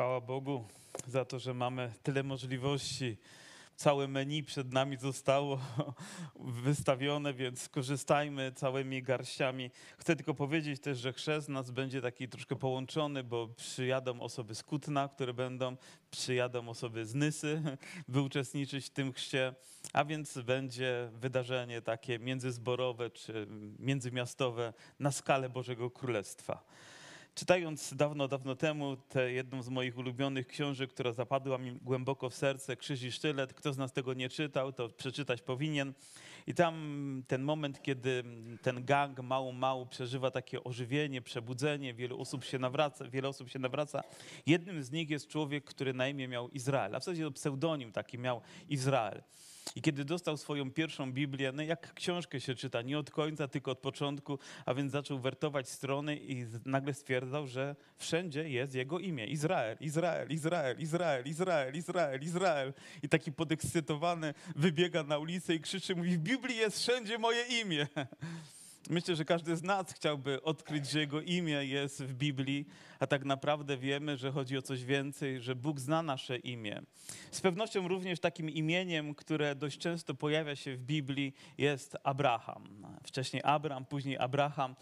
Chwała 0.00 0.20
Bogu 0.20 0.64
za 1.06 1.24
to, 1.24 1.38
że 1.38 1.54
mamy 1.54 1.92
tyle 2.02 2.22
możliwości. 2.22 3.16
Całe 3.76 4.08
menu 4.08 4.42
przed 4.42 4.72
nami 4.72 4.96
zostało 4.96 5.60
wystawione, 6.64 7.34
więc 7.34 7.68
korzystajmy 7.68 8.52
całymi 8.52 9.02
garściami. 9.02 9.70
Chcę 9.98 10.16
tylko 10.16 10.34
powiedzieć 10.34 10.80
też, 10.80 10.98
że 10.98 11.12
chrzest 11.12 11.48
nas 11.48 11.70
będzie 11.70 12.00
taki 12.02 12.28
troszkę 12.28 12.56
połączony, 12.56 13.24
bo 13.24 13.48
przyjadą 13.48 14.20
osoby 14.20 14.54
z 14.54 14.62
Kutna, 14.62 15.08
które 15.08 15.34
będą, 15.34 15.76
przyjadą 16.10 16.68
osoby 16.68 17.06
z 17.06 17.14
Nysy, 17.14 17.62
by 18.08 18.20
uczestniczyć 18.20 18.86
w 18.86 18.90
tym 18.90 19.12
chrzcie, 19.12 19.54
a 19.92 20.04
więc 20.04 20.38
będzie 20.38 21.10
wydarzenie 21.12 21.82
takie 21.82 22.18
międzyzborowe 22.18 23.10
czy 23.10 23.46
międzymiastowe 23.78 24.72
na 24.98 25.12
skalę 25.12 25.48
Bożego 25.48 25.90
Królestwa. 25.90 26.64
Czytając 27.34 27.94
dawno, 27.94 28.28
dawno 28.28 28.56
temu 28.56 28.96
tę 28.96 29.32
jedną 29.32 29.62
z 29.62 29.68
moich 29.68 29.98
ulubionych 29.98 30.46
książek, 30.46 30.90
która 30.90 31.12
zapadła 31.12 31.58
mi 31.58 31.72
głęboko 31.72 32.30
w 32.30 32.34
serce, 32.34 32.76
Krzyż 32.76 33.02
i 33.02 33.12
Sztylet, 33.12 33.54
kto 33.54 33.72
z 33.72 33.78
nas 33.78 33.92
tego 33.92 34.14
nie 34.14 34.28
czytał, 34.28 34.72
to 34.72 34.88
przeczytać 34.88 35.42
powinien. 35.42 35.94
I 36.46 36.54
tam 36.54 37.22
ten 37.26 37.42
moment, 37.42 37.82
kiedy 37.82 38.24
ten 38.62 38.84
gang 38.84 39.20
mału 39.20 39.52
mału 39.52 39.86
przeżywa 39.86 40.30
takie 40.30 40.64
ożywienie, 40.64 41.22
przebudzenie, 41.22 41.94
wielu 41.94 42.20
osób 42.20 42.44
się 42.44 42.58
nawraca, 42.58 43.08
wiele 43.08 43.28
osób 43.28 43.50
się 43.50 43.58
nawraca. 43.58 44.02
Jednym 44.46 44.82
z 44.82 44.90
nich 44.90 45.10
jest 45.10 45.28
człowiek, 45.28 45.64
który 45.64 45.94
na 45.94 46.08
imię 46.08 46.28
miał 46.28 46.48
Izrael, 46.48 46.94
a 46.94 47.00
w 47.00 47.04
zasadzie 47.04 47.24
to 47.24 47.30
pseudonim 47.30 47.92
taki 47.92 48.18
miał 48.18 48.40
Izrael. 48.68 49.22
I 49.76 49.82
kiedy 49.82 50.04
dostał 50.04 50.36
swoją 50.36 50.70
pierwszą 50.70 51.12
Biblię, 51.12 51.52
no 51.52 51.62
jak 51.62 51.94
książkę 51.94 52.40
się 52.40 52.54
czyta, 52.54 52.82
nie 52.82 52.98
od 52.98 53.10
końca, 53.10 53.48
tylko 53.48 53.70
od 53.70 53.78
początku, 53.78 54.38
a 54.66 54.74
więc 54.74 54.92
zaczął 54.92 55.18
wertować 55.18 55.68
strony 55.68 56.16
i 56.16 56.46
nagle 56.64 56.94
stwierdzał, 56.94 57.46
że 57.46 57.76
wszędzie 57.96 58.48
jest 58.50 58.74
jego 58.74 58.98
imię. 58.98 59.26
Izrael, 59.26 59.76
Izrael, 59.80 60.30
Izrael, 60.30 60.78
Izrael, 60.78 61.26
Izrael, 61.26 61.74
Izrael, 61.76 62.22
Izrael. 62.22 62.72
I 63.02 63.08
taki 63.08 63.32
podekscytowany 63.32 64.34
wybiega 64.56 65.02
na 65.02 65.18
ulicę 65.18 65.54
i 65.54 65.60
krzyczy, 65.60 65.96
mówi, 65.96 66.10
w 66.10 66.18
Biblii 66.18 66.56
jest 66.56 66.78
wszędzie 66.78 67.18
moje 67.18 67.42
imię. 67.62 67.86
Myślę, 68.88 69.16
że 69.16 69.24
każdy 69.24 69.56
z 69.56 69.62
nas 69.62 69.92
chciałby 69.92 70.42
odkryć, 70.42 70.90
że 70.90 71.00
Jego 71.00 71.20
imię 71.20 71.64
jest 71.64 72.02
w 72.02 72.14
Biblii, 72.14 72.66
a 72.98 73.06
tak 73.06 73.24
naprawdę 73.24 73.76
wiemy, 73.76 74.16
że 74.16 74.32
chodzi 74.32 74.58
o 74.58 74.62
coś 74.62 74.84
więcej, 74.84 75.40
że 75.40 75.54
Bóg 75.56 75.80
zna 75.80 76.02
nasze 76.02 76.36
imię. 76.36 76.82
Z 77.30 77.40
pewnością 77.40 77.88
również 77.88 78.20
takim 78.20 78.50
imieniem, 78.50 79.14
które 79.14 79.54
dość 79.54 79.78
często 79.78 80.14
pojawia 80.14 80.56
się 80.56 80.76
w 80.76 80.78
Biblii, 80.78 81.34
jest 81.58 81.96
Abraham. 82.02 82.86
Wcześniej 83.04 83.42
Abram, 83.44 83.84
później 83.84 84.18
Abraham. 84.18 84.74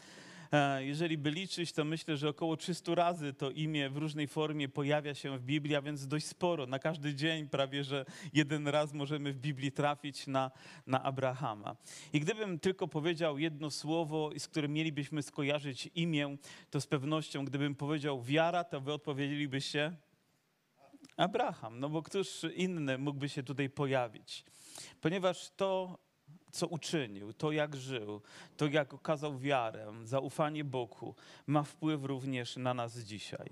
E, 0.53 0.85
jeżeli 0.85 1.19
by 1.19 1.31
liczyć, 1.31 1.73
to 1.73 1.85
myślę, 1.85 2.17
że 2.17 2.29
około 2.29 2.57
300 2.57 2.95
razy 2.95 3.33
to 3.33 3.51
imię 3.51 3.91
w 3.91 3.97
różnej 3.97 4.29
formie 4.29 4.69
pojawia 4.69 5.15
się 5.15 5.39
w 5.39 5.43
Biblii, 5.43 5.77
a 5.77 5.83
więc 5.83 6.07
dość 6.07 6.27
sporo. 6.27 6.67
Na 6.67 6.79
każdy 6.79 7.15
dzień 7.15 7.49
prawie, 7.49 7.85
że 7.85 8.05
jeden 8.33 8.69
raz 8.69 8.93
możemy 8.93 9.33
w 9.33 9.39
Biblii 9.39 9.73
trafić 9.73 10.27
na, 10.27 10.51
na 10.87 11.03
Abrahama. 11.03 11.77
I 12.13 12.21
gdybym 12.21 12.59
tylko 12.59 12.89
powiedział 12.89 13.39
jedno 13.39 13.71
słowo, 13.71 14.31
z 14.39 14.49
którym 14.49 14.73
mielibyśmy 14.73 15.23
skojarzyć 15.23 15.91
imię, 15.95 16.37
to 16.71 16.81
z 16.81 16.87
pewnością, 16.87 17.45
gdybym 17.45 17.75
powiedział 17.75 18.23
wiara, 18.23 18.65
to 18.65 18.81
wy 18.81 18.93
odpowiedzielibyście 18.93 19.93
Abraham, 21.17 21.81
no 21.81 21.89
bo 21.89 22.03
któż 22.03 22.47
inny 22.55 22.99
mógłby 22.99 23.29
się 23.29 23.43
tutaj 23.43 23.71
pojawić? 23.71 24.45
Ponieważ 25.01 25.51
to 25.57 25.99
co 26.51 26.67
uczynił, 26.67 27.33
to 27.33 27.53
jak 27.53 27.77
żył, 27.77 28.21
to 28.57 28.67
jak 28.67 28.95
okazał 28.95 29.39
wiarę, 29.39 29.93
zaufanie 30.05 30.65
Bogu, 30.65 31.15
ma 31.47 31.63
wpływ 31.63 32.05
również 32.05 32.57
na 32.57 32.75
nas 32.75 32.99
dzisiaj. 32.99 33.51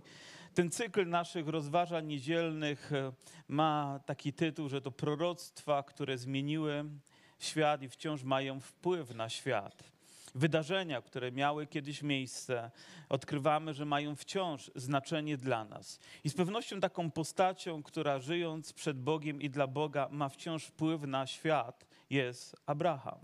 Ten 0.54 0.70
cykl 0.70 1.08
naszych 1.08 1.48
rozważań 1.48 2.06
niedzielnych 2.06 2.92
e, 2.92 3.12
ma 3.48 4.00
taki 4.06 4.32
tytuł, 4.32 4.68
że 4.68 4.80
to 4.80 4.90
proroctwa, 4.90 5.82
które 5.82 6.18
zmieniły 6.18 6.84
świat 7.38 7.82
i 7.82 7.88
wciąż 7.88 8.22
mają 8.22 8.60
wpływ 8.60 9.14
na 9.14 9.28
świat 9.28 9.96
wydarzenia, 10.36 11.02
które 11.02 11.32
miały 11.32 11.66
kiedyś 11.66 12.02
miejsce, 12.02 12.70
odkrywamy, 13.08 13.74
że 13.74 13.84
mają 13.84 14.16
wciąż 14.16 14.70
znaczenie 14.74 15.36
dla 15.36 15.64
nas. 15.64 16.00
I 16.24 16.30
z 16.30 16.34
pewnością 16.34 16.80
taką 16.80 17.10
postacią, 17.10 17.82
która 17.82 18.18
żyjąc 18.18 18.72
przed 18.72 19.00
Bogiem 19.00 19.42
i 19.42 19.50
dla 19.50 19.66
Boga 19.66 20.08
ma 20.10 20.28
wciąż 20.28 20.64
wpływ 20.64 21.02
na 21.02 21.26
świat, 21.26 21.85
jest 22.10 22.56
Abraham. 22.66 23.18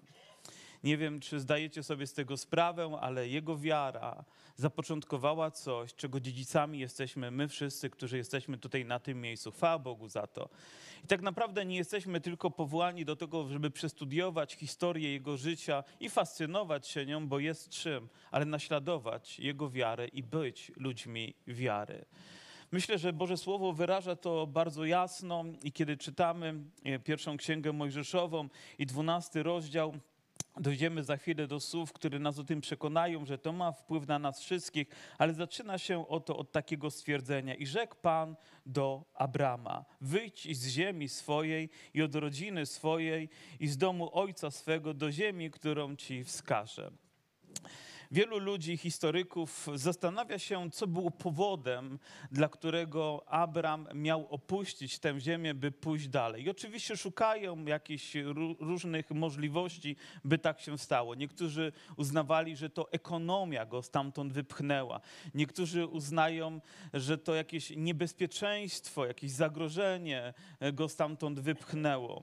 Nie 0.84 0.96
wiem, 0.96 1.20
czy 1.20 1.40
zdajecie 1.40 1.82
sobie 1.82 2.06
z 2.06 2.12
tego 2.12 2.36
sprawę, 2.36 2.98
ale 3.00 3.28
jego 3.28 3.58
wiara 3.58 4.24
zapoczątkowała 4.56 5.50
coś, 5.50 5.94
czego 5.94 6.20
dziedzicami 6.20 6.78
jesteśmy 6.78 7.30
my 7.30 7.48
wszyscy, 7.48 7.90
którzy 7.90 8.16
jesteśmy 8.16 8.58
tutaj 8.58 8.84
na 8.84 8.98
tym 8.98 9.20
miejscu. 9.20 9.52
Chwała 9.52 9.78
Bogu 9.78 10.08
za 10.08 10.26
to. 10.26 10.48
I 11.04 11.06
tak 11.06 11.22
naprawdę 11.22 11.64
nie 11.64 11.76
jesteśmy 11.76 12.20
tylko 12.20 12.50
powołani 12.50 13.04
do 13.04 13.16
tego, 13.16 13.48
żeby 13.48 13.70
przestudiować 13.70 14.54
historię 14.54 15.12
jego 15.12 15.36
życia 15.36 15.84
i 16.00 16.10
fascynować 16.10 16.88
się 16.88 17.06
nią, 17.06 17.28
bo 17.28 17.38
jest 17.38 17.68
czym, 17.68 18.08
ale 18.30 18.44
naśladować 18.44 19.38
jego 19.38 19.70
wiarę 19.70 20.08
i 20.08 20.22
być 20.22 20.72
ludźmi 20.76 21.34
wiary. 21.46 22.04
Myślę, 22.72 22.98
że 22.98 23.12
Boże 23.12 23.36
Słowo 23.36 23.72
wyraża 23.72 24.16
to 24.16 24.46
bardzo 24.46 24.84
jasno 24.84 25.44
i 25.62 25.72
kiedy 25.72 25.96
czytamy 25.96 26.54
e, 26.84 26.98
pierwszą 26.98 27.36
księgę 27.36 27.72
Mojżeszową 27.72 28.48
i 28.78 28.86
dwunasty 28.86 29.42
rozdział, 29.42 29.94
Dojdziemy 30.56 31.04
za 31.04 31.16
chwilę 31.16 31.46
do 31.46 31.60
słów, 31.60 31.92
które 31.92 32.18
nas 32.18 32.38
o 32.38 32.44
tym 32.44 32.60
przekonają, 32.60 33.24
że 33.24 33.38
to 33.38 33.52
ma 33.52 33.72
wpływ 33.72 34.06
na 34.06 34.18
nas 34.18 34.40
wszystkich, 34.40 34.88
ale 35.18 35.34
zaczyna 35.34 35.78
się 35.78 36.08
oto 36.08 36.36
od 36.36 36.52
takiego 36.52 36.90
stwierdzenia. 36.90 37.54
I 37.54 37.66
rzekł 37.66 37.96
Pan 38.02 38.36
do 38.66 39.04
Abrama: 39.14 39.84
Wyjdź 40.00 40.56
z 40.56 40.68
ziemi 40.68 41.08
swojej 41.08 41.70
i 41.94 42.02
od 42.02 42.14
rodziny 42.14 42.66
swojej 42.66 43.28
i 43.60 43.68
z 43.68 43.76
domu 43.76 44.10
ojca 44.12 44.50
swego 44.50 44.94
do 44.94 45.12
ziemi, 45.12 45.50
którą 45.50 45.96
ci 45.96 46.24
wskażę. 46.24 46.90
Wielu 48.12 48.38
ludzi, 48.38 48.76
historyków 48.76 49.68
zastanawia 49.74 50.38
się, 50.38 50.70
co 50.70 50.86
było 50.86 51.10
powodem, 51.10 51.98
dla 52.32 52.48
którego 52.48 53.24
Abram 53.26 53.88
miał 53.94 54.26
opuścić 54.30 54.98
tę 54.98 55.20
ziemię, 55.20 55.54
by 55.54 55.70
pójść 55.70 56.08
dalej. 56.08 56.44
I 56.44 56.50
oczywiście 56.50 56.96
szukają 56.96 57.64
jakichś 57.64 58.14
różnych 58.60 59.10
możliwości, 59.10 59.96
by 60.24 60.38
tak 60.38 60.60
się 60.60 60.78
stało. 60.78 61.14
Niektórzy 61.14 61.72
uznawali, 61.96 62.56
że 62.56 62.70
to 62.70 62.92
ekonomia 62.92 63.66
go 63.66 63.82
stamtąd 63.82 64.32
wypchnęła. 64.32 65.00
Niektórzy 65.34 65.86
uznają, 65.86 66.60
że 66.94 67.18
to 67.18 67.34
jakieś 67.34 67.72
niebezpieczeństwo, 67.76 69.06
jakieś 69.06 69.30
zagrożenie 69.30 70.34
go 70.72 70.88
stamtąd 70.88 71.40
wypchnęło. 71.40 72.22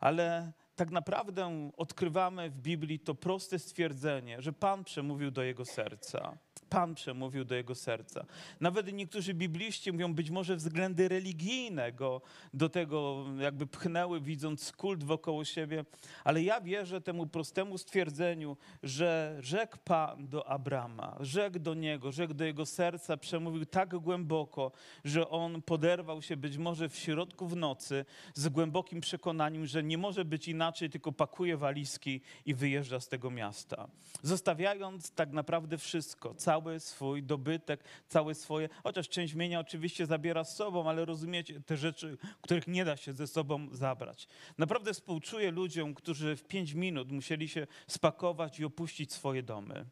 Ale 0.00 0.52
tak 0.76 0.90
naprawdę 0.90 1.70
odkrywamy 1.76 2.50
w 2.50 2.58
Biblii 2.58 2.98
to 2.98 3.14
proste 3.14 3.58
stwierdzenie, 3.58 4.42
że 4.42 4.52
Pan 4.52 4.84
przemówił 4.84 5.30
do 5.30 5.42
jego 5.42 5.64
serca. 5.64 6.38
Pan 6.70 6.94
przemówił 6.94 7.44
do 7.44 7.54
jego 7.54 7.74
serca. 7.74 8.26
Nawet 8.60 8.92
niektórzy 8.92 9.34
bibliści 9.34 9.92
mówią, 9.92 10.14
być 10.14 10.30
może 10.30 10.56
względy 10.56 11.08
religijne 11.08 11.92
go 11.92 12.20
do 12.54 12.68
tego 12.68 13.24
jakby 13.38 13.66
pchnęły, 13.66 14.20
widząc 14.20 14.72
kult 14.72 15.04
wokoło 15.04 15.44
siebie, 15.44 15.84
ale 16.24 16.42
ja 16.42 16.60
wierzę 16.60 17.00
temu 17.00 17.26
prostemu 17.26 17.78
stwierdzeniu, 17.78 18.56
że 18.82 19.36
rzekł 19.40 19.78
Pan 19.84 20.28
do 20.28 20.48
Abrama, 20.48 21.16
rzekł 21.20 21.58
do 21.58 21.74
niego, 21.74 22.12
rzekł 22.12 22.34
do 22.34 22.44
jego 22.44 22.66
serca, 22.66 23.16
przemówił 23.16 23.66
tak 23.66 23.96
głęboko, 23.98 24.72
że 25.04 25.28
on 25.28 25.62
poderwał 25.62 26.22
się 26.22 26.36
być 26.36 26.56
może 26.56 26.88
w 26.88 26.96
środku 26.96 27.46
w 27.46 27.56
nocy 27.56 28.04
z 28.34 28.48
głębokim 28.48 29.00
przekonaniem, 29.00 29.66
że 29.66 29.82
nie 29.82 29.98
może 29.98 30.24
być 30.24 30.48
inaczej, 30.48 30.90
tylko 30.90 31.12
pakuje 31.12 31.56
walizki 31.56 32.20
i 32.46 32.54
wyjeżdża 32.54 33.00
z 33.00 33.08
tego 33.08 33.30
miasta. 33.30 33.88
Zostawiając 34.22 35.10
tak 35.10 35.32
naprawdę 35.32 35.78
wszystko, 35.78 36.34
cały 36.34 36.53
cały 36.54 36.80
swój 36.80 37.22
dobytek, 37.22 37.84
całe 38.08 38.34
swoje, 38.34 38.68
chociaż 38.82 39.08
część 39.08 39.34
mienia 39.34 39.60
oczywiście 39.60 40.06
zabiera 40.06 40.44
z 40.44 40.56
sobą, 40.56 40.88
ale 40.88 41.04
rozumiecie 41.04 41.60
te 41.60 41.76
rzeczy, 41.76 42.18
których 42.40 42.66
nie 42.66 42.84
da 42.84 42.96
się 42.96 43.12
ze 43.12 43.26
sobą 43.26 43.68
zabrać. 43.72 44.28
Naprawdę 44.58 44.94
współczuję 44.94 45.50
ludziom, 45.50 45.94
którzy 45.94 46.36
w 46.36 46.44
pięć 46.44 46.74
minut 46.74 47.12
musieli 47.12 47.48
się 47.48 47.66
spakować 47.86 48.60
i 48.60 48.64
opuścić 48.64 49.12
swoje 49.12 49.42
domy. 49.42 49.86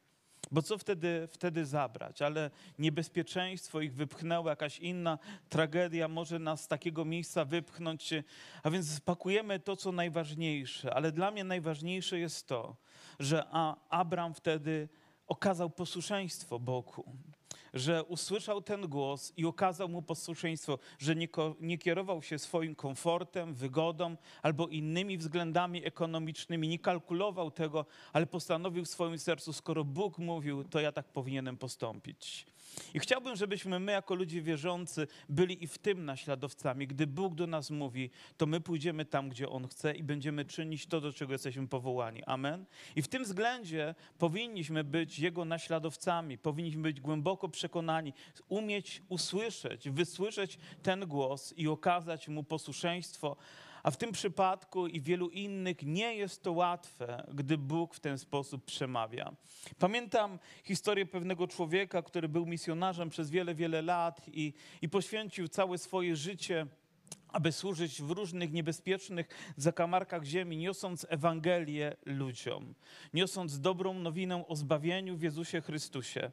Bo 0.50 0.62
co 0.62 0.78
wtedy, 0.78 1.28
wtedy 1.32 1.66
zabrać? 1.66 2.22
Ale 2.22 2.50
niebezpieczeństwo 2.78 3.80
ich 3.80 3.94
wypchnęło, 3.94 4.50
jakaś 4.50 4.78
inna 4.78 5.18
tragedia 5.48 6.08
może 6.08 6.38
nas 6.38 6.64
z 6.64 6.68
takiego 6.68 7.04
miejsca 7.04 7.44
wypchnąć. 7.44 8.10
A 8.62 8.70
więc 8.70 8.90
spakujemy 8.90 9.60
to, 9.60 9.76
co 9.76 9.92
najważniejsze. 9.92 10.94
Ale 10.94 11.12
dla 11.12 11.30
mnie 11.30 11.44
najważniejsze 11.44 12.18
jest 12.18 12.46
to, 12.46 12.76
że 13.18 13.48
Abram 13.90 14.34
wtedy 14.34 14.88
okazał 15.32 15.70
posłuszeństwo 15.70 16.58
Bogu, 16.58 17.04
że 17.74 18.04
usłyszał 18.04 18.62
ten 18.62 18.88
głos 18.88 19.32
i 19.36 19.46
okazał 19.46 19.88
mu 19.88 20.02
posłuszeństwo, 20.02 20.78
że 20.98 21.16
nie, 21.16 21.28
nie 21.60 21.78
kierował 21.78 22.22
się 22.22 22.38
swoim 22.38 22.74
komfortem, 22.74 23.54
wygodą 23.54 24.16
albo 24.42 24.68
innymi 24.68 25.18
względami 25.18 25.86
ekonomicznymi, 25.86 26.68
nie 26.68 26.78
kalkulował 26.78 27.50
tego, 27.50 27.86
ale 28.12 28.26
postanowił 28.26 28.84
w 28.84 28.88
swoim 28.88 29.18
sercu, 29.18 29.52
skoro 29.52 29.84
Bóg 29.84 30.18
mówił, 30.18 30.64
to 30.64 30.80
ja 30.80 30.92
tak 30.92 31.06
powinienem 31.06 31.56
postąpić. 31.56 32.51
I 32.94 33.00
chciałbym, 33.00 33.36
żebyśmy 33.36 33.80
my, 33.80 33.92
jako 33.92 34.14
ludzie 34.14 34.42
wierzący, 34.42 35.06
byli 35.28 35.64
i 35.64 35.66
w 35.66 35.78
tym 35.78 36.04
naśladowcami. 36.04 36.86
Gdy 36.86 37.06
Bóg 37.06 37.34
do 37.34 37.46
nas 37.46 37.70
mówi, 37.70 38.10
to 38.36 38.46
my 38.46 38.60
pójdziemy 38.60 39.04
tam, 39.04 39.28
gdzie 39.28 39.48
On 39.48 39.68
chce 39.68 39.94
i 39.94 40.02
będziemy 40.02 40.44
czynić 40.44 40.86
to, 40.86 41.00
do 41.00 41.12
czego 41.12 41.32
jesteśmy 41.32 41.68
powołani. 41.68 42.24
Amen. 42.24 42.64
I 42.96 43.02
w 43.02 43.08
tym 43.08 43.24
względzie 43.24 43.94
powinniśmy 44.18 44.84
być 44.84 45.18
Jego 45.18 45.44
naśladowcami, 45.44 46.38
powinniśmy 46.38 46.82
być 46.82 47.00
głęboko 47.00 47.48
przekonani, 47.48 48.12
umieć 48.48 49.02
usłyszeć, 49.08 49.90
wysłyszeć 49.90 50.58
ten 50.82 51.06
głos 51.06 51.54
i 51.56 51.68
okazać 51.68 52.28
Mu 52.28 52.44
posłuszeństwo. 52.44 53.36
A 53.82 53.90
w 53.90 53.96
tym 53.96 54.12
przypadku 54.12 54.86
i 54.86 55.00
wielu 55.00 55.28
innych 55.28 55.82
nie 55.82 56.14
jest 56.14 56.42
to 56.42 56.52
łatwe, 56.52 57.26
gdy 57.34 57.58
Bóg 57.58 57.94
w 57.94 58.00
ten 58.00 58.18
sposób 58.18 58.64
przemawia. 58.64 59.32
Pamiętam 59.78 60.38
historię 60.64 61.06
pewnego 61.06 61.48
człowieka, 61.48 62.02
który 62.02 62.28
był 62.28 62.46
misjonarzem 62.46 63.10
przez 63.10 63.30
wiele, 63.30 63.54
wiele 63.54 63.82
lat 63.82 64.20
i, 64.28 64.52
i 64.82 64.88
poświęcił 64.88 65.48
całe 65.48 65.78
swoje 65.78 66.16
życie 66.16 66.66
aby 67.32 67.52
służyć 67.52 68.02
w 68.02 68.10
różnych 68.10 68.52
niebezpiecznych 68.52 69.28
zakamarkach 69.56 70.24
ziemi, 70.24 70.56
niosąc 70.56 71.06
Ewangelię 71.08 71.96
ludziom, 72.06 72.74
niosąc 73.14 73.60
dobrą 73.60 73.94
nowinę 73.94 74.46
o 74.46 74.56
zbawieniu 74.56 75.16
w 75.16 75.22
Jezusie 75.22 75.60
Chrystusie. 75.60 76.32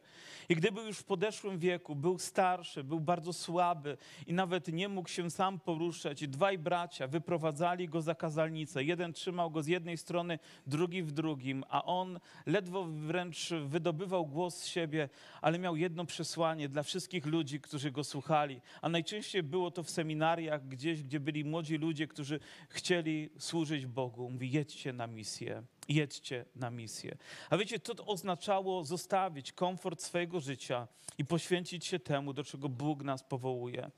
I 0.50 0.56
gdy 0.56 0.72
był 0.72 0.86
już 0.86 0.98
w 0.98 1.04
podeszłym 1.04 1.60
wieku, 1.60 1.96
był 1.96 2.19
starszy, 2.19 2.84
był 2.84 3.00
bardzo 3.00 3.34
słaby 3.34 3.98
i 4.28 4.34
nawet 4.34 4.68
nie 4.68 4.90
mógł 4.90 5.10
się 5.10 5.31
sam 5.31 5.60
poruszać, 5.60 6.28
dwaj 6.28 6.57
bracia 6.57 7.07
wyprowadzali 7.07 7.90
go 7.90 8.01
za 8.01 8.16
kazalnicę. 8.16 8.84
Jeden 8.84 9.13
trzymał 9.13 9.51
go 9.51 9.63
z 9.63 9.68
jednej 9.68 9.98
strony, 9.98 10.40
drugi 10.68 11.04
w 11.04 11.12
drugim, 11.12 11.63
a 11.69 11.86
on 11.86 12.19
ledwo 12.46 12.86
wręcz 12.86 13.50
wydobywał 13.66 14.25
głos 14.25 14.57
z 14.57 14.66
siebie, 14.66 15.10
ale 15.42 15.60
miał 15.60 15.75
jedno 15.75 16.06
przesłanie 16.06 16.69
dla 16.69 16.84
wszystkich 16.84 17.25
ludzi, 17.25 17.60
którzy 17.60 17.92
go 17.92 18.04
słuchali. 18.04 18.62
A 18.81 18.90
najczęściej 18.90 19.44
było 19.44 19.72
to 19.72 19.84
w 19.84 19.90
seminariach, 19.90 20.68
gdzie 20.68 20.88
gdzieś, 20.89 21.03
gdzie 21.03 21.19
byli 21.19 21.45
młodzi 21.45 21.77
ludzie, 21.77 22.07
którzy 22.07 22.39
chcieli 22.69 23.30
służyć 23.39 23.86
Bogu. 23.86 24.30
Mówi, 24.30 24.51
jedźcie 24.51 24.94
na 24.94 25.07
misję, 25.07 25.63
jedźcie 25.89 26.45
na 26.56 26.69
misję. 26.69 27.18
A 27.50 27.57
wiecie, 27.57 27.80
to 27.80 28.06
oznaczało 28.06 28.83
zostawić 28.83 29.51
komfort 29.51 30.01
swojego 30.01 30.39
życia 30.39 30.88
i 31.18 31.25
poświęcić 31.25 31.86
się 31.86 32.00
temu, 32.00 32.33
do 32.33 32.44
czego 32.44 32.69
Bóg 32.69 33.03
nas 33.03 33.24
powołuje. 33.24 33.91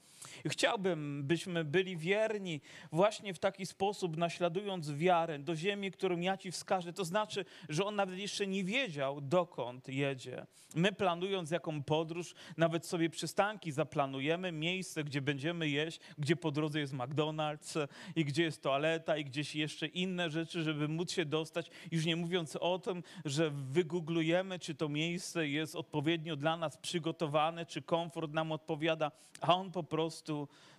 Chciałbym, 0.47 1.23
byśmy 1.23 1.63
byli 1.63 1.97
wierni 1.97 2.61
właśnie 2.91 3.33
w 3.33 3.39
taki 3.39 3.65
sposób, 3.65 4.17
naśladując 4.17 4.91
wiarę 4.91 5.39
do 5.39 5.55
ziemi, 5.55 5.91
którą 5.91 6.19
ja 6.19 6.37
Ci 6.37 6.51
wskażę. 6.51 6.93
To 6.93 7.05
znaczy, 7.05 7.45
że 7.69 7.85
on 7.85 7.95
nawet 7.95 8.17
jeszcze 8.19 8.47
nie 8.47 8.63
wiedział, 8.63 9.21
dokąd 9.21 9.87
jedzie. 9.87 10.45
My 10.75 10.91
planując 10.91 11.51
jaką 11.51 11.83
podróż, 11.83 12.33
nawet 12.57 12.85
sobie 12.85 13.09
przystanki 13.09 13.71
zaplanujemy, 13.71 14.51
miejsce, 14.51 15.03
gdzie 15.03 15.21
będziemy 15.21 15.69
jeść, 15.69 15.99
gdzie 16.17 16.35
po 16.35 16.51
drodze 16.51 16.79
jest 16.79 16.93
McDonald's 16.93 17.87
i 18.15 18.25
gdzie 18.25 18.43
jest 18.43 18.63
toaleta 18.63 19.17
i 19.17 19.25
gdzieś 19.25 19.55
jeszcze 19.55 19.87
inne 19.87 20.29
rzeczy, 20.29 20.63
żeby 20.63 20.87
móc 20.87 21.11
się 21.11 21.25
dostać. 21.25 21.69
Już 21.91 22.05
nie 22.05 22.15
mówiąc 22.15 22.55
o 22.55 22.79
tym, 22.79 23.03
że 23.25 23.49
wygooglujemy, 23.49 24.59
czy 24.59 24.75
to 24.75 24.89
miejsce 24.89 25.47
jest 25.47 25.75
odpowiednio 25.75 26.35
dla 26.35 26.57
nas 26.57 26.77
przygotowane, 26.77 27.65
czy 27.65 27.81
komfort 27.81 28.33
nam 28.33 28.51
odpowiada, 28.51 29.11
a 29.41 29.55
on 29.55 29.71
po 29.71 29.83
prostu 29.83 30.10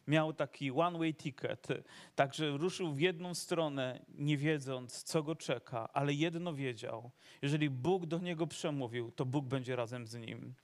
miał 0.07 0.33
taki 0.33 0.71
one-way 0.71 1.15
ticket. 1.15 1.69
Także 2.15 2.51
ruszył 2.51 2.93
w 2.93 3.01
jedną 3.01 3.35
stronę, 3.35 4.05
nie 4.09 4.37
wiedząc, 4.37 5.03
co 5.03 5.23
go 5.23 5.37
czeka, 5.37 5.89
ale 5.93 6.15
jedno 6.15 6.55
wiedział. 6.55 7.11
Jeżeli 7.43 7.71
Bóg 7.71 8.07
do 8.07 8.19
niego 8.19 8.47
przemówił, 8.47 9.11
to 9.11 9.27
Bóg 9.27 9.45
będzie 9.45 9.77
razem 9.77 10.07
z 10.07 10.15
nim. 10.15 10.55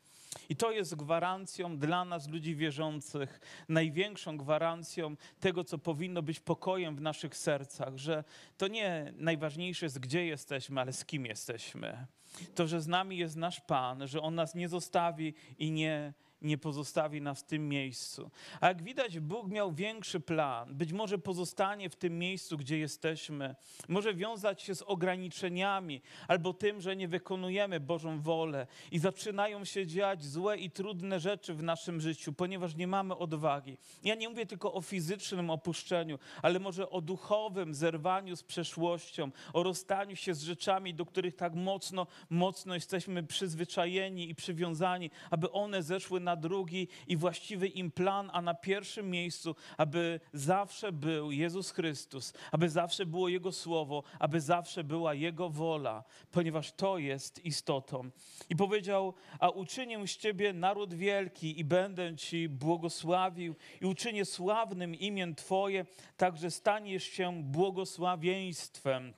I 0.48 0.56
to 0.56 0.72
jest 0.72 0.94
gwarancją 0.94 1.78
dla 1.78 2.04
nas, 2.04 2.28
ludzi 2.28 2.56
wierzących, 2.56 3.40
największą 3.68 4.36
gwarancją 4.36 5.16
tego, 5.40 5.64
co 5.64 5.78
powinno 5.78 6.22
być 6.22 6.40
pokojem 6.40 6.96
w 6.96 7.00
naszych 7.00 7.36
sercach, 7.36 7.96
że 7.96 8.24
to 8.56 8.68
nie 8.68 9.12
najważniejsze 9.16 9.86
jest, 9.86 9.98
gdzie 9.98 10.26
jesteśmy, 10.26 10.80
ale 10.80 10.92
z 10.92 11.04
kim 11.04 11.26
jesteśmy. 11.26 12.06
To, 12.54 12.66
że 12.66 12.80
z 12.80 12.86
nami 12.86 13.16
jest 13.16 13.36
nasz 13.36 13.60
Pan, 13.60 14.08
że 14.08 14.20
On 14.20 14.34
nas 14.34 14.54
nie 14.54 14.68
zostawi 14.68 15.34
i 15.58 15.70
nie 15.70 16.12
nie 16.42 16.58
pozostawi 16.58 17.20
nas 17.20 17.40
w 17.40 17.46
tym 17.46 17.68
miejscu. 17.68 18.30
A 18.60 18.68
jak 18.68 18.82
widać, 18.82 19.20
Bóg 19.20 19.48
miał 19.48 19.72
większy 19.72 20.20
plan. 20.20 20.74
Być 20.74 20.92
może 20.92 21.18
pozostanie 21.18 21.90
w 21.90 21.96
tym 21.96 22.18
miejscu, 22.18 22.58
gdzie 22.58 22.78
jesteśmy, 22.78 23.54
może 23.88 24.14
wiązać 24.14 24.62
się 24.62 24.74
z 24.74 24.82
ograniczeniami 24.82 26.02
albo 26.28 26.52
tym, 26.52 26.80
że 26.80 26.96
nie 26.96 27.08
wykonujemy 27.08 27.80
Bożą 27.80 28.20
wolę 28.20 28.66
i 28.92 28.98
zaczynają 28.98 29.64
się 29.64 29.86
dziać 29.86 30.24
złe 30.24 30.56
i 30.56 30.70
trudne 30.70 31.20
rzeczy 31.20 31.54
w 31.54 31.62
naszym 31.62 32.00
życiu, 32.00 32.32
ponieważ 32.32 32.74
nie 32.74 32.86
mamy 32.86 33.16
odwagi. 33.16 33.78
Ja 34.04 34.14
nie 34.14 34.28
mówię 34.28 34.46
tylko 34.46 34.72
o 34.72 34.80
fizycznym 34.80 35.50
opuszczeniu, 35.50 36.18
ale 36.42 36.58
może 36.58 36.90
o 36.90 37.00
duchowym 37.00 37.74
zerwaniu 37.74 38.36
z 38.36 38.42
przeszłością, 38.42 39.30
o 39.52 39.62
rozstaniu 39.62 40.16
się 40.16 40.34
z 40.34 40.42
rzeczami, 40.42 40.94
do 40.94 41.06
których 41.06 41.36
tak 41.36 41.54
mocno, 41.54 42.06
mocno 42.30 42.74
jesteśmy 42.74 43.22
przyzwyczajeni 43.22 44.30
i 44.30 44.34
przywiązani, 44.34 45.10
aby 45.30 45.50
one 45.50 45.82
zeszły 45.82 46.20
na 46.20 46.27
drugi 46.36 46.88
i 47.06 47.16
właściwy 47.16 47.68
im 47.68 47.90
plan, 47.90 48.30
a 48.32 48.42
na 48.42 48.54
pierwszym 48.54 49.10
miejscu, 49.10 49.54
aby 49.76 50.20
zawsze 50.32 50.92
był 50.92 51.32
Jezus 51.32 51.70
Chrystus, 51.70 52.32
aby 52.52 52.68
zawsze 52.68 53.06
było 53.06 53.28
Jego 53.28 53.52
Słowo, 53.52 54.02
aby 54.18 54.40
zawsze 54.40 54.84
była 54.84 55.14
Jego 55.14 55.50
wola, 55.50 56.04
ponieważ 56.32 56.72
to 56.72 56.98
jest 56.98 57.44
istotą. 57.44 58.10
I 58.50 58.56
powiedział, 58.56 59.14
a 59.38 59.48
uczynię 59.48 60.06
z 60.06 60.16
Ciebie 60.16 60.52
naród 60.52 60.94
wielki 60.94 61.60
i 61.60 61.64
będę 61.64 62.16
Ci 62.16 62.48
błogosławił 62.48 63.54
i 63.80 63.86
uczynię 63.86 64.24
sławnym 64.24 64.94
imię 64.94 65.34
Twoje, 65.34 65.86
także 66.16 66.50
staniesz 66.50 67.04
się 67.04 67.42
błogosławieństwem. 67.42 69.14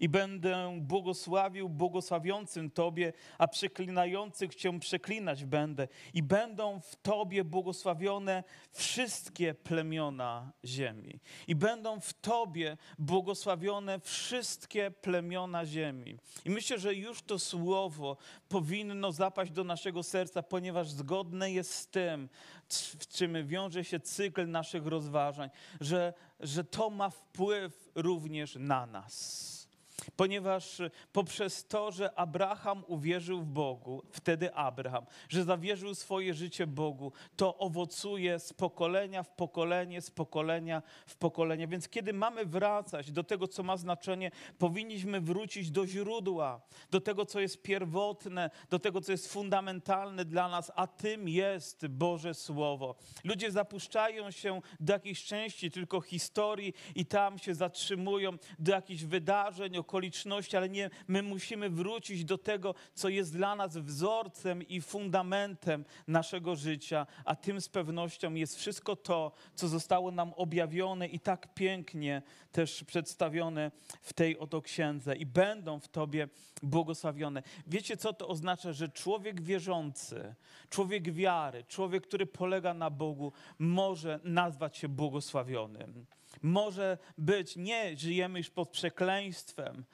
I 0.00 0.08
będę 0.08 0.78
błogosławił 0.80 1.68
błogosławiącym 1.68 2.70
Tobie, 2.70 3.12
a 3.38 3.48
przeklinających 3.48 4.54
Cię 4.54 4.80
przeklinać 4.80 5.44
będę. 5.44 5.88
I 6.14 6.22
będą 6.22 6.80
w 6.80 6.96
Tobie 6.96 7.44
błogosławione 7.44 8.44
wszystkie 8.72 9.54
plemiona 9.54 10.52
ziemi. 10.64 11.20
I 11.46 11.54
będą 11.54 12.00
w 12.00 12.12
Tobie 12.12 12.76
błogosławione 12.98 14.00
wszystkie 14.00 14.90
plemiona 14.90 15.66
ziemi. 15.66 16.18
I 16.44 16.50
myślę, 16.50 16.78
że 16.78 16.94
już 16.94 17.22
to 17.22 17.38
słowo 17.38 18.16
powinno 18.48 19.12
zapaść 19.12 19.52
do 19.52 19.64
naszego 19.64 20.02
serca, 20.02 20.42
ponieważ 20.42 20.90
zgodne 20.90 21.52
jest 21.52 21.74
z 21.74 21.86
tym, 21.86 22.28
w 22.98 23.08
czym 23.08 23.46
wiąże 23.46 23.84
się 23.84 24.00
cykl 24.00 24.48
naszych 24.48 24.86
rozważań, 24.86 25.50
że, 25.80 26.14
że 26.40 26.64
to 26.64 26.90
ma 26.90 27.10
wpływ 27.10 27.90
również 27.94 28.56
na 28.60 28.86
nas 28.86 29.67
ponieważ 30.16 30.82
poprzez 31.12 31.66
to, 31.66 31.92
że 31.92 32.18
Abraham 32.18 32.84
uwierzył 32.86 33.40
w 33.40 33.46
Bogu, 33.46 34.02
wtedy 34.10 34.54
Abraham, 34.54 35.06
że 35.28 35.44
zawierzył 35.44 35.94
swoje 35.94 36.34
życie 36.34 36.66
Bogu, 36.66 37.12
to 37.36 37.58
owocuje 37.58 38.38
z 38.38 38.52
pokolenia 38.52 39.22
w 39.22 39.30
pokolenie, 39.30 40.00
z 40.00 40.10
pokolenia 40.10 40.82
w 41.06 41.16
pokolenie. 41.16 41.68
Więc 41.68 41.88
kiedy 41.88 42.12
mamy 42.12 42.44
wracać 42.44 43.12
do 43.12 43.24
tego, 43.24 43.48
co 43.48 43.62
ma 43.62 43.76
znaczenie, 43.76 44.30
powinniśmy 44.58 45.20
wrócić 45.20 45.70
do 45.70 45.86
źródła, 45.86 46.60
do 46.90 47.00
tego, 47.00 47.26
co 47.26 47.40
jest 47.40 47.62
pierwotne, 47.62 48.50
do 48.70 48.78
tego, 48.78 49.00
co 49.00 49.12
jest 49.12 49.32
fundamentalne 49.32 50.24
dla 50.24 50.48
nas, 50.48 50.72
a 50.74 50.86
tym 50.86 51.28
jest 51.28 51.86
Boże 51.86 52.34
Słowo. 52.34 52.94
Ludzie 53.24 53.50
zapuszczają 53.50 54.30
się 54.30 54.60
do 54.80 54.92
jakiejś 54.92 55.24
części 55.24 55.70
tylko 55.70 56.00
historii 56.00 56.74
i 56.94 57.06
tam 57.06 57.38
się 57.38 57.54
zatrzymują, 57.54 58.32
do 58.58 58.72
jakichś 58.72 59.02
wydarzeń, 59.02 59.76
okoliczności, 59.76 59.97
okoliczności, 59.98 60.56
ale 60.56 60.68
nie, 60.68 60.90
my 61.08 61.22
musimy 61.22 61.70
wrócić 61.70 62.24
do 62.24 62.38
tego, 62.38 62.74
co 62.94 63.08
jest 63.08 63.32
dla 63.32 63.56
nas 63.56 63.76
wzorcem 63.76 64.62
i 64.62 64.80
fundamentem 64.80 65.84
naszego 66.06 66.56
życia, 66.56 67.06
a 67.24 67.36
tym 67.36 67.60
z 67.60 67.68
pewnością 67.68 68.34
jest 68.34 68.56
wszystko 68.56 68.96
to, 68.96 69.32
co 69.54 69.68
zostało 69.68 70.10
nam 70.10 70.32
objawione 70.36 71.06
i 71.06 71.20
tak 71.20 71.54
pięknie 71.54 72.22
też 72.52 72.84
przedstawione 72.84 73.70
w 74.02 74.12
tej 74.12 74.38
oto 74.38 74.62
księdze 74.62 75.16
i 75.16 75.26
będą 75.26 75.80
w 75.80 75.88
Tobie 75.88 76.28
błogosławione. 76.62 77.42
Wiecie, 77.66 77.96
co 77.96 78.12
to 78.12 78.28
oznacza, 78.28 78.72
że 78.72 78.88
człowiek 78.88 79.40
wierzący, 79.40 80.34
człowiek 80.70 81.12
wiary, 81.12 81.64
człowiek, 81.64 82.06
który 82.06 82.26
polega 82.26 82.74
na 82.74 82.90
Bogu, 82.90 83.32
może 83.58 84.20
nazwać 84.24 84.76
się 84.76 84.88
błogosławionym 84.88 86.06
może 86.42 86.98
być, 87.18 87.56
nie 87.56 87.96
żyjemy 87.96 88.38
już 88.38 88.50
pod 88.50 88.68
przekleństwem. 88.68 89.84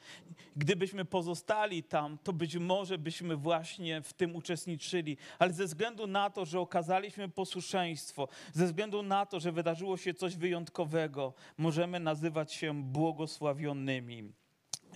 Gdybyśmy 0.55 1.05
pozostali 1.05 1.83
tam, 1.83 2.17
to 2.23 2.33
być 2.33 2.57
może 2.57 2.97
byśmy 2.97 3.35
właśnie 3.35 4.01
w 4.01 4.13
tym 4.13 4.35
uczestniczyli, 4.35 5.17
ale 5.39 5.53
ze 5.53 5.65
względu 5.65 6.07
na 6.07 6.29
to, 6.29 6.45
że 6.45 6.59
okazaliśmy 6.59 7.29
posłuszeństwo, 7.29 8.27
ze 8.53 8.65
względu 8.65 9.03
na 9.03 9.25
to, 9.25 9.39
że 9.39 9.51
wydarzyło 9.51 9.97
się 9.97 10.13
coś 10.13 10.35
wyjątkowego, 10.35 11.33
możemy 11.57 11.99
nazywać 11.99 12.53
się 12.53 12.83
błogosławionymi. 12.83 14.44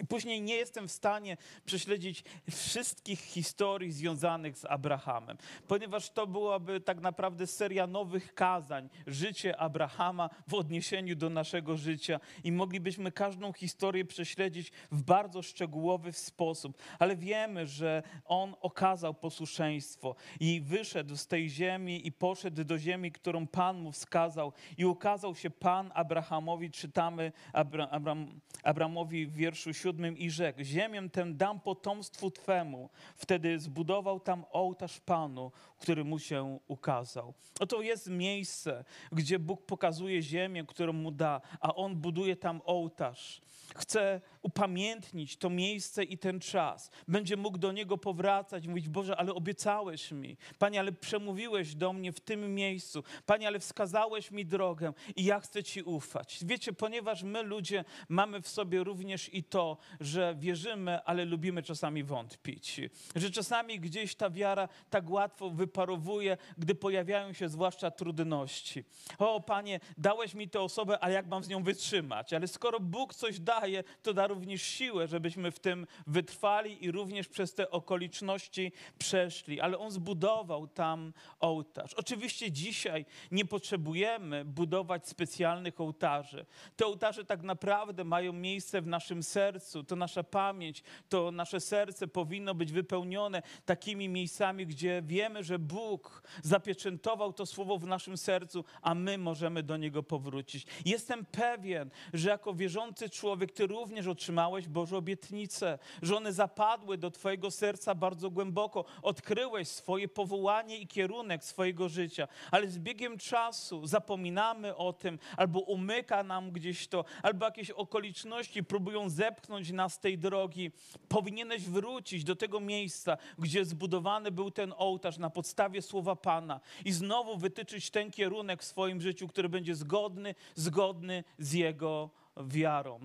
Później 0.07 0.41
nie 0.41 0.55
jestem 0.55 0.87
w 0.87 0.91
stanie 0.91 1.37
prześledzić 1.65 2.23
wszystkich 2.51 3.19
historii 3.19 3.91
związanych 3.91 4.57
z 4.57 4.65
Abrahamem, 4.65 5.37
ponieważ 5.67 6.09
to 6.09 6.27
byłaby 6.27 6.81
tak 6.81 7.01
naprawdę 7.01 7.47
seria 7.47 7.87
nowych 7.87 8.33
kazań, 8.33 8.89
życie 9.07 9.57
Abrahama 9.57 10.29
w 10.47 10.53
odniesieniu 10.53 11.15
do 11.15 11.29
naszego 11.29 11.77
życia. 11.77 12.19
I 12.43 12.51
moglibyśmy 12.51 13.11
każdą 13.11 13.53
historię 13.53 14.05
prześledzić 14.05 14.71
w 14.91 15.03
bardzo 15.03 15.41
szczegółowy 15.41 16.13
sposób, 16.13 16.77
ale 16.99 17.15
wiemy, 17.15 17.67
że 17.67 18.03
on 18.25 18.55
okazał 18.61 19.13
posłuszeństwo 19.13 20.15
i 20.39 20.61
wyszedł 20.61 21.15
z 21.15 21.27
tej 21.27 21.49
ziemi 21.49 22.07
i 22.07 22.11
poszedł 22.11 22.63
do 22.63 22.77
ziemi, 22.77 23.11
którą 23.11 23.47
Pan 23.47 23.79
mu 23.79 23.91
wskazał. 23.91 24.53
I 24.77 24.85
ukazał 24.85 25.35
się 25.35 25.49
Pan 25.49 25.91
Abrahamowi, 25.95 26.71
czytamy 26.71 27.31
Abra 27.53 27.87
Abram 27.89 28.39
Abramowi 28.63 29.27
w 29.27 29.33
wierszu 29.33 29.73
siódmym 29.89 30.17
i 30.17 30.29
rzekł, 30.29 30.63
ziemię 30.63 31.09
tę 31.09 31.33
dam 31.33 31.59
potomstwu 31.59 32.31
Twemu. 32.31 32.89
Wtedy 33.15 33.59
zbudował 33.59 34.19
tam 34.19 34.45
ołtarz 34.51 34.99
Panu, 34.99 35.51
który 35.79 36.03
mu 36.03 36.19
się 36.19 36.59
ukazał. 36.67 37.33
Oto 37.59 37.81
jest 37.81 38.09
miejsce, 38.09 38.85
gdzie 39.11 39.39
Bóg 39.39 39.65
pokazuje 39.65 40.21
ziemię, 40.21 40.63
którą 40.67 40.93
mu 40.93 41.11
da, 41.11 41.41
a 41.59 41.75
on 41.75 41.95
buduje 41.95 42.35
tam 42.35 42.61
ołtarz. 42.65 43.41
Chce 43.75 44.21
upamiętnić 44.41 45.37
to 45.37 45.49
miejsce 45.49 46.03
i 46.03 46.17
ten 46.17 46.39
czas. 46.39 46.91
Będzie 47.07 47.37
mógł 47.37 47.57
do 47.57 47.71
niego 47.71 47.97
powracać, 47.97 48.67
mówić: 48.67 48.89
Boże, 48.89 49.17
ale 49.17 49.33
obiecałeś 49.33 50.11
mi. 50.11 50.37
Panie, 50.59 50.79
ale 50.79 50.91
przemówiłeś 50.91 51.75
do 51.75 51.93
mnie 51.93 52.11
w 52.11 52.19
tym 52.19 52.55
miejscu. 52.55 53.03
Panie, 53.25 53.47
ale 53.47 53.59
wskazałeś 53.59 54.31
mi 54.31 54.45
drogę 54.45 54.93
i 55.15 55.23
ja 55.23 55.39
chcę 55.39 55.63
Ci 55.63 55.83
ufać. 55.83 56.39
Wiecie, 56.45 56.73
ponieważ 56.73 57.23
my 57.23 57.43
ludzie 57.43 57.85
mamy 58.09 58.41
w 58.41 58.47
sobie 58.47 58.83
również 58.83 59.33
i 59.33 59.43
to, 59.43 59.77
że 59.99 60.35
wierzymy, 60.39 61.03
ale 61.03 61.25
lubimy 61.25 61.63
czasami 61.63 62.03
wątpić. 62.03 62.81
Że 63.15 63.31
czasami 63.31 63.79
gdzieś 63.79 64.15
ta 64.15 64.29
wiara 64.29 64.69
tak 64.89 65.09
łatwo 65.09 65.49
wyparowuje, 65.69 66.37
gdy 66.57 66.75
pojawiają 66.75 67.33
się 67.33 67.49
zwłaszcza 67.49 67.91
trudności. 67.91 68.83
O, 69.17 69.41
Panie, 69.41 69.79
dałeś 69.97 70.33
mi 70.33 70.49
tę 70.49 70.61
osobę, 70.61 70.97
a 71.01 71.09
jak 71.09 71.27
mam 71.27 71.43
z 71.43 71.49
nią 71.49 71.63
wytrzymać? 71.63 72.33
Ale 72.33 72.47
skoro 72.47 72.79
Bóg 72.79 73.13
coś 73.13 73.39
daje, 73.39 73.83
to 74.01 74.13
da 74.13 74.27
również 74.27 74.61
siłę, 74.61 75.07
żebyśmy 75.07 75.51
w 75.51 75.59
tym 75.59 75.87
wytrwali 76.07 76.85
i 76.85 76.91
również 76.91 77.27
przez 77.27 77.53
te 77.53 77.71
okoliczności 77.71 78.71
przeszli. 78.97 79.61
Ale 79.61 79.77
On 79.77 79.91
zbudował 79.91 80.67
tam 80.67 81.13
ołtarz. 81.39 81.93
Oczywiście 81.93 82.51
dzisiaj 82.51 83.05
nie 83.31 83.45
potrzebujemy 83.45 84.45
budować 84.45 85.07
specjalnych 85.07 85.81
ołtarzy. 85.81 86.45
Te 86.75 86.85
ołtarze 86.85 87.25
tak 87.25 87.43
naprawdę 87.43 88.03
mają 88.03 88.33
miejsce 88.33 88.81
w 88.81 88.87
naszym 88.87 89.23
sercu. 89.23 89.83
To 89.83 89.95
nasza 89.95 90.23
pamięć, 90.23 90.83
to 91.09 91.31
nasze 91.31 91.59
serce 91.59 92.07
powinno 92.07 92.55
być 92.55 92.71
wypełnione 92.71 93.41
takimi 93.65 94.09
miejscami, 94.09 94.65
gdzie 94.65 95.01
wiemy, 95.05 95.43
że 95.43 95.58
Bóg 95.59 96.23
zapieczętował 96.43 97.33
to 97.33 97.45
słowo 97.45 97.77
w 97.77 97.85
naszym 97.85 98.17
sercu, 98.17 98.63
a 98.81 98.95
my 98.95 99.17
możemy 99.17 99.63
do 99.63 99.77
niego 99.77 100.03
powrócić. 100.03 100.65
Jestem 100.85 101.25
pewien, 101.25 101.89
że 102.13 102.29
jako 102.29 102.53
wierzący 102.53 103.09
człowiek, 103.09 103.51
ty 103.51 103.67
również 103.67 104.07
otrzymałeś 104.07 104.67
Boże 104.67 104.97
obietnice, 104.97 105.79
że 106.01 106.17
one 106.17 106.33
zapadły 106.33 106.97
do 106.97 107.11
Twojego 107.11 107.51
serca 107.51 107.95
bardzo 107.95 108.29
głęboko. 108.29 108.85
Odkryłeś 109.01 109.67
swoje 109.67 110.07
powołanie 110.07 110.77
i 110.77 110.87
kierunek 110.87 111.43
swojego 111.43 111.89
życia, 111.89 112.27
ale 112.51 112.67
z 112.67 112.79
biegiem 112.79 113.17
czasu 113.17 113.87
zapominamy 113.87 114.75
o 114.75 114.93
tym, 114.93 115.19
albo 115.37 115.59
umyka 115.59 116.23
nam 116.23 116.51
gdzieś 116.51 116.87
to, 116.87 117.05
albo 117.23 117.45
jakieś 117.45 117.71
okoliczności 117.71 118.63
próbują 118.63 119.09
zepchnąć 119.09 119.71
nas 119.71 119.93
z 119.93 119.99
tej 119.99 120.17
drogi. 120.17 120.71
Powinieneś 121.09 121.69
wrócić 121.69 122.23
do 122.23 122.35
tego 122.35 122.59
miejsca, 122.59 123.17
gdzie 123.39 123.65
zbudowany 123.65 124.31
był 124.31 124.51
ten 124.51 124.73
ołtarz 124.77 125.17
na 125.17 125.29
podstawie 125.29 125.48
słowa 125.81 126.15
Pana 126.15 126.59
i 126.85 126.91
znowu 126.91 127.37
wytyczyć 127.37 127.89
ten 127.89 128.11
kierunek 128.11 128.61
w 128.61 128.65
swoim 128.65 129.01
życiu, 129.01 129.27
który 129.27 129.49
będzie 129.49 129.75
zgodny, 129.75 130.35
zgodny 130.55 131.23
z 131.39 131.53
Jego 131.53 132.09
wiarą, 132.37 132.99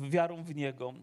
wiarą 0.00 0.42
w 0.42 0.54
Niego. 0.54 0.94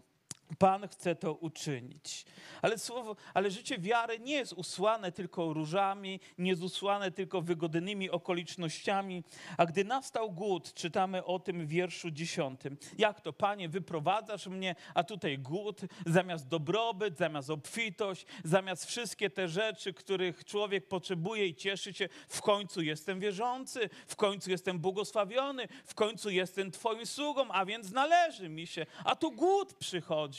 Pan 0.58 0.88
chce 0.88 1.14
to 1.14 1.34
uczynić. 1.34 2.24
Ale, 2.62 2.78
słowo, 2.78 3.16
ale 3.34 3.50
życie 3.50 3.78
wiary 3.78 4.18
nie 4.18 4.34
jest 4.34 4.52
usłane 4.52 5.12
tylko 5.12 5.52
różami, 5.52 6.20
nie 6.38 6.50
jest 6.50 6.62
usłane 6.62 7.10
tylko 7.10 7.42
wygodnymi 7.42 8.10
okolicznościami. 8.10 9.22
A 9.56 9.66
gdy 9.66 9.84
nastał 9.84 10.32
głód, 10.32 10.74
czytamy 10.74 11.24
o 11.24 11.38
tym 11.38 11.66
w 11.66 11.68
wierszu 11.68 12.10
dziesiątym. 12.10 12.76
Jak 12.98 13.20
to, 13.20 13.32
Panie, 13.32 13.68
wyprowadzasz 13.68 14.46
mnie, 14.46 14.74
a 14.94 15.04
tutaj 15.04 15.38
głód, 15.38 15.80
zamiast 16.06 16.48
dobrobyt, 16.48 17.18
zamiast 17.18 17.50
obfitość, 17.50 18.26
zamiast 18.44 18.86
wszystkie 18.86 19.30
te 19.30 19.48
rzeczy, 19.48 19.92
których 19.92 20.44
człowiek 20.44 20.88
potrzebuje 20.88 21.46
i 21.46 21.54
cieszy 21.54 21.92
się, 21.92 22.08
w 22.28 22.42
końcu 22.42 22.82
jestem 22.82 23.20
wierzący, 23.20 23.90
w 24.06 24.16
końcu 24.16 24.50
jestem 24.50 24.78
błogosławiony, 24.78 25.68
w 25.84 25.94
końcu 25.94 26.30
jestem 26.30 26.70
Twoim 26.70 27.06
sługą, 27.06 27.48
a 27.48 27.64
więc 27.64 27.90
należy 27.90 28.48
mi 28.48 28.66
się. 28.66 28.86
A 29.04 29.16
tu 29.16 29.32
głód 29.32 29.74
przychodzi. 29.74 30.37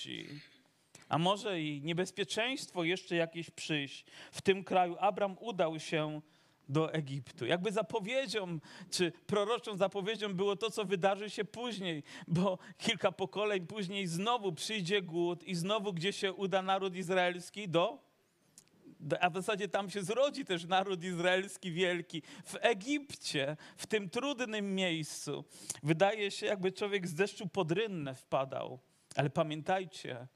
A 1.10 1.18
może 1.18 1.62
i 1.62 1.82
niebezpieczeństwo 1.82 2.84
jeszcze 2.84 3.16
jakieś 3.16 3.50
przyjść. 3.50 4.06
W 4.32 4.42
tym 4.42 4.64
kraju 4.64 4.96
Abram 5.00 5.38
udał 5.40 5.80
się 5.80 6.22
do 6.70 6.94
Egiptu. 6.94 7.46
Jakby 7.46 7.72
zapowiedzią, 7.72 8.60
czy 8.92 9.12
proroczą 9.28 9.78
zapowiedzią 9.78 10.34
było 10.34 10.56
to, 10.56 10.72
co 10.72 10.86
wydarzy 10.86 11.30
się 11.30 11.46
później, 11.46 12.04
bo 12.28 12.58
kilka 12.78 13.12
pokoleń 13.12 13.68
później 13.68 14.08
znowu 14.08 14.54
przyjdzie 14.54 15.02
głód 15.02 15.44
i 15.44 15.56
znowu 15.56 15.94
gdzie 15.94 16.14
się 16.14 16.34
uda 16.34 16.62
naród 16.62 16.96
izraelski 16.96 17.70
do 17.70 18.10
a 19.20 19.30
w 19.30 19.34
zasadzie 19.34 19.68
tam 19.68 19.90
się 19.90 20.04
zrodzi 20.04 20.46
też 20.46 20.66
naród 20.66 21.04
izraelski 21.04 21.72
wielki. 21.72 22.22
W 22.46 22.56
Egipcie, 22.62 23.58
w 23.78 23.88
tym 23.88 24.10
trudnym 24.10 24.76
miejscu, 24.76 25.46
wydaje 25.84 26.32
się, 26.32 26.46
jakby 26.46 26.72
człowiek 26.72 27.08
z 27.08 27.14
deszczu 27.14 27.48
pod 27.48 27.72
rynnę 27.72 28.16
wpadał. 28.16 28.80
Ale 29.16 29.30
pamiętajcie, 29.30 30.28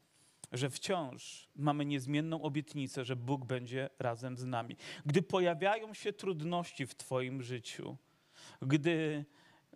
że 0.51 0.69
wciąż 0.69 1.49
mamy 1.55 1.85
niezmienną 1.85 2.41
obietnicę, 2.41 3.05
że 3.05 3.15
Bóg 3.15 3.45
będzie 3.45 3.89
razem 3.99 4.37
z 4.37 4.45
nami. 4.45 4.77
Gdy 5.05 5.21
pojawiają 5.21 5.93
się 5.93 6.13
trudności 6.13 6.87
w 6.87 6.95
Twoim 6.95 7.41
życiu, 7.41 7.97
gdy, 8.61 9.25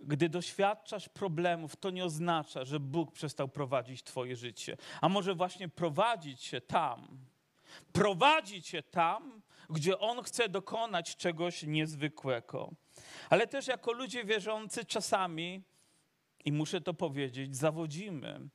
gdy 0.02 0.30
doświadczasz 0.30 1.10
problemów, 1.10 1.76
to 1.76 1.90
nie 1.90 2.06
oznacza, 2.06 2.66
że 2.66 2.80
Bóg 2.80 3.12
przestał 3.12 3.48
prowadzić 3.48 4.04
Twoje 4.04 4.36
życie. 4.36 4.78
A 5.02 5.10
może 5.10 5.36
właśnie 5.36 5.70
prowadzić 5.70 6.44
się 6.44 6.62
tam, 6.62 7.18
prowadzić 7.94 8.68
się 8.68 8.84
tam, 8.84 9.42
gdzie 9.70 10.00
On 10.00 10.24
chce 10.24 10.50
dokonać 10.50 11.16
czegoś 11.16 11.64
niezwykłego. 11.64 12.72
Ale 13.30 13.48
też 13.48 13.68
jako 13.68 13.92
ludzie 13.92 14.26
wierzący 14.26 14.86
czasami, 14.86 15.64
i 16.46 16.52
muszę 16.52 16.82
to 16.82 16.94
powiedzieć, 16.94 17.56
zawodzimy 17.56 18.50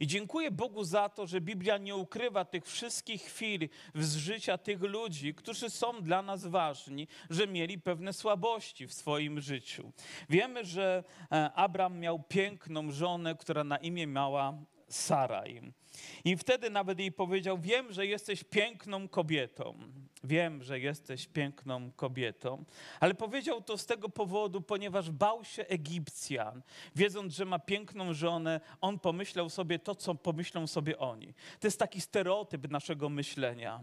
i 0.00 0.06
dziękuję 0.06 0.50
Bogu 0.50 0.84
za 0.84 1.08
to, 1.08 1.26
że 1.26 1.40
Biblia 1.40 1.78
nie 1.78 1.96
ukrywa 1.96 2.44
tych 2.44 2.66
wszystkich 2.66 3.22
chwil 3.22 3.68
z 3.94 4.16
życia 4.16 4.58
tych 4.58 4.82
ludzi, 4.82 5.34
którzy 5.34 5.70
są 5.70 6.02
dla 6.02 6.22
nas 6.22 6.46
ważni, 6.46 7.08
że 7.30 7.46
mieli 7.46 7.78
pewne 7.78 8.12
słabości 8.12 8.86
w 8.86 8.94
swoim 8.94 9.40
życiu. 9.40 9.92
Wiemy, 10.28 10.64
że 10.64 11.04
e, 11.32 11.52
Abraham 11.52 11.98
miał 11.98 12.22
piękną 12.22 12.90
żonę, 12.90 13.34
która 13.34 13.64
na 13.64 13.76
imię 13.76 14.06
miała 14.06 14.54
Saraj. 14.88 15.72
I 16.24 16.36
wtedy 16.36 16.70
nawet 16.70 16.98
jej 16.98 17.12
powiedział: 17.12 17.58
Wiem, 17.58 17.92
że 17.92 18.06
jesteś 18.06 18.44
piękną 18.44 19.08
kobietą. 19.08 19.78
Wiem, 20.24 20.62
że 20.62 20.80
jesteś 20.80 21.26
piękną 21.26 21.90
kobietą. 21.90 22.64
Ale 23.00 23.14
powiedział 23.14 23.62
to 23.62 23.78
z 23.78 23.86
tego 23.86 24.08
powodu, 24.08 24.60
ponieważ 24.60 25.10
bał 25.10 25.44
się 25.44 25.66
Egipcjan. 25.66 26.62
Wiedząc, 26.96 27.34
że 27.34 27.44
ma 27.44 27.58
piękną 27.58 28.14
żonę, 28.14 28.60
on 28.80 28.98
pomyślał 28.98 29.50
sobie 29.50 29.78
to, 29.78 29.94
co 29.94 30.14
pomyślą 30.14 30.66
sobie 30.66 30.98
oni. 30.98 31.34
To 31.60 31.66
jest 31.66 31.78
taki 31.78 32.00
stereotyp 32.00 32.70
naszego 32.70 33.08
myślenia 33.08 33.80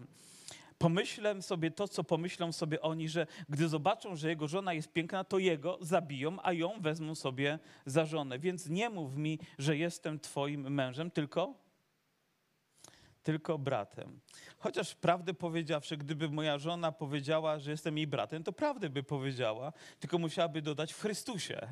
pomyślę 0.82 1.42
sobie 1.42 1.72
to, 1.72 1.88
co 1.88 2.04
pomyślą 2.04 2.52
sobie 2.52 2.82
oni, 2.82 3.10
że 3.10 3.28
gdy 3.50 3.68
zobaczą, 3.68 4.16
że 4.16 4.30
jego 4.30 4.48
żona 4.48 4.74
jest 4.74 4.94
piękna, 4.94 5.24
to 5.24 5.40
jego 5.40 5.78
zabiją, 5.82 6.38
a 6.44 6.54
ją 6.54 6.82
wezmą 6.82 7.16
sobie 7.16 7.60
za 7.86 8.06
żonę. 8.06 8.40
Więc 8.40 8.70
nie 8.70 8.90
mów 8.90 9.16
mi, 9.16 9.40
że 9.58 9.78
jestem 9.78 10.20
twoim 10.20 10.74
mężem, 10.74 11.12
tylko 11.12 11.62
tylko 13.24 13.58
bratem. 13.58 14.20
Chociaż 14.58 14.96
prawdę 14.96 15.34
powiedziawszy, 15.34 15.98
gdyby 15.98 16.30
moja 16.30 16.58
żona 16.58 16.92
powiedziała, 16.92 17.60
że 17.60 17.72
jestem 17.72 17.98
jej 17.98 18.08
bratem, 18.08 18.44
to 18.44 18.54
prawdę 18.54 18.90
by 18.90 19.04
powiedziała, 19.04 19.74
tylko 20.00 20.18
musiałaby 20.18 20.62
dodać 20.62 20.94
w 20.94 21.02
Chrystusie. 21.02 21.68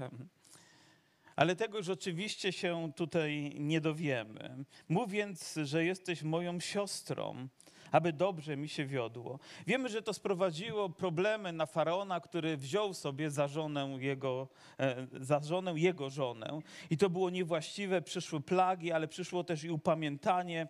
Ale 1.36 1.56
tego 1.56 1.78
już 1.78 1.90
oczywiście 1.90 2.52
się 2.52 2.92
tutaj 2.96 3.56
nie 3.60 3.82
dowiemy. 3.82 4.64
Mów 4.90 5.12
więc, 5.12 5.60
że 5.64 5.86
jesteś 5.86 6.24
moją 6.24 6.60
siostrą, 6.60 7.48
aby 7.92 8.14
dobrze 8.14 8.58
mi 8.58 8.70
się 8.70 8.86
wiodło. 8.86 9.40
Wiemy, 9.68 9.90
że 9.90 10.02
to 10.02 10.14
sprowadziło 10.14 10.90
problemy 10.90 11.54
na 11.54 11.66
faraona, 11.66 12.20
który 12.20 12.58
wziął 12.58 12.94
sobie 12.94 13.32
za 13.32 13.48
żonę 13.48 13.98
jego, 14.00 14.48
e, 14.80 15.08
za 15.22 15.40
żonę 15.40 15.74
jego 15.76 16.10
żonę. 16.10 16.60
I 16.90 16.98
to 16.98 17.10
było 17.10 17.30
niewłaściwe, 17.30 18.02
przyszły 18.02 18.42
plagi, 18.42 18.92
ale 18.92 19.08
przyszło 19.08 19.44
też 19.44 19.64
i 19.64 19.72
upamiętanie. 19.72 20.68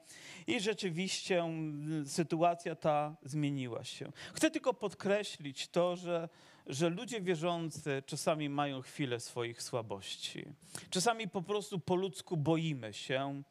I 0.48 0.60
rzeczywiście 0.60 1.40
mm, 1.42 2.06
sytuacja 2.06 2.76
ta 2.76 3.16
zmieniła 3.24 3.84
się. 3.84 4.12
Chcę 4.34 4.52
tylko 4.52 4.74
podkreślić 4.74 5.68
to, 5.68 5.96
że 5.96 6.30
że 6.70 6.90
ludzie 6.90 7.22
wierzący 7.22 8.04
czasami 8.06 8.50
mają 8.50 8.82
chwilę 8.82 9.20
swoich 9.20 9.62
słabości. 9.62 10.46
Czasami 10.90 11.28
po 11.28 11.42
prostu 11.42 11.80
po 11.80 11.96
ludzku 11.96 12.38
boimy 12.38 12.94
się 12.94 13.44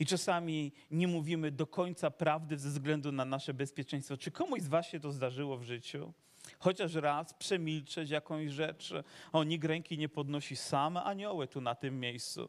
i 0.00 0.06
czasami 0.06 0.72
nie 0.90 1.08
mówimy 1.08 1.50
do 1.50 1.66
końca 1.66 2.10
prawdy 2.10 2.58
ze 2.58 2.68
względu 2.68 3.12
na 3.12 3.24
nasze 3.24 3.54
bezpieczeństwo. 3.54 4.16
Czy 4.16 4.30
komuś 4.30 4.60
z 4.60 4.68
Was 4.68 4.86
się 4.86 5.00
to 5.00 5.12
zdarzyło 5.12 5.58
w 5.58 5.62
życiu? 5.62 6.12
Chociaż 6.58 6.94
raz 6.94 7.34
przemilczeć 7.34 8.10
jakąś 8.10 8.50
rzecz. 8.50 8.92
O, 9.32 9.44
nikt 9.44 9.64
ręki 9.64 9.98
nie 9.98 10.08
podnosi, 10.08 10.56
same 10.56 11.02
anioły 11.02 11.46
tu 11.46 11.60
na 11.60 11.74
tym 11.74 12.00
miejscu. 12.00 12.48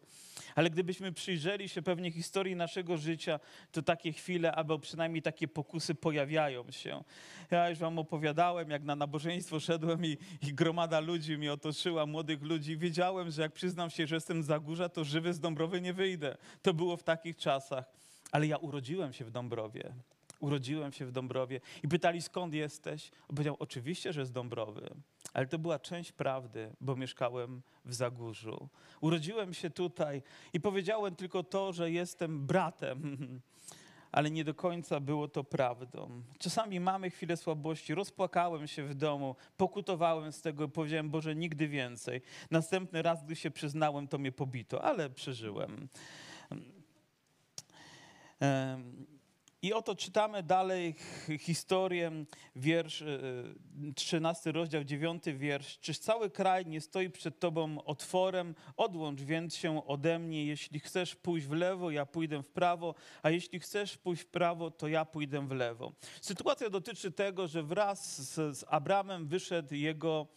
Ale 0.55 0.69
gdybyśmy 0.69 1.11
przyjrzeli 1.11 1.69
się 1.69 1.81
pewnie 1.81 2.11
historii 2.11 2.55
naszego 2.55 2.97
życia, 2.97 3.39
to 3.71 3.81
takie 3.81 4.13
chwile, 4.13 4.51
albo 4.51 4.79
przynajmniej 4.79 5.21
takie 5.21 5.47
pokusy 5.47 5.95
pojawiają 5.95 6.71
się. 6.71 7.03
Ja 7.51 7.69
już 7.69 7.79
wam 7.79 7.99
opowiadałem, 7.99 8.69
jak 8.69 8.83
na 8.83 8.95
nabożeństwo 8.95 9.59
szedłem 9.59 10.05
i, 10.05 10.17
i 10.41 10.53
gromada 10.53 10.99
ludzi 10.99 11.37
mnie 11.37 11.53
otoczyła, 11.53 12.05
młodych 12.05 12.41
ludzi. 12.41 12.77
Wiedziałem, 12.77 13.31
że 13.31 13.41
jak 13.41 13.51
przyznam 13.51 13.89
się, 13.89 14.07
że 14.07 14.15
jestem 14.15 14.43
Zagórza, 14.43 14.89
to 14.89 15.03
żywy 15.03 15.33
z 15.33 15.39
Dąbrowy 15.39 15.81
nie 15.81 15.93
wyjdę. 15.93 16.37
To 16.61 16.73
było 16.73 16.97
w 16.97 17.03
takich 17.03 17.37
czasach. 17.37 17.85
Ale 18.31 18.47
ja 18.47 18.57
urodziłem 18.57 19.13
się 19.13 19.25
w 19.25 19.31
Dąbrowie 19.31 19.93
urodziłem 20.41 20.91
się 20.91 21.05
w 21.05 21.11
Dąbrowie 21.11 21.61
i 21.83 21.87
pytali 21.87 22.21
skąd 22.21 22.53
jesteś. 22.53 23.11
On 23.29 23.35
powiedział 23.35 23.55
oczywiście, 23.59 24.13
że 24.13 24.25
z 24.25 24.31
Dąbrowy, 24.31 24.89
ale 25.33 25.47
to 25.47 25.59
była 25.59 25.79
część 25.79 26.11
prawdy, 26.11 26.75
bo 26.81 26.95
mieszkałem 26.95 27.61
w 27.85 27.93
Zagórzu. 27.93 28.69
Urodziłem 29.01 29.53
się 29.53 29.69
tutaj 29.69 30.21
i 30.53 30.59
powiedziałem 30.59 31.15
tylko 31.15 31.43
to, 31.43 31.73
że 31.73 31.91
jestem 31.91 32.45
bratem. 32.47 33.01
Ale 34.11 34.31
nie 34.31 34.43
do 34.43 34.53
końca 34.53 34.99
było 34.99 35.27
to 35.27 35.43
prawdą. 35.43 36.23
Czasami 36.39 36.79
mamy 36.79 37.09
chwilę 37.09 37.37
słabości, 37.37 37.95
rozpłakałem 37.95 38.67
się 38.67 38.83
w 38.83 38.95
domu, 38.95 39.35
pokutowałem 39.57 40.31
z 40.31 40.41
tego 40.41 40.63
i 40.63 40.69
powiedziałem, 40.69 41.09
Boże, 41.09 41.35
nigdy 41.35 41.67
więcej. 41.67 42.21
Następny 42.51 43.01
raz, 43.01 43.23
gdy 43.23 43.35
się 43.35 43.51
przyznałem, 43.51 44.07
to 44.07 44.17
mnie 44.17 44.31
pobito, 44.31 44.83
ale 44.83 45.09
przeżyłem. 45.09 45.87
I 49.63 49.73
oto 49.73 49.95
czytamy 49.95 50.43
dalej 50.43 50.95
historię, 51.39 52.11
wiersz, 52.55 53.03
13 53.95 54.49
e, 54.49 54.53
rozdział, 54.53 54.83
9 54.83 55.23
wiersz. 55.33 55.79
Czyż 55.79 55.99
cały 55.99 56.29
kraj 56.29 56.65
nie 56.65 56.81
stoi 56.81 57.09
przed 57.09 57.39
Tobą 57.39 57.83
otworem? 57.83 58.55
Odłącz 58.77 59.21
więc 59.21 59.55
się 59.55 59.87
ode 59.87 60.19
mnie. 60.19 60.45
Jeśli 60.45 60.79
chcesz 60.79 61.15
pójść 61.15 61.47
w 61.47 61.51
lewo, 61.51 61.91
ja 61.91 62.05
pójdę 62.05 62.43
w 62.43 62.47
prawo, 62.47 62.95
a 63.23 63.29
jeśli 63.29 63.59
chcesz 63.59 63.97
pójść 63.97 64.23
w 64.23 64.27
prawo, 64.27 64.71
to 64.71 64.87
ja 64.87 65.05
pójdę 65.05 65.47
w 65.47 65.51
lewo. 65.51 65.93
Sytuacja 66.21 66.69
dotyczy 66.69 67.11
tego, 67.11 67.47
że 67.47 67.63
wraz 67.63 68.21
z, 68.21 68.57
z 68.57 68.65
Abramem 68.67 69.27
wyszedł 69.27 69.75
jego, 69.75 70.27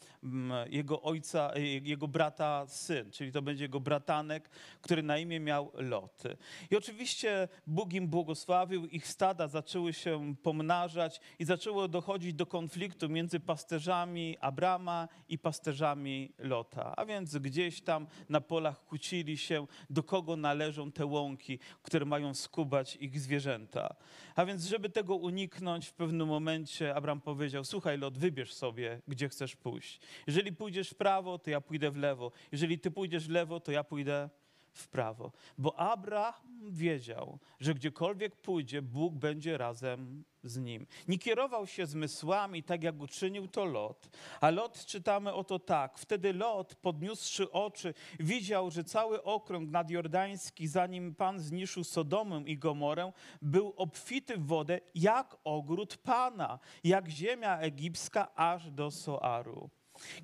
jego 0.67 1.03
ojca, 1.03 1.53
e, 1.55 1.61
jego 1.61 2.09
brata 2.09 2.67
syn, 2.67 3.11
czyli 3.11 3.33
to 3.33 3.43
będzie 3.43 3.65
jego 3.65 3.81
bratanek, 3.81 4.51
który 4.81 5.03
na 5.03 5.19
imię 5.19 5.41
miał 5.41 5.73
Lot. 5.75 6.23
I 6.71 6.77
oczywiście 6.77 7.49
Bóg 7.67 7.93
im 7.93 8.09
błogosławił 8.09 8.87
ich 8.87 9.14
stada 9.15 9.49
zaczęły 9.49 9.93
się 9.93 10.35
pomnażać 10.43 11.21
i 11.39 11.45
zaczęło 11.45 11.89
dochodzić 11.89 12.35
do 12.35 12.47
konfliktu 12.47 13.09
między 13.09 13.41
pasterzami 13.41 14.37
Abrama 14.41 15.09
i 15.29 15.39
pasterzami 15.39 16.33
Lota. 16.39 16.97
A 16.97 17.05
więc 17.05 17.37
gdzieś 17.37 17.81
tam 17.81 18.07
na 18.29 18.41
polach 18.41 18.85
kłócili 18.85 19.39
się, 19.39 19.67
do 19.91 20.03
kogo 20.03 20.37
należą 20.37 20.93
te 20.93 21.07
łąki, 21.07 21.59
które 21.83 22.05
mają 22.05 22.35
skubać 22.35 22.97
ich 22.97 23.21
zwierzęta. 23.21 23.95
A 24.35 24.45
więc, 24.45 24.65
żeby 24.65 24.91
tego 24.91 25.17
uniknąć, 25.17 25.87
w 25.87 25.93
pewnym 25.93 26.29
momencie 26.29 26.95
Abraham 26.95 27.21
powiedział: 27.21 27.65
Słuchaj, 27.65 27.99
Lot, 27.99 28.19
wybierz 28.19 28.55
sobie, 28.55 29.03
gdzie 29.09 29.29
chcesz 29.29 29.57
pójść. 29.57 30.01
Jeżeli 30.27 30.53
pójdziesz 30.53 30.91
w 30.91 30.95
prawo, 30.95 31.39
to 31.39 31.51
ja 31.51 31.61
pójdę 31.61 31.91
w 31.91 31.97
lewo. 31.97 32.33
Jeżeli 32.53 32.79
ty 32.79 32.91
pójdziesz 32.91 33.27
w 33.29 33.31
lewo, 33.31 33.61
to 33.61 33.73
ja 33.73 33.85
pójdę 33.85 34.29
w 34.75 34.89
prawo. 34.89 35.33
Bo 35.59 35.79
Abraham 35.79 36.71
wiedział, 36.71 37.39
że 37.61 37.75
gdziekolwiek 37.75 38.37
pójdzie, 38.37 38.83
Bóg 38.83 39.15
będzie 39.15 39.59
razem 39.59 40.25
z 40.45 40.59
nim. 40.59 40.87
Nie 41.09 41.19
kierował 41.19 41.67
się 41.67 41.87
zmysłami, 41.87 42.63
tak 42.63 42.83
jak 42.83 43.01
uczynił 43.01 43.49
to 43.49 43.65
Lot. 43.65 44.09
A 44.41 44.51
Lot 44.51 44.87
czytamy 44.87 45.33
oto 45.33 45.59
tak. 45.59 45.99
Wtedy 45.99 46.33
Lot, 46.33 46.75
podniósłszy 46.75 47.51
oczy, 47.51 47.95
widział, 48.21 48.71
że 48.71 48.85
cały 48.85 49.23
okrąg 49.23 49.71
nadjordański, 49.71 50.69
zanim 50.69 51.15
Pan 51.15 51.41
zniszczył 51.41 51.85
Sodomę 51.85 52.43
i 52.47 52.59
Gomorę, 52.59 53.13
był 53.43 53.75
obfity 53.77 54.37
w 54.37 54.47
wodę 54.47 54.81
jak 54.95 55.37
ogród 55.45 55.97
Pana, 55.97 56.59
jak 56.85 57.09
ziemia 57.09 57.59
egipska 57.59 58.35
aż 58.35 58.71
do 58.71 58.91
Soaru. 58.91 59.71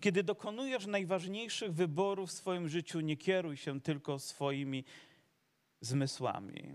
Kiedy 0.00 0.22
dokonujesz 0.22 0.86
najważniejszych 0.86 1.72
wyborów 1.72 2.30
w 2.30 2.32
swoim 2.32 2.68
życiu, 2.68 3.00
nie 3.00 3.16
kieruj 3.16 3.56
się 3.56 3.80
tylko 3.80 4.18
swoimi 4.18 4.84
zmysłami. 5.80 6.72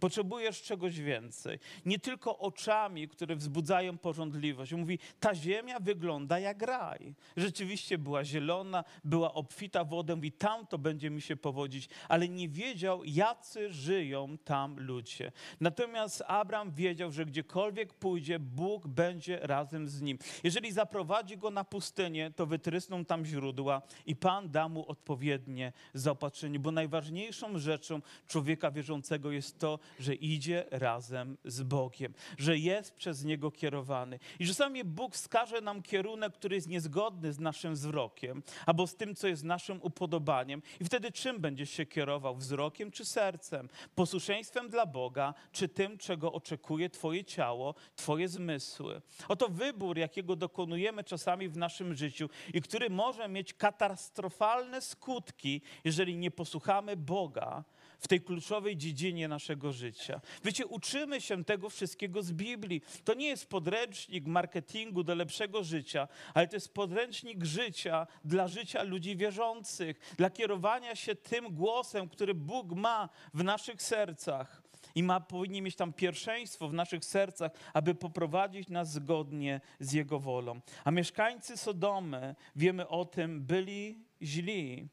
Potrzebujesz 0.00 0.62
czegoś 0.62 1.00
więcej. 1.00 1.58
Nie 1.86 1.98
tylko 1.98 2.38
oczami, 2.38 3.08
które 3.08 3.36
wzbudzają 3.36 3.98
porządliwość. 3.98 4.72
Mówi, 4.72 4.98
ta 5.20 5.34
ziemia 5.34 5.80
wygląda 5.80 6.38
jak 6.38 6.62
raj. 6.62 7.14
Rzeczywiście 7.36 7.98
była 7.98 8.24
zielona, 8.24 8.84
była 9.04 9.34
obfita 9.34 9.84
wodą 9.84 10.20
i 10.20 10.32
tam 10.32 10.66
to 10.66 10.78
będzie 10.78 11.10
mi 11.10 11.20
się 11.20 11.36
powodzić, 11.36 11.88
ale 12.08 12.28
nie 12.28 12.48
wiedział, 12.48 13.04
jacy 13.04 13.72
żyją 13.72 14.38
tam 14.44 14.80
ludzie. 14.80 15.32
Natomiast 15.60 16.22
Abraham 16.26 16.72
wiedział, 16.72 17.10
że 17.10 17.26
gdziekolwiek 17.26 17.94
pójdzie, 17.94 18.38
Bóg 18.38 18.86
będzie 18.86 19.38
razem 19.42 19.88
z 19.88 20.02
nim. 20.02 20.18
Jeżeli 20.44 20.72
zaprowadzi 20.72 21.36
go 21.38 21.50
na 21.50 21.64
pustynię, 21.64 22.30
to 22.36 22.46
wytrysną 22.46 23.04
tam 23.04 23.24
źródła 23.24 23.82
i 24.06 24.16
Pan 24.16 24.50
da 24.50 24.68
mu 24.68 24.88
odpowiednie 24.88 25.72
zaopatrzenie, 25.94 26.58
bo 26.58 26.70
najważniejszą 26.70 27.58
rzeczą 27.58 28.00
człowieka 28.26 28.70
wierzącego 28.70 29.30
jest 29.32 29.58
to, 29.58 29.69
że 29.98 30.14
idzie 30.14 30.64
razem 30.70 31.36
z 31.44 31.62
Bogiem, 31.62 32.14
że 32.38 32.58
jest 32.58 32.94
przez 32.94 33.24
Niego 33.24 33.50
kierowany. 33.50 34.18
I 34.38 34.46
czasami 34.46 34.84
Bóg 34.84 35.14
wskaże 35.14 35.60
nam 35.60 35.82
kierunek, 35.82 36.32
który 36.32 36.54
jest 36.54 36.68
niezgodny 36.68 37.32
z 37.32 37.38
naszym 37.38 37.74
wzrokiem, 37.74 38.42
albo 38.66 38.86
z 38.86 38.96
tym, 38.96 39.14
co 39.14 39.28
jest 39.28 39.44
naszym 39.44 39.82
upodobaniem. 39.82 40.62
I 40.80 40.84
wtedy 40.84 41.12
czym 41.12 41.40
będziesz 41.40 41.70
się 41.70 41.86
kierował? 41.86 42.36
Wzrokiem 42.36 42.90
czy 42.90 43.04
sercem? 43.04 43.68
Posłuszeństwem 43.94 44.68
dla 44.68 44.86
Boga, 44.86 45.34
czy 45.52 45.68
tym, 45.68 45.98
czego 45.98 46.32
oczekuje 46.32 46.90
Twoje 46.90 47.24
ciało, 47.24 47.74
Twoje 47.96 48.28
zmysły? 48.28 49.02
Oto 49.28 49.48
wybór, 49.48 49.98
jakiego 49.98 50.36
dokonujemy 50.36 51.04
czasami 51.04 51.48
w 51.48 51.56
naszym 51.56 51.94
życiu 51.94 52.28
i 52.54 52.62
który 52.62 52.90
może 52.90 53.28
mieć 53.28 53.54
katastrofalne 53.54 54.80
skutki, 54.80 55.62
jeżeli 55.84 56.16
nie 56.16 56.30
posłuchamy 56.30 56.96
Boga, 56.96 57.64
w 58.00 58.08
tej 58.08 58.20
kluczowej 58.20 58.76
dziedzinie 58.76 59.28
naszego 59.28 59.72
życia. 59.72 60.20
Wiecie, 60.44 60.66
uczymy 60.66 61.20
się 61.20 61.44
tego 61.44 61.70
wszystkiego 61.70 62.22
z 62.22 62.32
Biblii. 62.32 62.82
To 63.04 63.14
nie 63.14 63.28
jest 63.28 63.50
podręcznik 63.50 64.26
marketingu 64.26 65.02
do 65.02 65.14
lepszego 65.14 65.64
życia, 65.64 66.08
ale 66.34 66.48
to 66.48 66.56
jest 66.56 66.74
podręcznik 66.74 67.44
życia 67.44 68.06
dla 68.24 68.48
życia 68.48 68.82
ludzi 68.82 69.16
wierzących, 69.16 70.14
dla 70.16 70.30
kierowania 70.30 70.96
się 70.96 71.14
tym 71.14 71.54
głosem, 71.54 72.08
który 72.08 72.34
Bóg 72.34 72.72
ma 72.72 73.08
w 73.34 73.44
naszych 73.44 73.82
sercach. 73.82 74.62
I 74.94 75.02
ma, 75.02 75.20
powinien 75.20 75.64
mieć 75.64 75.76
tam 75.76 75.92
pierwszeństwo 75.92 76.68
w 76.68 76.72
naszych 76.72 77.04
sercach, 77.04 77.52
aby 77.72 77.94
poprowadzić 77.94 78.68
nas 78.68 78.92
zgodnie 78.92 79.60
z 79.80 79.92
Jego 79.92 80.20
wolą. 80.20 80.60
A 80.84 80.90
mieszkańcy 80.90 81.56
Sodomy, 81.56 82.34
wiemy 82.56 82.88
o 82.88 83.04
tym, 83.04 83.42
byli 83.42 84.04
źli 84.22 84.88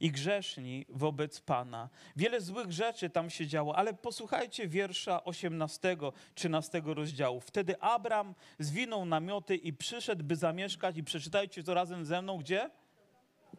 i 0.00 0.10
grzeszni 0.10 0.86
wobec 0.88 1.40
Pana. 1.40 1.88
Wiele 2.16 2.40
złych 2.40 2.72
rzeczy 2.72 3.10
tam 3.10 3.30
się 3.30 3.46
działo, 3.46 3.76
ale 3.76 3.94
posłuchajcie 3.94 4.68
wiersza 4.68 5.24
18, 5.24 5.96
13 6.34 6.82
rozdziału. 6.84 7.40
Wtedy 7.40 7.80
Abram 7.80 8.34
zwinął 8.58 9.04
namioty 9.04 9.56
i 9.56 9.72
przyszedł, 9.72 10.24
by 10.24 10.36
zamieszkać 10.36 10.96
i 10.96 11.04
przeczytajcie 11.04 11.62
to 11.62 11.74
razem 11.74 12.04
ze 12.04 12.22
mną, 12.22 12.38
gdzie? 12.38 12.70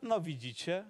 No 0.02 0.22
widzicie. 0.22 0.86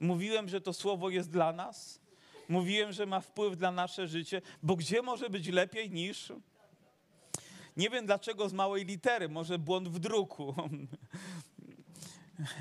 Mówiłem, 0.00 0.48
że 0.48 0.60
to 0.60 0.72
słowo 0.72 1.10
jest 1.10 1.30
dla 1.30 1.52
nas. 1.52 2.00
Mówiłem, 2.48 2.92
że 2.92 3.06
ma 3.06 3.20
wpływ 3.20 3.60
na 3.60 3.70
nasze 3.70 4.08
życie, 4.08 4.42
bo 4.62 4.76
gdzie 4.76 5.02
może 5.02 5.30
być 5.30 5.48
lepiej 5.48 5.90
niż... 5.90 6.32
Nie 7.76 7.90
wiem 7.90 8.06
dlaczego 8.06 8.48
z 8.48 8.52
małej 8.52 8.84
litery, 8.84 9.28
może 9.28 9.58
błąd 9.58 9.88
w 9.88 9.98
druku. 9.98 10.54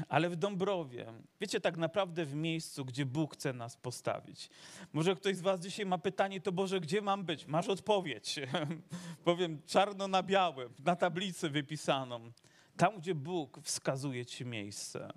ale 0.10 0.30
w 0.30 0.36
Dąbrowie. 0.36 1.14
Wiecie, 1.42 1.62
tak 1.62 1.78
naprawdę 1.78 2.26
w 2.26 2.36
miejscu, 2.36 2.86
gdzie 2.86 3.06
Bóg 3.06 3.34
chce 3.34 3.54
nas 3.54 3.78
postawić. 3.78 4.50
Może 4.94 5.16
ktoś 5.16 5.36
z 5.36 5.42
Was 5.42 5.60
dzisiaj 5.60 5.86
ma 5.86 5.98
pytanie, 5.98 6.42
to 6.42 6.52
Boże, 6.52 6.80
gdzie 6.80 7.02
mam 7.02 7.24
być? 7.24 7.48
Masz 7.48 7.68
odpowiedź. 7.68 8.40
Powiem 9.24 9.62
czarno 9.66 10.08
na 10.08 10.24
białym, 10.24 10.74
na 10.86 10.96
tablicy 10.96 11.50
wypisaną. 11.50 12.32
Tam, 12.78 12.98
gdzie 12.98 13.16
Bóg 13.16 13.60
wskazuje 13.64 14.26
Ci 14.26 14.46
miejsce. 14.46 15.14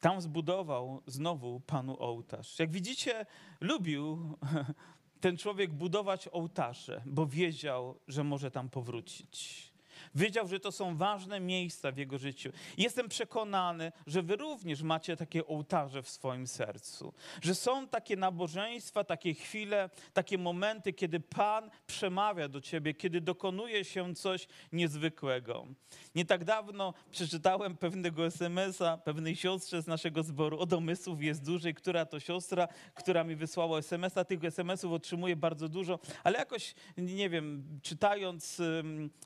Tam 0.00 0.20
zbudował 0.20 1.02
znowu 1.06 1.60
Panu 1.60 1.96
ołtarz. 1.98 2.58
Jak 2.58 2.70
widzicie, 2.70 3.26
lubił 3.60 4.18
ten 5.20 5.36
człowiek 5.36 5.72
budować 5.72 6.28
ołtarze, 6.28 7.02
bo 7.06 7.26
wiedział, 7.26 8.00
że 8.08 8.24
może 8.24 8.50
tam 8.50 8.68
powrócić. 8.68 9.70
Wiedział, 10.14 10.48
że 10.48 10.60
to 10.60 10.72
są 10.72 10.96
ważne 10.96 11.40
miejsca 11.40 11.92
w 11.92 11.96
jego 11.96 12.18
życiu. 12.18 12.52
Jestem 12.78 13.08
przekonany, 13.08 13.92
że 14.06 14.22
wy 14.22 14.36
również 14.36 14.82
macie 14.82 15.16
takie 15.16 15.46
ołtarze 15.46 16.02
w 16.02 16.08
swoim 16.08 16.46
sercu. 16.46 17.12
Że 17.42 17.54
są 17.54 17.88
takie 17.88 18.16
nabożeństwa, 18.16 19.04
takie 19.04 19.34
chwile, 19.34 19.90
takie 20.12 20.38
momenty, 20.38 20.92
kiedy 20.92 21.20
Pan 21.20 21.70
przemawia 21.86 22.48
do 22.48 22.60
ciebie, 22.60 22.94
kiedy 22.94 23.20
dokonuje 23.20 23.84
się 23.84 24.14
coś 24.14 24.48
niezwykłego. 24.72 25.66
Nie 26.14 26.24
tak 26.24 26.44
dawno 26.44 26.94
przeczytałem 27.10 27.76
pewnego 27.76 28.26
SMS-a 28.26 28.98
pewnej 28.98 29.36
siostrze 29.36 29.82
z 29.82 29.86
naszego 29.86 30.22
zboru. 30.22 30.58
O 30.58 30.66
domysłów 30.66 31.22
jest 31.22 31.44
dłużej, 31.44 31.74
która 31.74 32.06
to 32.06 32.20
siostra, 32.20 32.68
która 32.94 33.24
mi 33.24 33.36
wysłała 33.36 33.78
SMS-a. 33.78 34.24
Tych 34.24 34.44
SMS-ów 34.44 34.92
otrzymuję 34.92 35.36
bardzo 35.36 35.68
dużo, 35.68 35.98
ale 36.24 36.38
jakoś, 36.38 36.74
nie 36.96 37.30
wiem, 37.30 37.80
czytając 37.82 38.62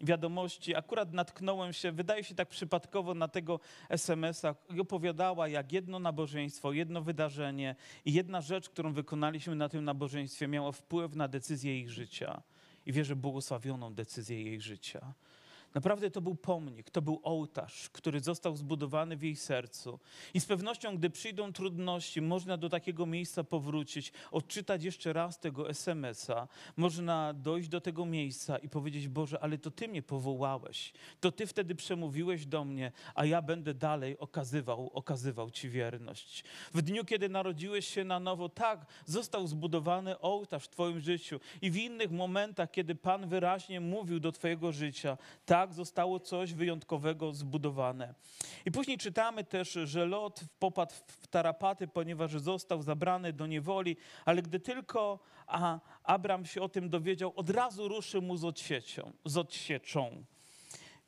wiadomości, 0.01 0.74
akurat 0.75 1.13
natknąłem 1.13 1.73
się, 1.73 1.93
wydaje 1.93 2.25
się 2.25 2.35
tak 2.35 2.49
przypadkowo 2.49 3.15
na 3.15 3.29
tego 3.29 3.61
SMS-a 3.89 4.55
i 4.75 4.81
opowiadała, 4.81 5.49
jak 5.49 5.73
jedno 5.73 5.99
nabożeństwo, 5.99 6.73
jedno 6.73 7.03
wydarzenie 7.03 7.77
i 8.05 8.13
jedna 8.13 8.41
rzecz, 8.41 8.69
którą 8.69 8.93
wykonaliśmy 8.93 9.57
na 9.57 9.69
tym 9.69 9.85
nabożeństwie, 9.85 10.49
miała 10.49 10.73
wpływ 10.73 11.17
na 11.17 11.29
decyzję 11.29 11.81
ich 11.81 11.91
życia. 11.91 12.43
I 12.87 12.93
wierzę 12.93 13.17
błogosławioną 13.17 13.95
decyzję 13.95 14.43
jej 14.43 14.61
życia. 14.61 15.15
Naprawdę 15.75 16.11
to 16.11 16.21
był 16.21 16.35
pomnik, 16.35 16.91
to 16.91 17.03
był 17.03 17.21
ołtarz, 17.23 17.91
który 17.93 18.21
został 18.21 18.57
zbudowany 18.57 19.17
w 19.17 19.23
jej 19.23 19.37
sercu. 19.37 19.99
I 20.35 20.41
z 20.41 20.47
pewnością, 20.47 20.97
gdy 20.97 21.11
przyjdą 21.11 21.53
trudności, 21.53 22.21
można 22.21 22.57
do 22.57 22.69
takiego 22.69 23.07
miejsca 23.07 23.45
powrócić, 23.45 24.13
odczytać 24.31 24.85
jeszcze 24.85 25.13
raz 25.13 25.41
tego 25.41 25.71
SMS-a, 25.71 26.49
można 26.77 27.33
dojść 27.33 27.69
do 27.69 27.81
tego 27.81 28.07
miejsca 28.07 28.59
i 28.59 28.69
powiedzieć: 28.69 29.09
Boże, 29.09 29.41
ale 29.41 29.59
to 29.59 29.71
Ty 29.71 29.89
mnie 29.89 30.03
powołałeś, 30.03 30.93
to 31.21 31.33
Ty 31.33 31.47
wtedy 31.47 31.75
przemówiłeś 31.75 32.47
do 32.47 32.65
mnie, 32.65 32.93
a 33.15 33.25
ja 33.25 33.43
będę 33.43 33.75
dalej 33.75 34.19
okazywał, 34.19 34.91
okazywał 34.93 35.51
Ci 35.51 35.69
wierność. 35.69 36.45
W 36.75 36.83
dniu, 36.83 37.05
kiedy 37.05 37.29
narodziłeś 37.29 37.89
się 37.89 38.05
na 38.05 38.21
nowo, 38.21 38.49
tak, 38.49 38.87
został 39.07 39.47
zbudowany 39.47 40.19
ołtarz 40.19 40.65
w 40.65 40.69
Twoim 40.69 41.01
życiu 41.01 41.41
i 41.63 41.71
w 41.71 41.77
innych 41.77 42.11
momentach, 42.11 42.71
kiedy 42.71 42.95
Pan 42.95 43.29
wyraźnie 43.29 43.81
mówił 43.81 44.21
do 44.21 44.33
Twojego 44.33 44.73
życia, 44.73 45.19
tak, 45.47 45.64
tak 45.65 45.75
zostało 45.75 46.21
coś 46.21 46.55
wyjątkowego 46.55 47.33
zbudowane. 47.33 48.15
I 48.67 48.71
później 48.71 48.99
czytamy 48.99 49.45
też, 49.45 49.79
że 49.85 50.07
Lot 50.07 50.41
popadł 50.59 50.95
w 51.07 51.27
tarapaty, 51.27 51.89
ponieważ 51.89 52.33
został 52.33 52.83
zabrany 52.83 53.33
do 53.33 53.47
niewoli, 53.47 53.97
ale 54.25 54.43
gdy 54.43 54.61
tylko 54.61 55.19
Abram 56.03 56.47
się 56.47 56.63
o 56.63 56.69
tym 56.69 56.89
dowiedział, 56.89 57.33
od 57.37 57.51
razu 57.51 57.89
ruszył 57.89 58.23
mu 58.23 58.37
z 58.37 58.45
odsieczą. 58.45 59.13
Z 59.25 59.37
odsieczą. 59.37 60.25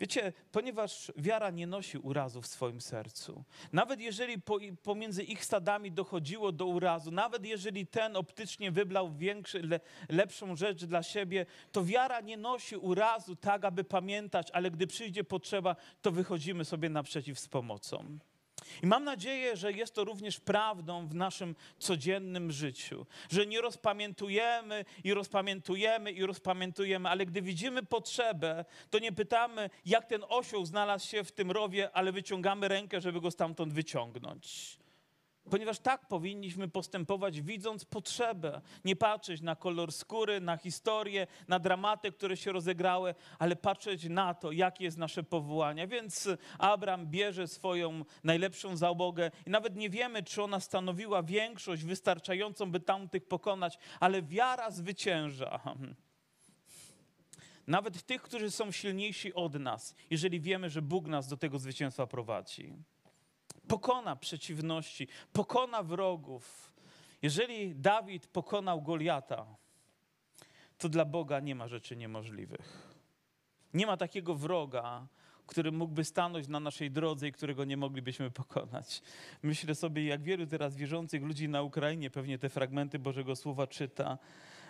Wiecie, 0.00 0.32
ponieważ 0.52 1.12
wiara 1.16 1.50
nie 1.50 1.66
nosi 1.66 1.98
urazu 1.98 2.42
w 2.42 2.46
swoim 2.46 2.80
sercu, 2.80 3.44
nawet 3.72 4.00
jeżeli 4.00 4.40
po, 4.40 4.58
pomiędzy 4.82 5.22
ich 5.22 5.44
stadami 5.44 5.92
dochodziło 5.92 6.52
do 6.52 6.66
urazu, 6.66 7.10
nawet 7.10 7.44
jeżeli 7.44 7.86
ten 7.86 8.16
optycznie 8.16 8.70
wyblał 8.70 9.14
większy, 9.14 9.62
le, 9.62 9.80
lepszą 10.08 10.56
rzecz 10.56 10.84
dla 10.84 11.02
siebie, 11.02 11.46
to 11.72 11.84
wiara 11.84 12.20
nie 12.20 12.36
nosi 12.36 12.76
urazu 12.76 13.36
tak, 13.36 13.64
aby 13.64 13.84
pamiętać, 13.84 14.50
ale 14.50 14.70
gdy 14.70 14.86
przyjdzie 14.86 15.24
potrzeba, 15.24 15.76
to 16.02 16.12
wychodzimy 16.12 16.64
sobie 16.64 16.88
naprzeciw 16.88 17.40
z 17.40 17.48
pomocą. 17.48 18.18
I 18.82 18.86
mam 18.86 19.04
nadzieję, 19.04 19.56
że 19.56 19.72
jest 19.72 19.94
to 19.94 20.04
również 20.04 20.40
prawdą 20.40 21.08
w 21.08 21.14
naszym 21.14 21.54
codziennym 21.78 22.52
życiu, 22.52 23.06
że 23.30 23.46
nie 23.46 23.60
rozpamiętujemy 23.60 24.84
i 25.04 25.14
rozpamiętujemy 25.14 26.12
i 26.12 26.26
rozpamiętujemy, 26.26 27.08
ale 27.08 27.26
gdy 27.26 27.42
widzimy 27.42 27.82
potrzebę, 27.82 28.64
to 28.90 28.98
nie 28.98 29.12
pytamy, 29.12 29.70
jak 29.86 30.06
ten 30.06 30.24
osioł 30.28 30.66
znalazł 30.66 31.08
się 31.08 31.24
w 31.24 31.32
tym 31.32 31.50
rowie, 31.50 31.90
ale 31.92 32.12
wyciągamy 32.12 32.68
rękę, 32.68 33.00
żeby 33.00 33.20
go 33.20 33.30
stamtąd 33.30 33.72
wyciągnąć. 33.72 34.78
Ponieważ 35.50 35.78
tak 35.78 36.08
powinniśmy 36.08 36.68
postępować, 36.68 37.40
widząc 37.40 37.84
potrzebę. 37.84 38.60
Nie 38.84 38.96
patrzeć 38.96 39.40
na 39.40 39.56
kolor 39.56 39.92
skóry, 39.92 40.40
na 40.40 40.56
historię, 40.56 41.26
na 41.48 41.58
dramaty, 41.58 42.12
które 42.12 42.36
się 42.36 42.52
rozegrały, 42.52 43.14
ale 43.38 43.56
patrzeć 43.56 44.04
na 44.04 44.34
to, 44.34 44.52
jakie 44.52 44.84
jest 44.84 44.98
nasze 44.98 45.22
powołanie. 45.22 45.86
Więc 45.86 46.28
Abraham 46.58 47.06
bierze 47.06 47.48
swoją 47.48 48.04
najlepszą 48.24 48.76
załogę 48.76 49.30
i 49.46 49.50
nawet 49.50 49.76
nie 49.76 49.90
wiemy, 49.90 50.22
czy 50.22 50.42
ona 50.42 50.60
stanowiła 50.60 51.22
większość 51.22 51.84
wystarczającą, 51.84 52.70
by 52.70 52.80
tamtych 52.80 53.28
pokonać, 53.28 53.78
ale 54.00 54.22
wiara 54.22 54.70
zwycięża. 54.70 55.60
Nawet 57.66 58.02
tych, 58.02 58.22
którzy 58.22 58.50
są 58.50 58.72
silniejsi 58.72 59.34
od 59.34 59.54
nas, 59.54 59.94
jeżeli 60.10 60.40
wiemy, 60.40 60.70
że 60.70 60.82
Bóg 60.82 61.06
nas 61.06 61.28
do 61.28 61.36
tego 61.36 61.58
zwycięstwa 61.58 62.06
prowadzi 62.06 62.76
pokona 63.68 64.16
przeciwności, 64.16 65.08
pokona 65.32 65.82
wrogów. 65.82 66.72
Jeżeli 67.22 67.74
Dawid 67.74 68.26
pokonał 68.26 68.82
Goliata, 68.82 69.46
to 70.78 70.88
dla 70.88 71.04
Boga 71.04 71.40
nie 71.40 71.54
ma 71.54 71.68
rzeczy 71.68 71.96
niemożliwych. 71.96 72.96
Nie 73.74 73.86
ma 73.86 73.96
takiego 73.96 74.34
wroga, 74.34 75.06
który 75.46 75.72
mógłby 75.72 76.04
stanąć 76.04 76.48
na 76.48 76.60
naszej 76.60 76.90
drodze 76.90 77.28
i 77.28 77.32
którego 77.32 77.64
nie 77.64 77.76
moglibyśmy 77.76 78.30
pokonać. 78.30 79.02
Myślę 79.42 79.74
sobie, 79.74 80.06
jak 80.06 80.22
wielu 80.22 80.46
teraz 80.46 80.76
wierzących 80.76 81.22
ludzi 81.22 81.48
na 81.48 81.62
Ukrainie 81.62 82.10
pewnie 82.10 82.38
te 82.38 82.48
fragmenty 82.48 82.98
Bożego 82.98 83.36
Słowa 83.36 83.66
czyta 83.66 84.18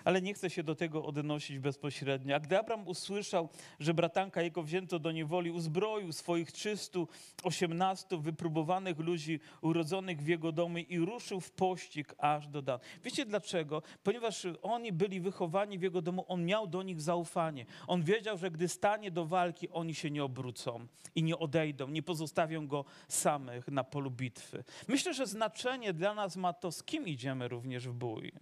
ale 0.07 0.23
nie 0.23 0.35
chcę 0.35 0.51
się 0.51 0.63
do 0.63 0.75
tego 0.75 1.05
odnosić 1.05 1.59
bezpośrednio. 1.59 2.37
A 2.37 2.41
gdy 2.41 2.59
Abram 2.59 2.89
usłyszał, 2.89 3.49
że 3.81 3.95
bratanka 3.95 4.43
jego 4.43 4.63
wzięto 4.63 4.99
do 4.99 5.13
niewoli, 5.13 5.51
uzbroił 5.51 6.13
swoich 6.13 6.53
318 6.53 8.19
wypróbowanych 8.19 8.99
ludzi 8.99 9.41
urodzonych 9.61 10.23
w 10.23 10.29
jego 10.29 10.53
domu 10.53 10.79
i 10.79 10.99
ruszył 10.99 11.41
w 11.41 11.51
pościg 11.51 12.15
aż 12.19 12.49
do 12.49 12.63
Dan. 12.63 12.79
Wiecie 13.05 13.27
dlaczego? 13.27 13.83
Ponieważ 14.03 14.47
oni 14.63 14.93
byli 14.93 15.21
wychowani 15.21 15.79
w 15.79 15.83
jego 15.83 16.03
domu, 16.03 16.25
on 16.29 16.45
miał 16.45 16.67
do 16.67 16.83
nich 16.83 17.01
zaufanie. 17.01 17.67
On 17.87 18.03
wiedział, 18.03 18.39
że 18.39 18.51
gdy 18.51 18.69
stanie 18.69 19.11
do 19.11 19.27
walki, 19.27 19.69
oni 19.69 19.95
się 19.95 20.11
nie 20.11 20.25
obrócą 20.25 20.87
i 21.15 21.23
nie 21.23 21.39
odejdą, 21.39 21.89
nie 21.89 22.03
pozostawią 22.03 22.67
go 22.67 22.85
samych 23.09 23.69
na 23.69 23.85
polu 23.85 24.11
bitwy. 24.11 24.65
Myślę, 24.89 25.15
że 25.15 25.27
znaczenie 25.27 25.93
dla 25.93 26.15
nas 26.15 26.37
ma 26.37 26.53
to, 26.53 26.73
z 26.73 26.83
kim 26.83 27.07
idziemy 27.07 27.49
również 27.49 27.89
w 27.89 27.93
bój. 27.93 28.33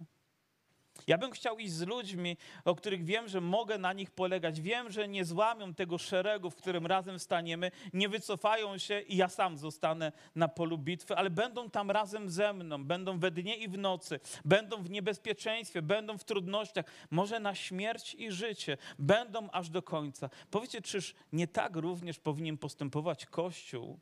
Ja 1.07 1.17
bym 1.17 1.31
chciał 1.31 1.59
iść 1.59 1.73
z 1.73 1.81
ludźmi, 1.81 2.37
o 2.65 2.75
których 2.75 3.05
wiem, 3.05 3.27
że 3.27 3.41
mogę 3.41 3.77
na 3.77 3.93
nich 3.93 4.11
polegać. 4.11 4.61
Wiem, 4.61 4.91
że 4.91 5.07
nie 5.07 5.25
złamią 5.25 5.73
tego 5.73 5.97
szeregu, 5.97 6.49
w 6.49 6.55
którym 6.55 6.85
razem 6.85 7.19
staniemy, 7.19 7.71
nie 7.93 8.09
wycofają 8.09 8.77
się 8.77 8.99
i 8.99 9.17
ja 9.17 9.29
sam 9.29 9.57
zostanę 9.57 10.11
na 10.35 10.47
polu 10.47 10.77
bitwy, 10.77 11.15
ale 11.15 11.29
będą 11.29 11.69
tam 11.69 11.91
razem 11.91 12.29
ze 12.29 12.53
mną, 12.53 12.83
będą 12.83 13.19
we 13.19 13.31
dnie 13.31 13.55
i 13.55 13.67
w 13.67 13.77
nocy, 13.77 14.19
będą 14.45 14.83
w 14.83 14.89
niebezpieczeństwie, 14.89 15.81
będą 15.81 16.17
w 16.17 16.23
trudnościach, 16.23 16.85
może 17.11 17.39
na 17.39 17.55
śmierć 17.55 18.15
i 18.15 18.31
życie, 18.31 18.77
będą 18.99 19.49
aż 19.51 19.69
do 19.69 19.81
końca. 19.81 20.29
Powiecie, 20.51 20.81
czyż 20.81 21.15
nie 21.33 21.47
tak 21.47 21.75
również 21.75 22.19
powinien 22.19 22.57
postępować 22.57 23.25
Kościół, 23.25 23.99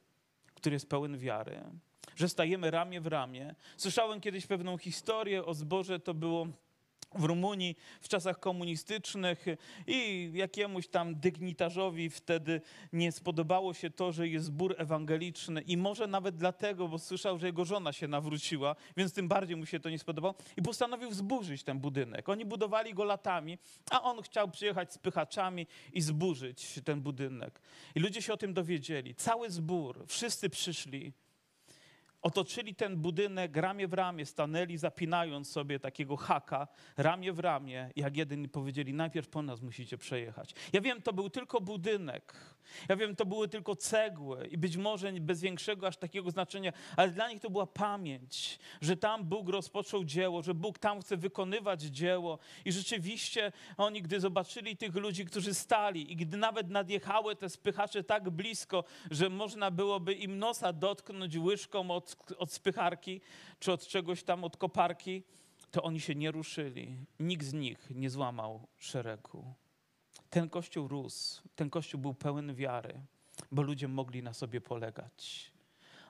który 0.55 0.73
jest 0.73 0.89
pełen 0.89 1.17
wiary? 1.17 1.61
Że 2.15 2.29
stajemy 2.29 2.71
ramię 2.71 3.01
w 3.01 3.07
ramię. 3.07 3.55
Słyszałem 3.77 4.21
kiedyś 4.21 4.47
pewną 4.47 4.77
historię 4.77 5.45
o 5.45 5.53
zborze, 5.53 5.99
to 5.99 6.13
było 6.13 6.47
w 7.15 7.23
Rumunii 7.23 7.75
w 8.01 8.07
czasach 8.07 8.39
komunistycznych 8.39 9.45
i 9.87 10.31
jakiemuś 10.33 10.87
tam 10.87 11.15
dygnitarzowi 11.15 12.09
wtedy 12.09 12.61
nie 12.93 13.11
spodobało 13.11 13.73
się 13.73 13.89
to, 13.89 14.11
że 14.11 14.27
jest 14.27 14.45
zbór 14.45 14.75
ewangeliczny 14.77 15.61
i 15.61 15.77
może 15.77 16.07
nawet 16.07 16.35
dlatego, 16.35 16.87
bo 16.87 16.99
słyszał, 16.99 17.37
że 17.37 17.47
jego 17.47 17.65
żona 17.65 17.93
się 17.93 18.07
nawróciła, 18.07 18.75
więc 18.97 19.13
tym 19.13 19.27
bardziej 19.27 19.55
mu 19.55 19.65
się 19.65 19.79
to 19.79 19.89
nie 19.89 19.99
spodobało 19.99 20.35
i 20.57 20.61
postanowił 20.61 21.13
zburzyć 21.13 21.63
ten 21.63 21.79
budynek. 21.79 22.29
Oni 22.29 22.45
budowali 22.45 22.93
go 22.93 23.03
latami, 23.03 23.57
a 23.91 24.01
on 24.01 24.21
chciał 24.21 24.51
przyjechać 24.51 24.93
z 24.93 24.97
pychaczami 24.97 25.67
i 25.93 26.01
zburzyć 26.01 26.79
ten 26.85 27.01
budynek. 27.01 27.61
I 27.95 27.99
ludzie 27.99 28.21
się 28.21 28.33
o 28.33 28.37
tym 28.37 28.53
dowiedzieli. 28.53 29.15
Cały 29.15 29.49
zbór, 29.49 30.05
wszyscy 30.07 30.49
przyszli 30.49 31.13
otoczyli 32.23 32.75
ten 32.75 32.97
budynek 32.97 33.57
ramię 33.57 33.87
w 33.87 33.93
ramię, 33.93 34.25
stanęli 34.25 34.77
zapinając 34.77 35.51
sobie 35.51 35.79
takiego 35.79 36.17
haka 36.17 36.67
ramię 36.97 37.33
w 37.33 37.39
ramię, 37.39 37.89
jak 37.95 38.17
jeden 38.17 38.49
powiedzieli, 38.49 38.93
najpierw 38.93 39.29
po 39.29 39.41
nas 39.41 39.61
musicie 39.61 39.97
przejechać. 39.97 40.55
Ja 40.73 40.81
wiem, 40.81 41.01
to 41.01 41.13
był 41.13 41.29
tylko 41.29 41.61
budynek, 41.61 42.33
ja 42.89 42.95
wiem, 42.95 43.15
to 43.15 43.25
były 43.25 43.47
tylko 43.47 43.75
cegły 43.75 44.47
i 44.47 44.57
być 44.57 44.77
może 44.77 45.11
bez 45.11 45.41
większego 45.41 45.87
aż 45.87 45.97
takiego 45.97 46.31
znaczenia, 46.31 46.73
ale 46.97 47.11
dla 47.11 47.29
nich 47.29 47.39
to 47.39 47.49
była 47.49 47.65
pamięć, 47.65 48.59
że 48.81 48.97
tam 48.97 49.23
Bóg 49.23 49.49
rozpoczął 49.49 50.03
dzieło, 50.03 50.41
że 50.41 50.53
Bóg 50.53 50.79
tam 50.79 51.01
chce 51.01 51.17
wykonywać 51.17 51.81
dzieło 51.81 52.39
i 52.65 52.71
rzeczywiście 52.71 53.51
oni, 53.77 54.01
gdy 54.01 54.19
zobaczyli 54.19 54.77
tych 54.77 54.95
ludzi, 54.95 55.25
którzy 55.25 55.53
stali 55.53 56.11
i 56.11 56.15
gdy 56.15 56.37
nawet 56.37 56.69
nadjechały 56.69 57.35
te 57.35 57.49
spychacze 57.49 58.03
tak 58.03 58.29
blisko, 58.29 58.83
że 59.11 59.29
można 59.29 59.71
byłoby 59.71 60.13
im 60.13 60.39
nosa 60.39 60.73
dotknąć 60.73 61.37
łyżką 61.37 61.91
od, 61.91 62.12
od 62.37 62.51
spycharki 62.51 63.21
czy 63.59 63.71
od 63.71 63.87
czegoś 63.87 64.23
tam, 64.23 64.43
od 64.43 64.57
koparki, 64.57 65.23
to 65.71 65.83
oni 65.83 65.99
się 65.99 66.15
nie 66.15 66.31
ruszyli. 66.31 66.97
Nikt 67.19 67.45
z 67.45 67.53
nich 67.53 67.89
nie 67.89 68.09
złamał 68.09 68.67
szeregu. 68.77 69.53
Ten 70.29 70.49
kościół 70.49 70.87
rósł, 70.87 71.41
ten 71.55 71.69
kościół 71.69 72.01
był 72.01 72.13
pełen 72.13 72.55
wiary, 72.55 73.01
bo 73.51 73.61
ludzie 73.61 73.87
mogli 73.87 74.23
na 74.23 74.33
sobie 74.33 74.61
polegać. 74.61 75.51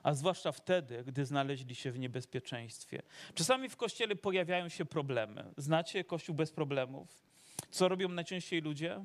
A 0.02 0.14
zwłaszcza 0.14 0.52
wtedy, 0.52 1.04
gdy 1.04 1.26
znaleźli 1.26 1.74
się 1.74 1.92
w 1.92 1.98
niebezpieczeństwie. 1.98 3.02
Czasami 3.34 3.68
w 3.68 3.76
kościele 3.76 4.16
pojawiają 4.16 4.68
się 4.68 4.84
problemy. 4.84 5.52
Znacie 5.56 6.04
kościół 6.04 6.34
bez 6.34 6.52
problemów? 6.52 7.22
Co 7.70 7.88
robią 7.88 8.08
najczęściej 8.08 8.60
ludzie? 8.60 9.04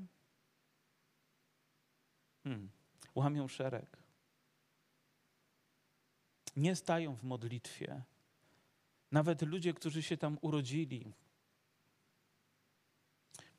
Hmm, 2.43 2.69
łamią 3.15 3.47
szereg. 3.47 3.98
Nie 6.55 6.75
stają 6.75 7.15
w 7.15 7.23
modlitwie. 7.23 8.03
Nawet 9.11 9.41
ludzie, 9.41 9.73
którzy 9.73 10.03
się 10.03 10.17
tam 10.17 10.37
urodzili. 10.41 11.13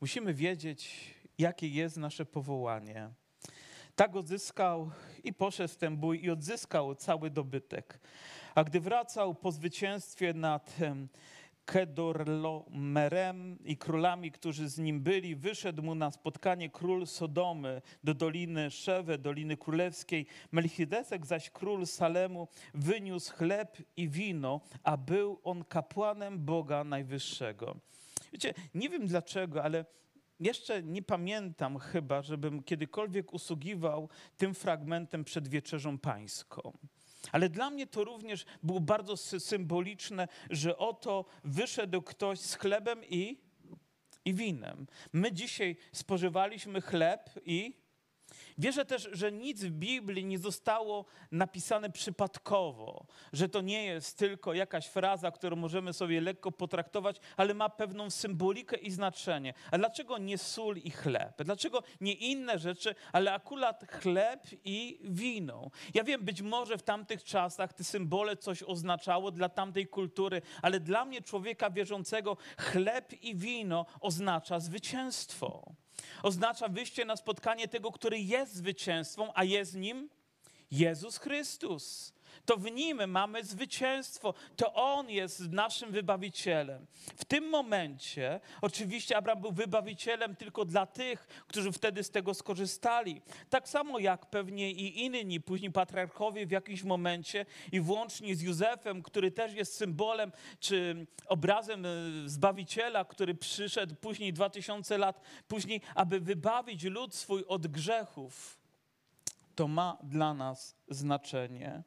Musimy 0.01 0.35
wiedzieć, 0.35 1.15
jakie 1.39 1.69
jest 1.69 1.97
nasze 1.97 2.27
powołanie. 2.27 3.11
Tak 3.95 4.17
odzyskał 4.17 4.91
i 5.25 5.33
poszedł 5.33 5.75
w 5.75 5.77
ten 5.77 5.97
bój 5.97 6.25
i 6.25 6.31
odzyskał 6.31 6.95
cały 6.95 7.31
dobytek. 7.31 8.01
A 8.55 8.65
gdy 8.65 8.81
wracał 8.81 9.35
po 9.35 9.53
zwycięstwie 9.53 10.35
nad 10.35 10.77
Kedorlomerem 11.71 13.59
i 13.65 13.77
królami, 13.77 14.33
którzy 14.33 14.69
z 14.69 14.79
nim 14.79 15.01
byli, 15.01 15.37
wyszedł 15.37 15.83
mu 15.83 15.95
na 15.95 16.11
spotkanie 16.11 16.71
król 16.71 17.07
Sodomy 17.07 17.83
do 18.05 18.15
doliny 18.15 18.71
Szewe, 18.71 19.19
doliny 19.19 19.57
królewskiej. 19.57 20.27
Melchizedek 20.53 21.27
zaś 21.27 21.51
król 21.51 21.87
Salemu 21.87 22.49
wyniósł 22.75 23.35
chleb 23.35 23.77
i 23.97 24.09
wino, 24.09 24.61
a 24.83 24.97
był 24.97 25.41
on 25.45 25.65
kapłanem 25.65 26.45
Boga 26.45 26.85
Najwyższego. 26.85 27.77
Wiecie, 28.33 28.55
nie 28.75 28.89
wiem 28.89 29.07
dlaczego, 29.07 29.65
ale 29.65 29.85
jeszcze 30.41 30.83
nie 30.83 31.03
pamiętam 31.03 31.79
chyba, 31.79 32.23
żebym 32.23 32.63
kiedykolwiek 32.63 33.33
usługiwał 33.33 34.09
tym 34.37 34.55
fragmentem 34.55 35.25
przed 35.25 35.49
wieczerzą 35.49 35.99
pańską. 35.99 36.73
Ale 37.33 37.49
dla 37.49 37.71
mnie 37.71 37.87
to 37.87 38.05
również 38.05 38.45
było 38.63 38.81
bardzo 38.81 39.17
symboliczne, 39.17 40.29
że 40.51 40.79
oto 40.79 41.25
wyszedł 41.45 42.03
ktoś 42.03 42.41
z 42.41 42.55
chlebem 42.55 43.05
i, 43.05 43.41
i 44.25 44.35
winem. 44.35 44.87
My 45.13 45.33
dzisiaj 45.33 45.77
spożywaliśmy 45.93 46.81
chleb 46.81 47.31
i 47.45 47.81
Wierzę 48.61 48.85
też, 48.85 49.09
że 49.13 49.33
nic 49.33 49.65
w 49.65 49.71
Biblii 49.71 50.25
nie 50.25 50.39
zostało 50.39 51.05
napisane 51.33 51.91
przypadkowo, 51.91 53.07
że 53.33 53.49
to 53.49 53.61
nie 53.61 53.85
jest 53.85 54.19
tylko 54.19 54.55
jakaś 54.55 54.87
fraza, 54.87 55.31
którą 55.31 55.57
możemy 55.57 55.93
sobie 55.93 56.21
lekko 56.21 56.53
potraktować, 56.53 57.17
ale 57.37 57.55
ma 57.55 57.69
pewną 57.69 58.11
symbolikę 58.11 58.77
i 58.77 58.91
znaczenie. 58.91 59.55
A 59.71 59.79
dlaczego 59.79 60.19
nie 60.19 60.39
sól 60.39 60.77
i 60.77 60.91
chleb? 60.91 61.43
Dlaczego 61.45 61.83
nie 62.01 62.13
inne 62.13 62.59
rzeczy, 62.59 62.95
ale 63.13 63.33
akurat 63.33 63.93
chleb 63.93 64.47
i 64.65 65.01
wino? 65.05 65.71
Ja 65.95 66.05
wiem, 66.05 66.25
być 66.25 66.43
może 66.43 66.79
w 66.79 66.83
tamtych 66.83 67.25
czasach 67.25 67.73
te 67.73 67.85
symbole 67.85 68.37
coś 68.37 68.63
oznaczało 68.63 69.31
dla 69.31 69.49
tamtej 69.49 69.87
kultury, 69.87 70.43
ale 70.63 70.81
dla 70.81 71.05
mnie, 71.05 71.23
człowieka 71.23 71.71
wierzącego, 71.71 72.37
chleb 72.59 73.23
i 73.23 73.37
wino 73.37 73.87
oznacza 74.01 74.61
zwycięstwo. 74.61 75.75
Oznacza 76.23 76.69
wyjście 76.69 77.05
na 77.05 77.17
spotkanie 77.17 77.69
tego, 77.69 77.93
który 77.93 78.21
jest 78.21 78.55
zwycięstwą, 78.55 79.33
a 79.35 79.45
jest 79.45 79.75
nim 79.75 80.09
Jezus 80.71 81.19
Chrystus. 81.19 82.13
To 82.51 82.57
w 82.57 82.71
nim 82.71 83.11
mamy 83.11 83.45
zwycięstwo. 83.45 84.35
To 84.57 84.75
on 84.75 85.11
jest 85.11 85.41
naszym 85.53 85.93
wybawicielem. 85.93 86.87
W 87.17 87.25
tym 87.25 87.49
momencie, 87.49 88.41
oczywiście, 88.61 89.17
Abraham 89.17 89.43
był 89.43 89.53
wybawicielem 89.53 90.37
tylko 90.37 90.65
dla 90.65 90.87
tych, 90.87 91.27
którzy 91.47 91.73
wtedy 91.73 92.05
z 92.05 92.11
tego 92.11 92.35
skorzystali. 92.35 93.23
Tak 93.51 93.69
samo 93.69 93.99
jak 93.99 94.27
pewnie 94.27 94.71
i 94.71 95.05
inni, 95.05 95.41
później 95.41 95.73
patriarchowie 95.73 96.47
w 96.47 96.51
jakimś 96.51 96.83
momencie, 96.83 97.47
i 97.73 97.81
włącznie 97.81 98.37
z 98.37 98.43
Józefem, 98.43 99.03
który 99.03 99.31
też 99.31 99.55
jest 99.55 99.75
symbolem 99.77 100.33
czy 100.61 101.07
obrazem 101.27 101.87
e, 101.87 101.89
zbawiciela, 102.27 103.05
który 103.05 103.35
przyszedł 103.35 103.95
później 103.95 104.33
2000 104.33 104.99
lat 104.99 105.21
później, 105.49 105.81
aby 105.95 106.21
wybawić 106.21 106.85
lud 106.85 107.15
swój 107.15 107.45
od 107.49 107.67
grzechów. 107.67 108.61
To 109.55 109.69
ma 109.69 109.99
dla 110.03 110.35
nas 110.35 110.77
znaczenie. 110.89 111.83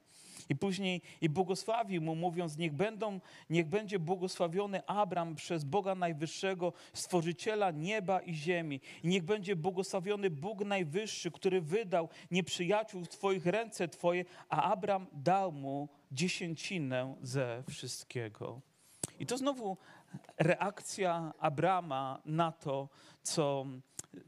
I 0.50 0.56
później 0.56 1.02
i 1.22 1.30
błogosławił 1.30 2.02
mu, 2.02 2.16
mówiąc: 2.16 2.58
Niech, 2.58 2.74
będą, 2.74 3.20
niech 3.50 3.68
będzie 3.68 4.00
błogosławiony 4.00 4.86
Abram 4.86 5.36
przez 5.36 5.64
Boga 5.64 5.96
Najwyższego, 5.96 6.74
stworzyciela 6.94 7.72
nieba 7.72 8.20
i 8.20 8.34
ziemi. 8.34 8.82
I 9.04 9.08
niech 9.08 9.24
będzie 9.24 9.56
błogosławiony 9.56 10.30
Bóg 10.30 10.66
Najwyższy, 10.66 11.32
który 11.32 11.62
wydał 11.62 12.10
nieprzyjaciół 12.32 13.04
w 13.04 13.10
Twoich 13.10 13.46
ręce 13.46 13.88
Twoje, 13.88 14.26
a 14.50 14.72
Abram 14.72 15.08
dał 15.14 15.52
mu 15.52 15.90
dziesięcinę 16.12 17.16
ze 17.22 17.64
wszystkiego. 17.70 18.62
I 19.20 19.26
to 19.26 19.38
znowu 19.38 19.78
reakcja 20.38 21.34
Abrama 21.40 22.22
na 22.26 22.52
to, 22.52 22.90
co 23.22 23.66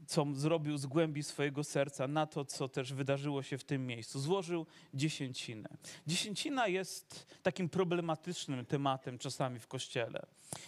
co 0.06 0.26
zrobił 0.32 0.78
z 0.78 0.86
głębi 0.86 1.22
swojego 1.22 1.64
serca, 1.64 2.08
na 2.08 2.26
to, 2.26 2.44
co 2.44 2.68
też 2.68 2.92
wydarzyło 2.92 3.42
się 3.42 3.58
w 3.58 3.64
tym 3.64 3.86
miejscu. 3.86 4.20
Złożył 4.20 4.66
dziesięcinę. 4.94 5.68
Dziesięcina 6.06 6.68
jest 6.68 7.26
takim 7.42 7.68
problematycznym 7.68 8.66
tematem 8.66 9.18
czasami 9.18 9.58
w 9.58 9.66
kościele. 9.66 10.26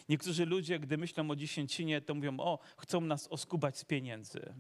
Niektórzy 0.09 0.47
ludzie, 0.47 0.79
gdy 0.79 0.99
myślą 0.99 1.31
o 1.31 1.37
dziesięcinie, 1.37 2.01
to 2.01 2.15
mówią: 2.15 2.41
O, 2.41 2.59
chcą 2.77 3.01
nas 3.01 3.29
oskubać 3.29 3.79
z 3.79 3.85
pieniędzy. 3.85 4.55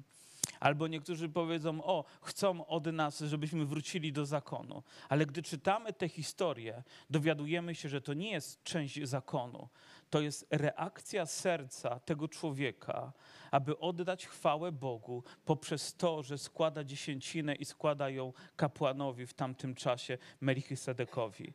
Albo 0.60 0.86
niektórzy 0.86 1.28
powiedzą: 1.28 1.84
O, 1.84 2.04
chcą 2.22 2.66
od 2.66 2.86
nas, 2.86 3.20
żebyśmy 3.20 3.66
wrócili 3.66 4.12
do 4.12 4.26
zakonu. 4.26 4.82
Ale 5.08 5.26
gdy 5.26 5.42
czytamy 5.42 5.92
tę 5.92 6.08
historię, 6.08 6.82
dowiadujemy 7.10 7.74
się, 7.74 7.88
że 7.88 8.00
to 8.00 8.14
nie 8.14 8.30
jest 8.30 8.64
część 8.64 9.02
zakonu. 9.02 9.68
To 10.10 10.20
jest 10.20 10.46
reakcja 10.50 11.26
serca 11.26 12.00
tego 12.00 12.28
człowieka 12.28 13.12
aby 13.50 13.78
oddać 13.78 14.26
chwałę 14.26 14.72
Bogu 14.72 15.24
poprzez 15.44 15.94
to, 15.94 16.22
że 16.22 16.38
składa 16.38 16.84
dziesięcinę 16.84 17.54
i 17.54 17.64
składa 17.64 18.10
ją 18.10 18.32
kapłanowi 18.56 19.26
w 19.26 19.34
tamtym 19.34 19.74
czasie, 19.74 20.18
Melchisedekowi. 20.40 21.52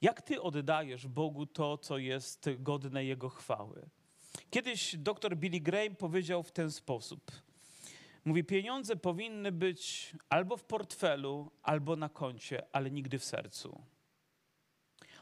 Jak 0.00 0.22
ty 0.22 0.42
oddajesz 0.42 1.06
Bogu 1.06 1.46
to, 1.46 1.78
co 1.78 1.98
jest 1.98 2.50
godne 2.58 3.04
Jego 3.04 3.28
chwały? 3.28 3.88
Kiedyś 4.50 4.96
dr 4.96 5.36
Billy 5.36 5.60
Graham 5.60 5.96
powiedział 5.96 6.42
w 6.42 6.52
ten 6.52 6.70
sposób. 6.70 7.32
Mówi, 8.24 8.44
pieniądze 8.44 8.96
powinny 8.96 9.52
być 9.52 10.12
albo 10.28 10.56
w 10.56 10.64
portfelu, 10.64 11.50
albo 11.62 11.96
na 11.96 12.08
koncie, 12.08 12.62
ale 12.72 12.90
nigdy 12.90 13.18
w 13.18 13.24
sercu. 13.24 13.82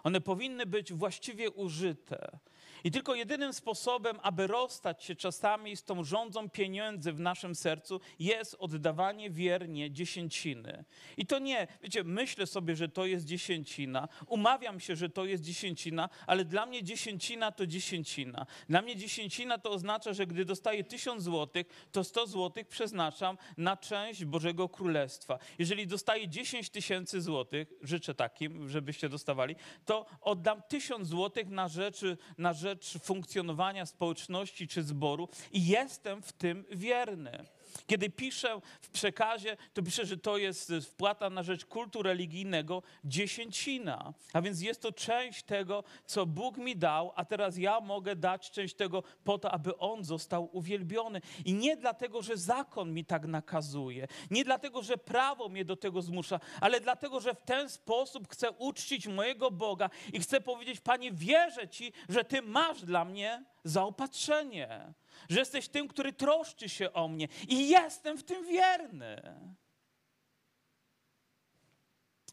One 0.02 0.20
powinny 0.20 0.66
być 0.66 0.92
właściwie 0.92 1.50
użyte. 1.50 2.38
I 2.84 2.90
tylko 2.90 3.14
jedynym 3.14 3.52
sposobem, 3.52 4.18
aby 4.22 4.46
rozstać 4.46 5.04
się 5.04 5.14
czasami 5.14 5.76
z 5.76 5.84
tą 5.84 6.04
rządzą 6.04 6.50
pieniędzy 6.50 7.12
w 7.12 7.20
naszym 7.20 7.54
sercu, 7.54 8.00
jest 8.18 8.56
oddawanie 8.58 9.30
wiernie 9.30 9.90
dziesięciny. 9.90 10.84
I 11.16 11.26
to 11.26 11.38
nie, 11.38 11.66
wiecie, 11.82 12.04
myślę 12.04 12.46
sobie, 12.46 12.76
że 12.76 12.88
to 12.88 13.06
jest 13.06 13.26
dziesięcina, 13.26 14.08
umawiam 14.26 14.80
się, 14.80 14.96
że 14.96 15.08
to 15.08 15.24
jest 15.24 15.42
dziesięcina, 15.42 16.08
ale 16.26 16.44
dla 16.44 16.66
mnie 16.66 16.82
dziesięcina 16.82 17.52
to 17.52 17.66
dziesięcina. 17.66 18.46
Dla 18.68 18.82
mnie 18.82 18.96
dziesięcina 18.96 19.58
to 19.58 19.70
oznacza, 19.70 20.12
że 20.12 20.26
gdy 20.26 20.44
dostaję 20.44 20.84
tysiąc 20.84 21.22
złotych, 21.22 21.66
to 21.92 22.04
sto 22.04 22.26
złotych 22.26 22.68
przeznaczam 22.68 23.38
na 23.56 23.76
część 23.76 24.24
Bożego 24.24 24.68
Królestwa. 24.68 25.38
Jeżeli 25.58 25.86
dostaję 25.86 26.28
dziesięć 26.28 26.70
tysięcy 26.70 27.20
złotych, 27.20 27.72
życzę 27.82 28.14
takim, 28.14 28.68
żebyście 28.68 29.08
dostawali, 29.08 29.56
to 29.84 30.06
oddam 30.20 30.62
tysiąc 30.68 31.08
złotych 31.08 31.48
na 31.48 31.68
rzecz, 31.68 32.00
na 32.38 32.52
rzecz 32.70 32.98
funkcjonowania 32.98 33.86
społeczności 33.86 34.68
czy 34.68 34.82
zboru 34.82 35.28
i 35.52 35.66
jestem 35.66 36.22
w 36.22 36.32
tym 36.32 36.64
wierny. 36.70 37.44
Kiedy 37.86 38.10
piszę 38.10 38.60
w 38.80 38.90
przekazie, 38.90 39.56
to 39.74 39.82
piszę, 39.82 40.06
że 40.06 40.16
to 40.16 40.38
jest 40.38 40.72
wpłata 40.82 41.30
na 41.30 41.42
rzecz 41.42 41.66
kultu 41.66 42.02
religijnego 42.02 42.82
dziesięcina. 43.04 44.14
A 44.32 44.42
więc 44.42 44.62
jest 44.62 44.82
to 44.82 44.92
część 44.92 45.42
tego, 45.42 45.84
co 46.06 46.26
Bóg 46.26 46.56
mi 46.56 46.76
dał, 46.76 47.12
a 47.16 47.24
teraz 47.24 47.58
ja 47.58 47.80
mogę 47.80 48.16
dać 48.16 48.50
część 48.50 48.74
tego 48.74 49.02
po 49.24 49.38
to, 49.38 49.50
aby 49.50 49.78
On 49.78 50.04
został 50.04 50.56
uwielbiony. 50.56 51.20
I 51.44 51.54
nie 51.54 51.76
dlatego, 51.76 52.22
że 52.22 52.36
zakon 52.36 52.92
mi 52.92 53.04
tak 53.04 53.26
nakazuje, 53.26 54.06
nie 54.30 54.44
dlatego, 54.44 54.82
że 54.82 54.96
prawo 54.96 55.48
mnie 55.48 55.64
do 55.64 55.76
tego 55.76 56.02
zmusza, 56.02 56.40
ale 56.60 56.80
dlatego, 56.80 57.20
że 57.20 57.34
w 57.34 57.42
ten 57.42 57.68
sposób 57.68 58.28
chcę 58.28 58.50
uczcić 58.50 59.06
mojego 59.06 59.50
Boga 59.50 59.90
i 60.12 60.20
chcę 60.20 60.40
powiedzieć, 60.40 60.80
Panie, 60.80 61.12
wierzę 61.12 61.68
Ci, 61.68 61.92
że 62.08 62.24
Ty 62.24 62.42
masz 62.42 62.84
dla 62.84 63.04
mnie 63.04 63.44
zaopatrzenie, 63.64 64.94
że 65.28 65.38
jesteś 65.38 65.68
tym, 65.68 65.88
który 65.88 66.12
troszczy 66.12 66.68
się 66.68 66.92
o 66.92 67.08
mnie 67.08 67.28
i 67.48 67.68
jestem 67.68 68.18
w 68.18 68.24
tym 68.24 68.46
wierny. 68.46 69.22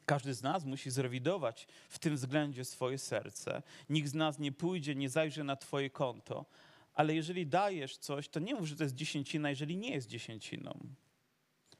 Każdy 0.05 0.33
z 0.33 0.43
nas 0.43 0.65
musi 0.65 0.91
zrewidować 0.91 1.67
w 1.89 1.99
tym 1.99 2.15
względzie 2.15 2.65
swoje 2.65 2.97
serce. 2.97 3.63
Nikt 3.89 4.09
z 4.09 4.13
nas 4.13 4.39
nie 4.39 4.51
pójdzie, 4.51 4.95
nie 4.95 5.09
zajrzy 5.09 5.43
na 5.43 5.55
Twoje 5.55 5.89
konto. 5.89 6.45
Ale 6.93 7.15
jeżeli 7.15 7.47
dajesz 7.47 7.97
coś, 7.97 8.29
to 8.29 8.39
nie 8.39 8.55
mów, 8.55 8.65
że 8.65 8.75
to 8.75 8.83
jest 8.83 8.95
dziesięcina, 8.95 9.49
jeżeli 9.49 9.77
nie 9.77 9.91
jest 9.91 10.07
dziesięciną. 10.07 10.79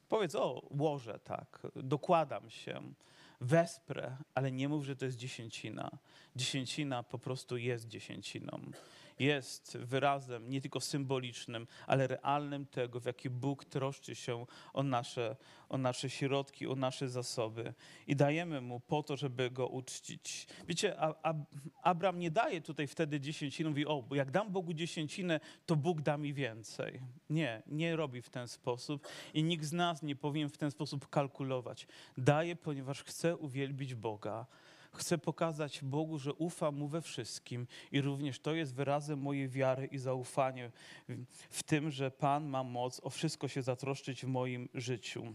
Powiedz, 0.07 0.35
o, 0.35 0.67
łożę 0.69 1.19
tak, 1.23 1.67
dokładam 1.75 2.49
się, 2.49 2.93
wesprę, 3.41 4.17
ale 4.35 4.51
nie 4.51 4.69
mów, 4.69 4.85
że 4.85 4.95
to 4.95 5.05
jest 5.05 5.17
dziesięcina. 5.17 5.91
Dziesięcina 6.35 7.03
po 7.03 7.19
prostu 7.19 7.57
jest 7.57 7.87
dziesięciną 7.87 8.71
jest 9.19 9.77
wyrazem 9.77 10.49
nie 10.49 10.61
tylko 10.61 10.79
symbolicznym, 10.79 11.67
ale 11.87 12.07
realnym 12.07 12.65
tego, 12.65 12.99
w 12.99 13.05
jaki 13.05 13.29
Bóg 13.29 13.65
troszczy 13.65 14.15
się 14.15 14.45
o 14.73 14.83
nasze, 14.83 15.35
o 15.69 15.77
nasze 15.77 16.09
środki, 16.09 16.67
o 16.67 16.75
nasze 16.75 17.09
zasoby. 17.09 17.73
I 18.07 18.15
dajemy 18.15 18.61
Mu 18.61 18.79
po 18.79 19.03
to, 19.03 19.17
żeby 19.17 19.51
Go 19.51 19.67
uczcić. 19.67 20.47
Wiecie, 20.67 20.99
a, 20.99 21.33
a 21.83 22.11
nie 22.11 22.31
daje 22.31 22.61
tutaj 22.61 22.87
wtedy 22.87 23.19
dziesięciny, 23.19 23.69
mówi, 23.69 23.85
o, 23.85 24.01
bo 24.01 24.15
jak 24.15 24.31
dam 24.31 24.51
Bogu 24.51 24.73
dziesięcinę, 24.73 25.39
to 25.65 25.75
Bóg 25.75 26.01
da 26.01 26.17
mi 26.17 26.33
więcej. 26.33 27.01
Nie, 27.29 27.63
nie 27.67 27.95
robi 27.95 28.21
w 28.21 28.29
ten 28.29 28.47
sposób 28.47 29.07
i 29.33 29.43
nikt 29.43 29.65
z 29.65 29.73
nas 29.73 30.03
nie 30.03 30.15
powinien 30.15 30.49
w 30.49 30.57
ten 30.57 30.71
sposób 30.71 31.09
kalkulować. 31.09 31.87
Daje, 32.17 32.55
ponieważ 32.55 33.03
chce 33.03 33.37
uwielbić 33.37 33.95
Boga 33.95 34.45
Chcę 34.97 35.17
pokazać 35.17 35.83
Bogu, 35.83 36.19
że 36.19 36.33
ufam 36.33 36.75
Mu 36.75 36.87
we 36.87 37.01
wszystkim 37.01 37.67
i 37.91 38.01
również 38.01 38.39
to 38.39 38.53
jest 38.53 38.75
wyrazem 38.75 39.19
mojej 39.19 39.49
wiary 39.49 39.85
i 39.85 39.97
zaufania 39.97 40.71
w 41.49 41.63
tym, 41.63 41.91
że 41.91 42.11
Pan 42.11 42.45
ma 42.45 42.63
moc 42.63 43.01
o 43.03 43.09
wszystko 43.09 43.47
się 43.47 43.61
zatroszczyć 43.61 44.25
w 44.25 44.27
moim 44.27 44.69
życiu. 44.73 45.33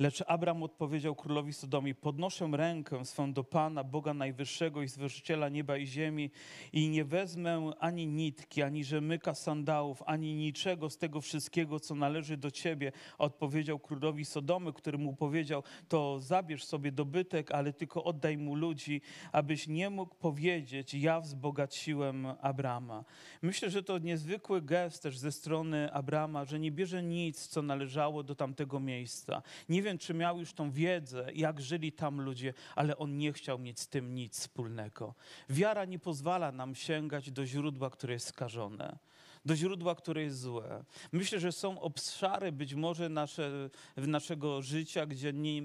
Lecz 0.00 0.22
Abram 0.26 0.62
odpowiedział 0.62 1.14
królowi 1.14 1.52
Sodomii: 1.52 1.94
Podnoszę 1.94 2.48
rękę 2.52 3.04
swą 3.04 3.32
do 3.32 3.44
Pana, 3.44 3.84
Boga 3.84 4.14
Najwyższego 4.14 4.82
i 4.82 4.88
Stworzyciela 4.88 5.48
nieba 5.48 5.76
i 5.76 5.86
ziemi, 5.86 6.30
i 6.72 6.88
nie 6.88 7.04
wezmę 7.04 7.72
ani 7.78 8.06
nitki, 8.06 8.62
ani 8.62 8.84
rzemyka 8.84 9.34
sandałów, 9.34 10.02
ani 10.06 10.34
niczego 10.34 10.90
z 10.90 10.98
tego 10.98 11.20
wszystkiego, 11.20 11.80
co 11.80 11.94
należy 11.94 12.36
do 12.36 12.50
ciebie. 12.50 12.92
Odpowiedział 13.18 13.78
królowi 13.78 14.24
Sodomy, 14.24 14.72
który 14.72 14.98
mu 14.98 15.16
powiedział: 15.16 15.62
To 15.88 16.18
zabierz 16.20 16.64
sobie 16.64 16.92
dobytek, 16.92 17.52
ale 17.52 17.72
tylko 17.72 18.04
oddaj 18.04 18.38
mu 18.38 18.54
ludzi, 18.54 19.00
abyś 19.32 19.68
nie 19.68 19.90
mógł 19.90 20.14
powiedzieć: 20.14 20.94
Ja 20.94 21.20
wzbogaciłem 21.20 22.26
Abrama. 22.40 23.04
Myślę, 23.42 23.70
że 23.70 23.82
to 23.82 23.98
niezwykły 23.98 24.62
gest 24.62 25.02
też 25.02 25.18
ze 25.18 25.32
strony 25.32 25.92
Abrama, 25.92 26.44
że 26.44 26.60
nie 26.60 26.72
bierze 26.72 27.02
nic, 27.02 27.46
co 27.48 27.62
należało 27.62 28.22
do 28.22 28.34
tamtego 28.34 28.80
miejsca. 28.80 29.42
Nie 29.68 29.82
wiem, 29.82 29.89
wiem, 29.90 29.98
czy 29.98 30.14
miał 30.14 30.38
już 30.38 30.52
tą 30.52 30.70
wiedzę, 30.70 31.26
jak 31.34 31.60
żyli 31.60 31.92
tam 31.92 32.20
ludzie, 32.20 32.54
ale 32.76 32.96
on 32.96 33.18
nie 33.18 33.32
chciał 33.32 33.58
mieć 33.58 33.80
z 33.80 33.88
tym 33.88 34.14
nic 34.14 34.38
wspólnego. 34.38 35.14
Wiara 35.48 35.84
nie 35.84 35.98
pozwala 35.98 36.52
nam 36.52 36.74
sięgać 36.74 37.30
do 37.30 37.46
źródła, 37.46 37.90
które 37.90 38.12
jest 38.12 38.26
skażone 38.26 38.98
do 39.44 39.56
źródła, 39.56 39.94
które 39.94 40.22
jest 40.22 40.40
złe. 40.40 40.84
Myślę, 41.12 41.40
że 41.40 41.52
są 41.52 41.80
obszary 41.80 42.52
być 42.52 42.74
może 42.74 43.08
nasze, 43.08 43.70
naszego 43.96 44.62
życia, 44.62 45.06
gdzie 45.06 45.32
nie, 45.32 45.62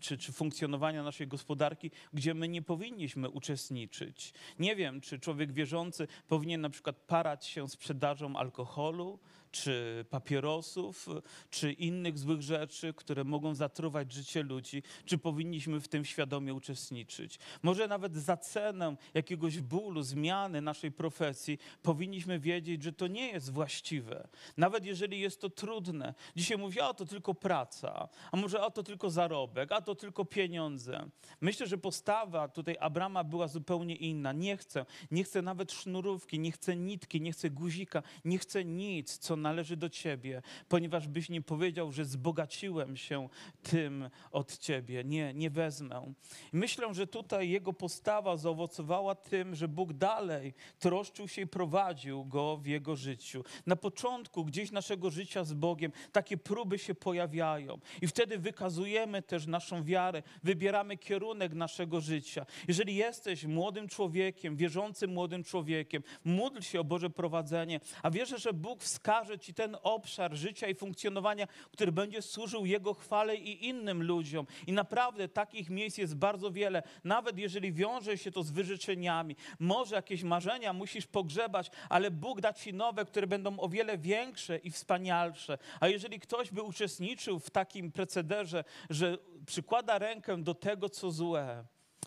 czy, 0.00 0.18
czy 0.18 0.32
funkcjonowania 0.32 1.02
naszej 1.02 1.28
gospodarki, 1.28 1.90
gdzie 2.12 2.34
my 2.34 2.48
nie 2.48 2.62
powinniśmy 2.62 3.30
uczestniczyć. 3.30 4.32
Nie 4.58 4.76
wiem, 4.76 5.00
czy 5.00 5.18
człowiek 5.18 5.52
wierzący 5.52 6.08
powinien 6.28 6.60
na 6.60 6.70
przykład 6.70 6.96
parać 6.96 7.46
się 7.46 7.68
sprzedażą 7.68 8.36
alkoholu, 8.36 9.18
czy 9.62 10.04
papierosów, 10.10 11.08
czy 11.50 11.72
innych 11.72 12.18
złych 12.18 12.42
rzeczy, 12.42 12.94
które 12.94 13.24
mogą 13.24 13.54
zatruwać 13.54 14.12
życie 14.12 14.42
ludzi, 14.42 14.82
czy 15.04 15.18
powinniśmy 15.18 15.80
w 15.80 15.88
tym 15.88 16.04
świadomie 16.04 16.54
uczestniczyć. 16.54 17.38
Może 17.62 17.88
nawet 17.88 18.16
za 18.16 18.36
cenę 18.36 18.96
jakiegoś 19.14 19.60
bólu, 19.60 20.02
zmiany 20.02 20.60
naszej 20.60 20.92
profesji, 20.92 21.58
powinniśmy 21.82 22.38
wiedzieć, 22.38 22.82
że 22.82 22.92
to 22.92 23.06
nie 23.06 23.28
jest 23.28 23.52
właściwe. 23.52 24.28
Nawet 24.56 24.84
jeżeli 24.84 25.20
jest 25.20 25.40
to 25.40 25.50
trudne. 25.50 26.14
Dzisiaj 26.36 26.58
mówię, 26.58 26.84
a 26.84 26.94
to 26.94 27.06
tylko 27.06 27.34
praca, 27.34 28.08
a 28.32 28.36
może 28.36 28.60
a 28.60 28.70
to 28.70 28.82
tylko 28.82 29.10
zarobek, 29.10 29.72
a 29.72 29.80
to 29.80 29.94
tylko 29.94 30.24
pieniądze. 30.24 31.10
Myślę, 31.40 31.66
że 31.66 31.78
postawa 31.78 32.48
tutaj 32.48 32.76
Abrama 32.80 33.24
była 33.24 33.48
zupełnie 33.48 33.96
inna. 33.96 34.32
Nie 34.32 34.56
chcę, 34.56 34.86
nie 35.10 35.24
chcę 35.24 35.42
nawet 35.42 35.72
sznurówki, 35.72 36.38
nie 36.38 36.52
chcę 36.52 36.76
nitki, 36.76 37.20
nie 37.20 37.32
chcę 37.32 37.50
guzika, 37.50 38.02
nie 38.24 38.38
chcę 38.38 38.64
nic, 38.64 39.18
co 39.18 39.36
należy 39.46 39.76
do 39.76 39.88
Ciebie, 39.88 40.42
ponieważ 40.68 41.08
byś 41.08 41.28
nie 41.28 41.42
powiedział, 41.42 41.92
że 41.92 42.04
zbogaciłem 42.04 42.96
się 42.96 43.28
tym 43.62 44.10
od 44.32 44.58
Ciebie. 44.58 45.04
Nie, 45.04 45.34
nie 45.34 45.50
wezmę. 45.50 46.12
Myślę, 46.52 46.94
że 46.94 47.06
tutaj 47.06 47.50
jego 47.50 47.72
postawa 47.72 48.36
zaowocowała 48.36 49.14
tym, 49.14 49.54
że 49.54 49.68
Bóg 49.68 49.92
dalej 49.92 50.54
troszczył 50.78 51.28
się 51.28 51.42
i 51.42 51.46
prowadził 51.46 52.24
go 52.24 52.56
w 52.56 52.66
jego 52.66 52.96
życiu. 52.96 53.44
Na 53.66 53.76
początku 53.76 54.44
gdzieś 54.44 54.70
naszego 54.70 55.10
życia 55.10 55.44
z 55.44 55.52
Bogiem 55.52 55.92
takie 56.12 56.36
próby 56.36 56.78
się 56.78 56.94
pojawiają 56.94 57.78
i 58.02 58.06
wtedy 58.06 58.38
wykazujemy 58.38 59.22
też 59.22 59.46
naszą 59.46 59.84
wiarę, 59.84 60.22
wybieramy 60.42 60.96
kierunek 60.96 61.54
naszego 61.54 62.00
życia. 62.00 62.46
Jeżeli 62.68 62.96
jesteś 62.96 63.44
młodym 63.44 63.88
człowiekiem, 63.88 64.56
wierzącym 64.56 65.10
młodym 65.12 65.44
człowiekiem, 65.44 66.02
módl 66.24 66.60
się 66.60 66.80
o 66.80 66.84
Boże 66.84 67.10
prowadzenie, 67.10 67.80
a 68.02 68.10
wierzę, 68.10 68.38
że 68.38 68.52
Bóg 68.52 68.82
wskaże 68.82 69.25
Ci 69.38 69.54
ten 69.54 69.76
obszar 69.82 70.34
życia 70.34 70.68
i 70.68 70.74
funkcjonowania, 70.74 71.46
który 71.72 71.92
będzie 71.92 72.22
służył 72.22 72.66
Jego 72.66 72.94
chwale 72.94 73.36
i 73.36 73.66
innym 73.66 74.02
ludziom. 74.02 74.46
I 74.66 74.72
naprawdę 74.72 75.28
takich 75.28 75.70
miejsc 75.70 75.98
jest 75.98 76.16
bardzo 76.16 76.50
wiele. 76.50 76.82
Nawet 77.04 77.38
jeżeli 77.38 77.72
wiąże 77.72 78.18
się 78.18 78.30
to 78.30 78.42
z 78.42 78.50
wyrzeczeniami, 78.50 79.36
może 79.58 79.96
jakieś 79.96 80.22
marzenia 80.22 80.72
musisz 80.72 81.06
pogrzebać, 81.06 81.70
ale 81.88 82.10
Bóg 82.10 82.40
da 82.40 82.52
Ci 82.52 82.74
nowe, 82.74 83.04
które 83.04 83.26
będą 83.26 83.60
o 83.60 83.68
wiele 83.68 83.98
większe 83.98 84.58
i 84.58 84.70
wspanialsze. 84.70 85.58
A 85.80 85.88
jeżeli 85.88 86.20
ktoś 86.20 86.50
by 86.50 86.62
uczestniczył 86.62 87.38
w 87.38 87.50
takim 87.50 87.92
procederze, 87.92 88.64
że 88.90 89.18
przykłada 89.46 89.98
rękę 89.98 90.42
do 90.42 90.54
tego, 90.54 90.88
co 90.88 91.10
złe, 91.10 91.64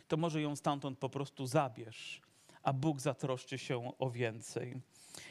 to 0.08 0.18
może 0.18 0.42
ją 0.42 0.56
stamtąd 0.56 1.00
po 1.00 1.10
prostu 1.10 1.46
zabierz, 1.46 2.22
a 2.64 2.74
Bóg 2.74 3.00
zatroszczy 3.02 3.58
się 3.58 3.92
o 4.00 4.10
więcej. 4.10 4.82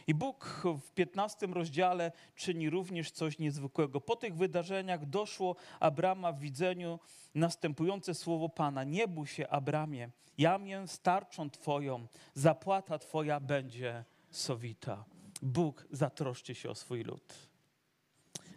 I 0.07 0.15
Bóg 0.15 0.63
w 0.83 0.93
15 0.93 1.47
rozdziale 1.47 2.13
czyni 2.37 2.71
również 2.71 3.11
coś 3.11 3.39
niezwykłego. 3.39 4.01
Po 4.01 4.17
tych 4.17 4.37
wydarzeniach 4.37 5.07
doszło 5.07 5.57
Abrama 5.81 6.33
w 6.33 6.39
widzeniu 6.39 6.99
następujące 7.35 8.15
słowo 8.15 8.49
Pana: 8.49 8.85
Nie 8.85 9.09
bój 9.09 9.27
się, 9.27 9.49
Abramie, 9.49 10.11
ja 10.39 10.59
mię 10.59 10.87
starczą 10.87 11.51
Twoją, 11.51 12.07
zapłata 12.35 12.99
Twoja 12.99 13.41
będzie 13.41 14.05
sowita. 14.31 15.05
Bóg 15.43 15.87
zatroszczy 15.91 16.55
się 16.55 16.71
o 16.71 16.75
swój 16.75 17.03
lud 17.03 17.48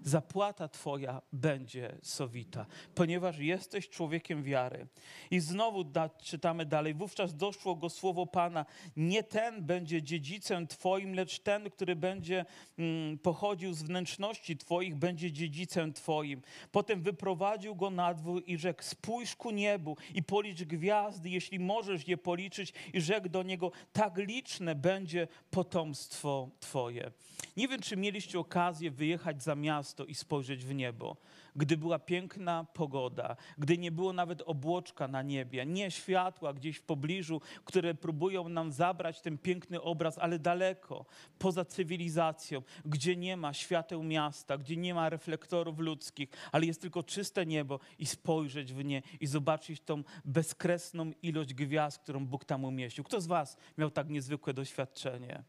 zapłata 0.02 0.68
Twoja 0.68 1.22
będzie 1.34 1.98
sowita, 2.02 2.66
ponieważ 2.96 3.38
jesteś 3.38 3.90
człowiekiem 3.90 4.44
wiary. 4.44 4.88
I 5.32 5.40
znowu 5.40 5.84
da, 5.84 6.10
czytamy 6.10 6.66
dalej, 6.66 6.94
wówczas 6.94 7.36
doszło 7.36 7.76
go 7.76 7.90
słowo 7.90 8.26
Pana, 8.26 8.66
nie 8.96 9.24
ten 9.24 9.66
będzie 9.66 10.04
dziedzicem 10.04 10.68
Twoim, 10.68 11.14
lecz 11.14 11.40
ten, 11.40 11.70
który 11.70 11.96
będzie 11.96 12.46
mm, 12.78 13.18
pochodził 13.18 13.74
z 13.74 13.84
wnętrzności 13.84 14.58
Twoich, 14.58 14.96
będzie 14.96 15.32
dziedzicem 15.32 15.94
Twoim. 15.94 16.42
Potem 16.72 17.02
wyprowadził 17.02 17.76
go 17.76 17.90
na 17.90 18.14
dwór 18.14 18.44
i 18.46 18.58
rzekł, 18.58 18.84
spójrz 18.84 19.36
ku 19.36 19.52
niebu 19.52 19.98
i 20.16 20.24
policz 20.24 20.64
gwiazdy, 20.64 21.30
jeśli 21.30 21.60
możesz 21.60 22.08
je 22.08 22.18
policzyć 22.18 22.74
i 22.94 23.02
rzekł 23.02 23.30
do 23.30 23.44
niego, 23.44 23.72
tak 23.94 24.18
liczne 24.18 24.76
będzie 24.76 25.28
potomstwo 25.52 26.50
Twoje. 26.60 27.12
Nie 27.58 27.68
wiem, 27.68 27.82
czy 27.82 27.98
mieliście 27.98 28.40
okazję 28.40 28.92
wyjechać 28.92 29.44
za 29.44 29.56
miasto, 29.56 29.91
miasto 29.92 30.06
i 30.06 30.16
spojrzeć 30.16 30.66
w 30.66 30.74
niebo. 30.74 31.18
Gdy 31.56 31.78
była 31.78 32.00
piękna 32.00 32.66
pogoda, 32.74 33.36
gdy 33.58 33.78
nie 33.78 33.92
było 33.92 34.14
nawet 34.14 34.42
obłoczka 34.46 35.08
na 35.08 35.22
niebie, 35.22 35.66
nie 35.66 35.92
światła 35.92 36.54
gdzieś 36.54 36.78
w 36.78 36.84
pobliżu, 36.84 37.42
które 37.66 37.94
próbują 37.94 38.50
nam 38.50 38.72
zabrać 38.72 39.22
ten 39.22 39.38
piękny 39.38 39.82
obraz, 39.82 40.18
ale 40.18 40.40
daleko, 40.40 41.06
poza 41.40 41.66
cywilizacją, 41.66 42.62
gdzie 42.86 43.16
nie 43.16 43.38
ma 43.38 43.54
świateł 43.54 44.04
miasta, 44.04 44.58
gdzie 44.58 44.78
nie 44.78 44.94
ma 44.94 45.10
reflektorów 45.10 45.80
ludzkich, 45.80 46.30
ale 46.52 46.66
jest 46.66 46.82
tylko 46.82 47.04
czyste 47.04 47.46
niebo 47.46 47.80
i 48.00 48.06
spojrzeć 48.06 48.74
w 48.74 48.84
nie 48.84 49.02
i 49.20 49.28
zobaczyć 49.28 49.82
tą 49.82 50.04
bezkresną 50.26 51.12
ilość 51.22 51.54
gwiazd, 51.54 52.00
którą 52.04 52.26
Bóg 52.26 52.46
tam 52.46 52.66
umieścił. 52.66 53.04
Kto 53.04 53.22
z 53.22 53.28
Was 53.28 53.58
miał 53.78 53.92
tak 53.92 54.10
niezwykłe 54.10 54.54
doświadczenie? 54.54 55.44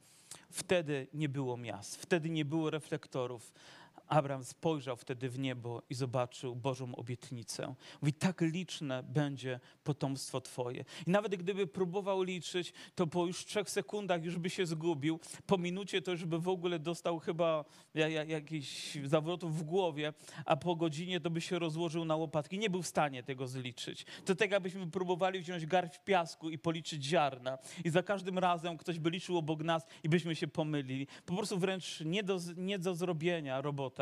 Wtedy 0.50 1.06
nie 1.14 1.28
było 1.28 1.56
miast, 1.56 1.96
wtedy 1.96 2.30
nie 2.30 2.44
było 2.44 2.70
reflektorów. 2.70 3.52
Abraham 4.12 4.44
spojrzał 4.44 4.96
wtedy 4.96 5.28
w 5.28 5.38
niebo 5.38 5.82
i 5.90 5.94
zobaczył 5.94 6.56
Bożą 6.56 6.96
obietnicę. 6.96 7.74
Mówi, 8.02 8.12
tak 8.12 8.40
liczne 8.40 9.02
będzie 9.02 9.60
potomstwo 9.84 10.40
Twoje. 10.40 10.84
I 11.06 11.10
nawet 11.10 11.36
gdyby 11.36 11.66
próbował 11.66 12.22
liczyć, 12.22 12.72
to 12.94 13.06
po 13.06 13.26
już 13.26 13.44
trzech 13.44 13.70
sekundach 13.70 14.24
już 14.24 14.38
by 14.38 14.50
się 14.50 14.66
zgubił. 14.66 15.20
Po 15.46 15.58
minucie 15.58 16.02
to 16.02 16.10
już 16.10 16.24
by 16.24 16.38
w 16.38 16.48
ogóle 16.48 16.78
dostał 16.78 17.18
chyba 17.18 17.64
jakiś 18.26 18.98
zawrotów 19.04 19.58
w 19.58 19.62
głowie, 19.62 20.12
a 20.44 20.56
po 20.56 20.76
godzinie 20.76 21.20
to 21.20 21.30
by 21.30 21.40
się 21.40 21.58
rozłożył 21.58 22.04
na 22.04 22.16
łopatki. 22.16 22.58
Nie 22.58 22.70
był 22.70 22.82
w 22.82 22.86
stanie 22.86 23.22
tego 23.22 23.46
zliczyć. 23.46 24.06
To 24.24 24.34
tak 24.34 24.50
jakbyśmy 24.50 24.90
próbowali 24.90 25.40
wziąć 25.40 25.66
garść 25.66 25.98
piasku 26.04 26.50
i 26.50 26.58
policzyć 26.58 27.04
ziarna. 27.04 27.58
I 27.84 27.90
za 27.90 28.02
każdym 28.02 28.38
razem 28.38 28.76
ktoś 28.76 28.98
by 28.98 29.10
liczył 29.10 29.36
obok 29.36 29.62
nas 29.62 29.86
i 30.02 30.08
byśmy 30.08 30.36
się 30.36 30.48
pomylili. 30.48 31.06
Po 31.26 31.36
prostu 31.36 31.58
wręcz 31.58 32.00
nie 32.00 32.22
do, 32.22 32.38
nie 32.56 32.78
do 32.78 32.94
zrobienia 32.94 33.60
robota. 33.60 34.01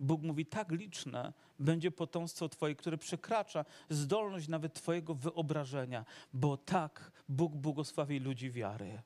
Bóg 0.00 0.22
mówi, 0.22 0.46
tak 0.46 0.72
liczne 0.72 1.32
będzie 1.58 1.90
potomstwo 1.90 2.48
Twoje, 2.48 2.74
które 2.74 2.98
przekracza 2.98 3.64
zdolność 3.88 4.48
nawet 4.48 4.74
Twojego 4.74 5.14
wyobrażenia, 5.14 6.04
bo 6.32 6.56
tak 6.56 7.12
Bóg 7.28 7.56
błogosławi 7.56 8.20
ludzi 8.20 8.50
wiary 8.50 9.02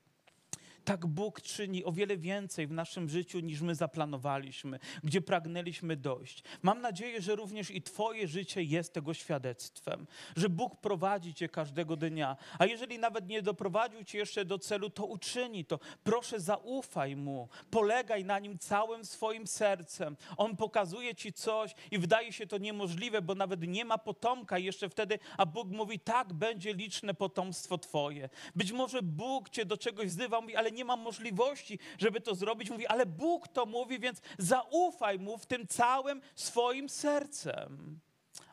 tak 0.86 1.06
Bóg 1.06 1.40
czyni 1.40 1.84
o 1.84 1.92
wiele 1.92 2.16
więcej 2.16 2.66
w 2.66 2.72
naszym 2.72 3.08
życiu 3.08 3.40
niż 3.40 3.60
my 3.60 3.74
zaplanowaliśmy, 3.74 4.78
gdzie 5.04 5.20
pragnęliśmy 5.20 5.96
dojść. 5.96 6.42
Mam 6.62 6.80
nadzieję, 6.80 7.22
że 7.22 7.36
również 7.36 7.70
i 7.70 7.82
Twoje 7.82 8.28
życie 8.28 8.62
jest 8.62 8.92
tego 8.92 9.14
świadectwem, 9.14 10.06
że 10.36 10.48
Bóg 10.48 10.80
prowadzi 10.80 11.34
Cię 11.34 11.48
każdego 11.48 11.96
dnia, 11.96 12.36
a 12.58 12.66
jeżeli 12.66 12.98
nawet 12.98 13.28
nie 13.28 13.42
doprowadził 13.42 14.04
Cię 14.04 14.18
jeszcze 14.18 14.44
do 14.44 14.58
celu, 14.58 14.90
to 14.90 15.04
uczyni 15.04 15.64
to. 15.64 15.78
Proszę, 16.04 16.40
zaufaj 16.40 17.16
Mu, 17.16 17.48
polegaj 17.70 18.24
na 18.24 18.38
Nim 18.38 18.58
całym 18.58 19.04
swoim 19.04 19.46
sercem. 19.46 20.16
On 20.36 20.56
pokazuje 20.56 21.14
Ci 21.14 21.32
coś 21.32 21.74
i 21.90 21.98
wydaje 21.98 22.32
się 22.32 22.46
to 22.46 22.58
niemożliwe, 22.58 23.22
bo 23.22 23.34
nawet 23.34 23.62
nie 23.62 23.84
ma 23.84 23.98
potomka 23.98 24.58
jeszcze 24.58 24.88
wtedy, 24.88 25.18
a 25.36 25.46
Bóg 25.46 25.68
mówi, 25.68 26.00
tak 26.00 26.32
będzie 26.32 26.74
liczne 26.74 27.14
potomstwo 27.14 27.78
Twoje. 27.78 28.28
Być 28.56 28.72
może 28.72 29.02
Bóg 29.02 29.48
Cię 29.50 29.64
do 29.64 29.76
czegoś 29.76 30.06
wzywa, 30.06 30.40
mówi, 30.40 30.56
ale 30.56 30.75
nie 30.76 30.84
mam 30.84 31.00
możliwości, 31.00 31.78
żeby 31.98 32.20
to 32.20 32.34
zrobić. 32.34 32.70
Mówi, 32.70 32.86
ale 32.86 33.06
Bóg 33.06 33.48
to 33.48 33.66
mówi, 33.66 33.98
więc 33.98 34.20
zaufaj 34.38 35.18
Mu 35.18 35.38
w 35.38 35.46
tym 35.46 35.66
całym 35.66 36.20
swoim 36.34 36.88
sercem. 36.88 38.00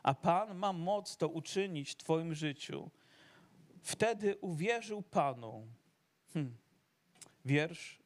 A 0.02 0.14
Pan 0.14 0.58
ma 0.58 0.72
moc 0.72 1.16
to 1.16 1.28
uczynić 1.28 1.90
w 1.90 1.96
Twoim 1.96 2.34
życiu. 2.34 2.90
Wtedy 3.82 4.36
uwierzył 4.40 5.02
Panu. 5.02 5.66
Hm. 6.32 6.56
Wiersz 7.44 7.98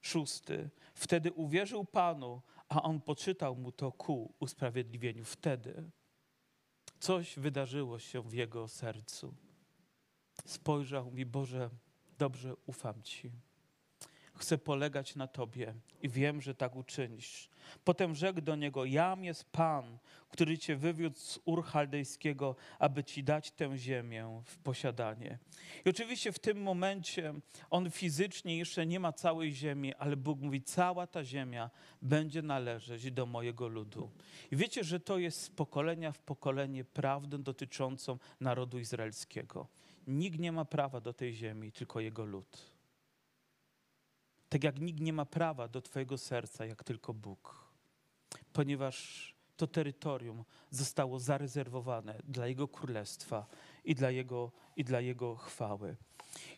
szósty. 0.00 0.70
Wtedy 0.94 1.32
uwierzył 1.32 1.84
Panu, 1.84 2.42
a 2.68 2.82
On 2.82 3.00
poczytał 3.00 3.56
mu 3.56 3.72
to 3.72 3.92
ku 3.92 4.34
usprawiedliwieniu. 4.40 5.24
Wtedy 5.24 5.90
coś 7.00 7.38
wydarzyło 7.38 7.98
się 7.98 8.22
w 8.22 8.32
jego 8.32 8.68
sercu. 8.68 9.34
Spojrzał 10.46 11.10
mi, 11.10 11.26
Boże, 11.26 11.70
dobrze 12.18 12.54
ufam 12.66 13.02
Ci 13.02 13.32
chcę 14.44 14.58
polegać 14.58 15.16
na 15.16 15.26
Tobie 15.26 15.74
i 16.02 16.08
wiem, 16.08 16.40
że 16.40 16.54
tak 16.54 16.76
uczynisz. 16.76 17.48
Potem 17.84 18.14
rzekł 18.14 18.40
do 18.40 18.56
niego, 18.56 18.84
jam 18.84 19.24
jest 19.24 19.44
Pan, 19.44 19.98
który 20.28 20.58
Cię 20.58 20.76
wywiódł 20.76 21.18
z 21.18 21.38
Ur 21.44 21.64
Chaldejskiego, 21.64 22.56
aby 22.78 23.04
Ci 23.04 23.24
dać 23.24 23.50
tę 23.50 23.78
ziemię 23.78 24.42
w 24.44 24.58
posiadanie. 24.58 25.38
I 25.84 25.88
oczywiście 25.90 26.32
w 26.32 26.38
tym 26.38 26.62
momencie 26.62 27.34
on 27.70 27.90
fizycznie 27.90 28.58
jeszcze 28.58 28.86
nie 28.86 29.00
ma 29.00 29.12
całej 29.12 29.52
ziemi, 29.52 29.94
ale 29.94 30.16
Bóg 30.16 30.40
mówi, 30.40 30.62
cała 30.62 31.06
ta 31.06 31.24
ziemia 31.24 31.70
będzie 32.02 32.42
należeć 32.42 33.10
do 33.10 33.26
mojego 33.26 33.68
ludu. 33.68 34.10
I 34.52 34.56
wiecie, 34.56 34.84
że 34.84 35.00
to 35.00 35.18
jest 35.18 35.42
z 35.42 35.50
pokolenia 35.50 36.12
w 36.12 36.18
pokolenie 36.18 36.84
prawdę 36.84 37.38
dotyczącą 37.38 38.18
narodu 38.40 38.78
izraelskiego. 38.78 39.68
Nikt 40.06 40.38
nie 40.38 40.52
ma 40.52 40.64
prawa 40.64 41.00
do 41.00 41.12
tej 41.12 41.34
ziemi, 41.34 41.72
tylko 41.72 42.00
jego 42.00 42.24
lud. 42.24 42.73
Tak 44.54 44.64
jak 44.64 44.80
nikt 44.80 45.00
nie 45.00 45.12
ma 45.12 45.24
prawa 45.24 45.68
do 45.68 45.82
Twojego 45.82 46.18
serca, 46.18 46.66
jak 46.66 46.84
tylko 46.84 47.14
Bóg, 47.14 47.68
ponieważ 48.52 49.34
to 49.56 49.66
terytorium 49.66 50.44
zostało 50.70 51.18
zarezerwowane 51.20 52.18
dla 52.28 52.46
Jego 52.46 52.68
królestwa 52.68 53.46
i 53.84 53.94
dla 53.94 54.10
Jego, 54.10 54.52
i 54.76 54.84
dla 54.84 55.00
Jego 55.00 55.36
chwały. 55.36 55.96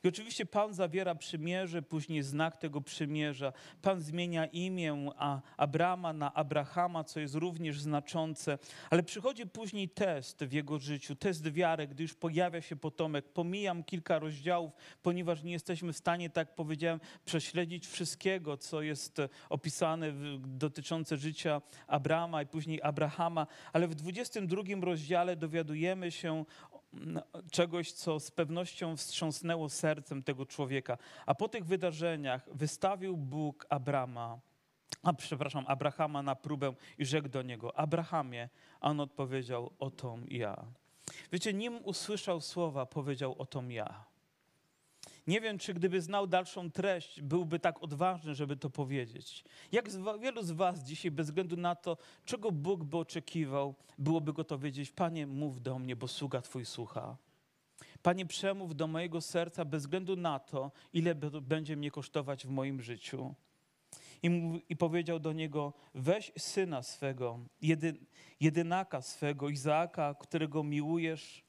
I 0.04 0.08
oczywiście 0.08 0.46
Pan 0.46 0.74
zawiera 0.74 1.14
przymierze, 1.14 1.82
później 1.82 2.22
znak 2.22 2.56
tego 2.56 2.80
przymierza. 2.80 3.52
Pan 3.82 4.00
zmienia 4.00 4.46
imię 4.46 5.10
Abrama 5.56 6.12
na 6.12 6.34
Abrahama, 6.34 7.04
co 7.04 7.20
jest 7.20 7.34
również 7.34 7.80
znaczące, 7.80 8.58
ale 8.90 9.02
przychodzi 9.02 9.46
później 9.46 9.88
test 9.88 10.44
w 10.44 10.52
jego 10.52 10.78
życiu, 10.78 11.16
test 11.16 11.48
wiary, 11.48 11.88
gdy 11.88 12.02
już 12.02 12.14
pojawia 12.14 12.60
się 12.60 12.76
potomek. 12.76 13.28
Pomijam 13.28 13.84
kilka 13.84 14.18
rozdziałów, 14.18 14.72
ponieważ 15.02 15.42
nie 15.42 15.52
jesteśmy 15.52 15.92
w 15.92 15.96
stanie, 15.96 16.30
tak 16.30 16.54
powiedziałem, 16.54 17.00
prześledzić 17.24 17.86
wszystkiego, 17.86 18.56
co 18.56 18.82
jest 18.82 19.18
opisane 19.48 20.12
dotyczące 20.38 21.16
życia 21.16 21.62
Abrama 21.86 22.42
i 22.42 22.46
później 22.46 22.82
Abrahama, 22.82 23.46
ale 23.72 23.88
w 23.88 23.94
22 23.94 24.62
rozdziale 24.80 25.36
dowiadujemy 25.36 26.12
się 26.12 26.44
czegoś, 27.50 27.92
co 27.92 28.20
z 28.20 28.30
pewnością 28.30 28.96
wstrząsnęło 28.96 29.68
sercem 29.68 30.22
tego 30.22 30.46
człowieka. 30.46 30.98
A 31.26 31.34
po 31.34 31.48
tych 31.48 31.64
wydarzeniach 31.64 32.48
wystawił 32.54 33.16
Bóg 33.16 33.66
Abrama, 33.68 34.38
a 35.02 35.12
przepraszam, 35.12 35.64
Abrahama 35.68 36.22
na 36.22 36.34
próbę 36.34 36.74
i 36.98 37.06
rzekł 37.06 37.28
do 37.28 37.42
niego: 37.42 37.78
Abrahamie, 37.78 38.48
a 38.80 38.90
on 38.90 39.00
odpowiedział: 39.00 39.70
Oto 39.78 40.18
ja. 40.28 40.64
Wiecie, 41.32 41.52
nim 41.52 41.80
usłyszał 41.84 42.40
słowa, 42.40 42.86
powiedział: 42.86 43.34
Oto 43.38 43.62
ja. 43.68 44.04
Nie 45.26 45.40
wiem, 45.40 45.58
czy 45.58 45.74
gdyby 45.74 46.00
znał 46.00 46.26
dalszą 46.26 46.70
treść, 46.70 47.22
byłby 47.22 47.58
tak 47.58 47.82
odważny, 47.82 48.34
żeby 48.34 48.56
to 48.56 48.70
powiedzieć. 48.70 49.44
Jak 49.72 49.88
wielu 50.20 50.42
z 50.42 50.50
Was 50.50 50.84
dzisiaj, 50.84 51.10
bez 51.10 51.26
względu 51.26 51.56
na 51.56 51.74
to, 51.74 51.96
czego 52.24 52.52
Bóg 52.52 52.84
by 52.84 52.96
oczekiwał, 52.96 53.74
byłoby 53.98 54.32
gotowe 54.32 54.64
wiedzieć: 54.64 54.90
Panie, 54.90 55.26
mów 55.26 55.62
do 55.62 55.78
mnie, 55.78 55.96
bo 55.96 56.08
sługa 56.08 56.40
Twój 56.40 56.64
słucha. 56.64 57.16
Panie, 58.02 58.26
przemów 58.26 58.76
do 58.76 58.86
mojego 58.86 59.20
serca 59.20 59.64
bez 59.64 59.82
względu 59.82 60.16
na 60.16 60.38
to, 60.38 60.70
ile 60.92 61.14
będzie 61.42 61.76
mnie 61.76 61.90
kosztować 61.90 62.46
w 62.46 62.50
moim 62.50 62.82
życiu. 62.82 63.34
I, 64.22 64.60
I, 64.68 64.76
powiedział 64.76 65.18
do 65.18 65.32
niego: 65.32 65.72
Weź 65.94 66.32
syna 66.38 66.82
swego, 66.82 67.40
jedy, 67.62 67.96
jedynaka 68.40 69.02
swego, 69.02 69.48
Izaaka, 69.48 70.14
którego 70.14 70.62
miłujesz, 70.62 71.44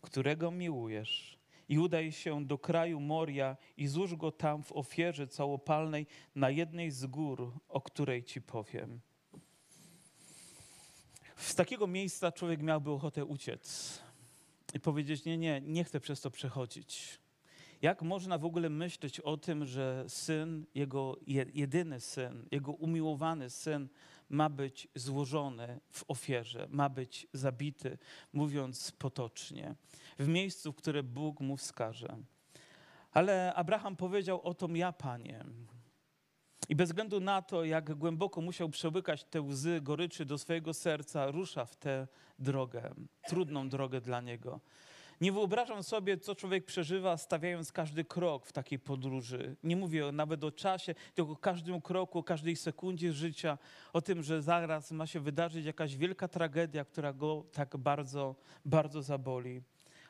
którego 0.00 0.50
miłujesz 0.50 1.37
i 1.68 1.78
udaj 1.78 2.12
się 2.12 2.44
do 2.44 2.58
kraju 2.58 3.00
Moria 3.00 3.56
i 3.76 3.86
złóż 3.86 4.14
go 4.14 4.32
tam 4.32 4.62
w 4.62 4.72
ofierze 4.72 5.26
całopalnej 5.26 6.06
na 6.34 6.50
jednej 6.50 6.90
z 6.90 7.06
gór, 7.06 7.52
o 7.68 7.80
której 7.80 8.24
ci 8.24 8.42
powiem. 8.42 9.00
Z 11.36 11.54
takiego 11.54 11.86
miejsca 11.86 12.32
człowiek 12.32 12.62
miałby 12.62 12.90
ochotę 12.90 13.24
uciec 13.24 13.98
i 14.74 14.80
powiedzieć: 14.80 15.24
Nie, 15.24 15.38
nie, 15.38 15.60
nie 15.60 15.84
chcę 15.84 16.00
przez 16.00 16.20
to 16.20 16.30
przechodzić. 16.30 17.18
Jak 17.82 18.02
można 18.02 18.38
w 18.38 18.44
ogóle 18.44 18.70
myśleć 18.70 19.20
o 19.20 19.36
tym, 19.36 19.66
że 19.66 20.04
syn, 20.08 20.66
jego 20.74 21.16
jedyny 21.54 22.00
syn, 22.00 22.48
jego 22.50 22.72
umiłowany 22.72 23.50
syn, 23.50 23.88
ma 24.28 24.48
być 24.48 24.88
złożony 24.94 25.80
w 25.90 26.04
ofierze, 26.08 26.66
ma 26.70 26.88
być 26.88 27.26
zabity, 27.32 27.98
mówiąc 28.32 28.92
potocznie, 28.92 29.74
w 30.18 30.28
miejscu, 30.28 30.72
które 30.72 31.02
Bóg 31.02 31.40
mu 31.40 31.56
wskaże. 31.56 32.16
Ale 33.12 33.54
Abraham 33.54 33.96
powiedział: 33.96 34.40
Oto 34.42 34.68
ja, 34.74 34.92
panie. 34.92 35.44
I 36.68 36.76
bez 36.76 36.88
względu 36.88 37.20
na 37.20 37.42
to, 37.42 37.64
jak 37.64 37.94
głęboko 37.94 38.40
musiał 38.40 38.68
przełykać 38.68 39.24
te 39.24 39.42
łzy 39.42 39.80
goryczy 39.80 40.24
do 40.24 40.38
swojego 40.38 40.74
serca, 40.74 41.30
rusza 41.30 41.64
w 41.64 41.76
tę 41.76 42.06
drogę, 42.38 42.94
trudną 43.28 43.68
drogę 43.68 44.00
dla 44.00 44.20
niego. 44.20 44.60
Nie 45.20 45.32
wyobrażam 45.32 45.82
sobie, 45.82 46.18
co 46.18 46.34
człowiek 46.34 46.64
przeżywa, 46.64 47.16
stawiając 47.16 47.72
każdy 47.72 48.04
krok 48.04 48.46
w 48.46 48.52
takiej 48.52 48.78
podróży. 48.78 49.56
Nie 49.62 49.76
mówię 49.76 50.12
nawet 50.12 50.44
o 50.44 50.52
czasie, 50.52 50.94
tylko 51.14 51.32
o 51.32 51.36
każdym 51.36 51.80
kroku, 51.80 52.18
o 52.18 52.22
każdej 52.22 52.56
sekundzie 52.56 53.12
życia, 53.12 53.58
o 53.92 54.02
tym, 54.02 54.22
że 54.22 54.42
zaraz 54.42 54.90
ma 54.90 55.06
się 55.06 55.20
wydarzyć 55.20 55.66
jakaś 55.66 55.96
wielka 55.96 56.28
tragedia, 56.28 56.84
która 56.84 57.12
go 57.12 57.44
tak 57.52 57.76
bardzo, 57.76 58.34
bardzo 58.64 59.02
zaboli. 59.02 59.62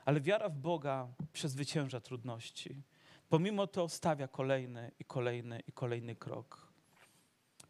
Ale 0.05 0.21
wiara 0.21 0.49
w 0.49 0.57
Boga 0.57 1.09
przezwycięża 1.33 2.01
trudności. 2.01 2.83
Pomimo 3.29 3.67
to 3.67 3.89
stawia 3.89 4.29
kolejny 4.29 4.91
i 5.01 5.05
kolejny 5.05 5.63
i 5.67 5.73
kolejny 5.73 6.17
krok. 6.17 6.69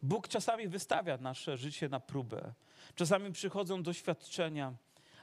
Bóg 0.01 0.27
czasami 0.27 0.67
wystawia 0.67 1.17
nasze 1.17 1.57
życie 1.57 1.89
na 1.89 1.99
próbę. 1.99 2.53
Czasami 2.95 3.31
przychodzą 3.31 3.83
doświadczenia, 3.83 4.73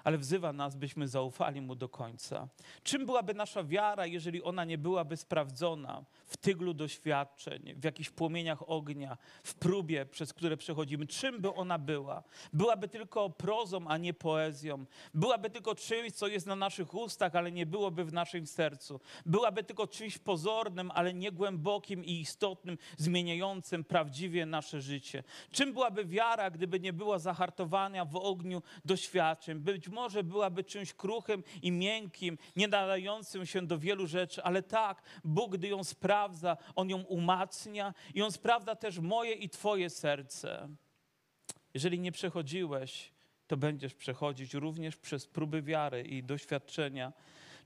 ale 0.07 0.19
wzywa 0.19 0.53
nas, 0.53 0.77
byśmy 0.77 1.09
zaufali 1.09 1.61
Mu 1.61 1.75
do 1.75 1.89
końca. 1.89 2.49
Czym 2.83 3.07
byłaby 3.07 3.35
nasza 3.35 3.65
wiara, 3.65 4.07
jeżeli 4.07 4.43
ona 4.43 4.65
nie 4.65 4.79
byłaby 4.79 5.17
sprawdzona 5.17 6.05
w 6.27 6.37
tyglu 6.37 6.75
doświadczeń, 6.75 7.75
w 7.77 7.85
jakichś 7.85 8.11
płomieniach 8.11 8.71
ognia, 8.71 9.17
w 9.43 9.55
próbie, 9.55 10.07
przez 10.07 10.33
które 10.33 10.57
przechodzimy? 10.57 11.07
Czym 11.07 11.41
by 11.41 11.55
ona 11.55 11.79
była? 11.79 12.23
Byłaby 12.53 12.89
tylko 12.89 13.31
prozą, 13.31 13.89
a 13.89 13.97
nie 13.97 14.15
poezją. 14.15 14.85
Byłaby 15.15 15.51
tylko 15.51 15.75
czymś, 15.75 16.13
co 16.13 16.27
jest 16.27 16.47
na 16.47 16.57
naszych 16.57 16.95
ustach, 16.95 17.37
ale 17.37 17.53
nie 17.53 17.67
byłoby 17.67 18.05
w 18.05 18.13
naszym 18.13 18.47
sercu. 18.47 19.01
Byłaby 19.27 19.65
tylko 19.65 19.87
czymś 19.87 20.19
pozornym, 20.19 20.91
ale 20.95 21.15
nie 21.15 21.33
głębokim 21.33 22.05
i 22.05 22.21
istotnym, 22.21 22.79
zmieniającym 22.97 23.85
prawdziwie 23.85 24.47
nasze 24.47 24.81
życie. 24.81 25.25
Czym 25.51 25.73
byłaby 25.73 26.05
wiara, 26.05 26.51
gdyby 26.51 26.81
nie 26.81 26.93
była 26.93 27.19
zahartowania 27.19 28.05
w 28.05 28.17
ogniu 28.17 28.63
doświadczeń? 28.85 29.59
Być 29.59 29.89
może 29.97 30.25
byłaby 30.25 30.65
czymś 30.65 30.95
kruchym 30.95 31.43
i 31.63 31.73
miękkim, 31.73 32.39
nie 32.57 32.69
nadającym 32.69 33.47
się 33.47 33.67
do 33.67 33.79
wielu 33.79 34.07
rzeczy, 34.07 34.43
ale 34.43 34.63
tak, 34.63 35.03
Bóg, 35.25 35.57
gdy 35.57 35.69
ją 35.69 35.85
sprawdza, 35.85 36.57
On 36.75 36.91
ją 36.91 37.03
umacnia 37.03 37.95
i 38.15 38.23
On 38.23 38.33
sprawdza 38.33 38.77
też 38.77 38.99
moje 38.99 39.33
i 39.33 39.49
Twoje 39.49 39.91
serce. 39.91 40.69
Jeżeli 41.75 41.99
nie 41.99 42.13
przechodziłeś, 42.13 43.13
to 43.47 43.57
będziesz 43.57 43.95
przechodzić 43.95 44.55
również 44.55 44.97
przez 44.97 45.27
próby 45.27 45.63
wiary 45.63 46.03
i 46.03 46.23
doświadczenia. 46.23 47.13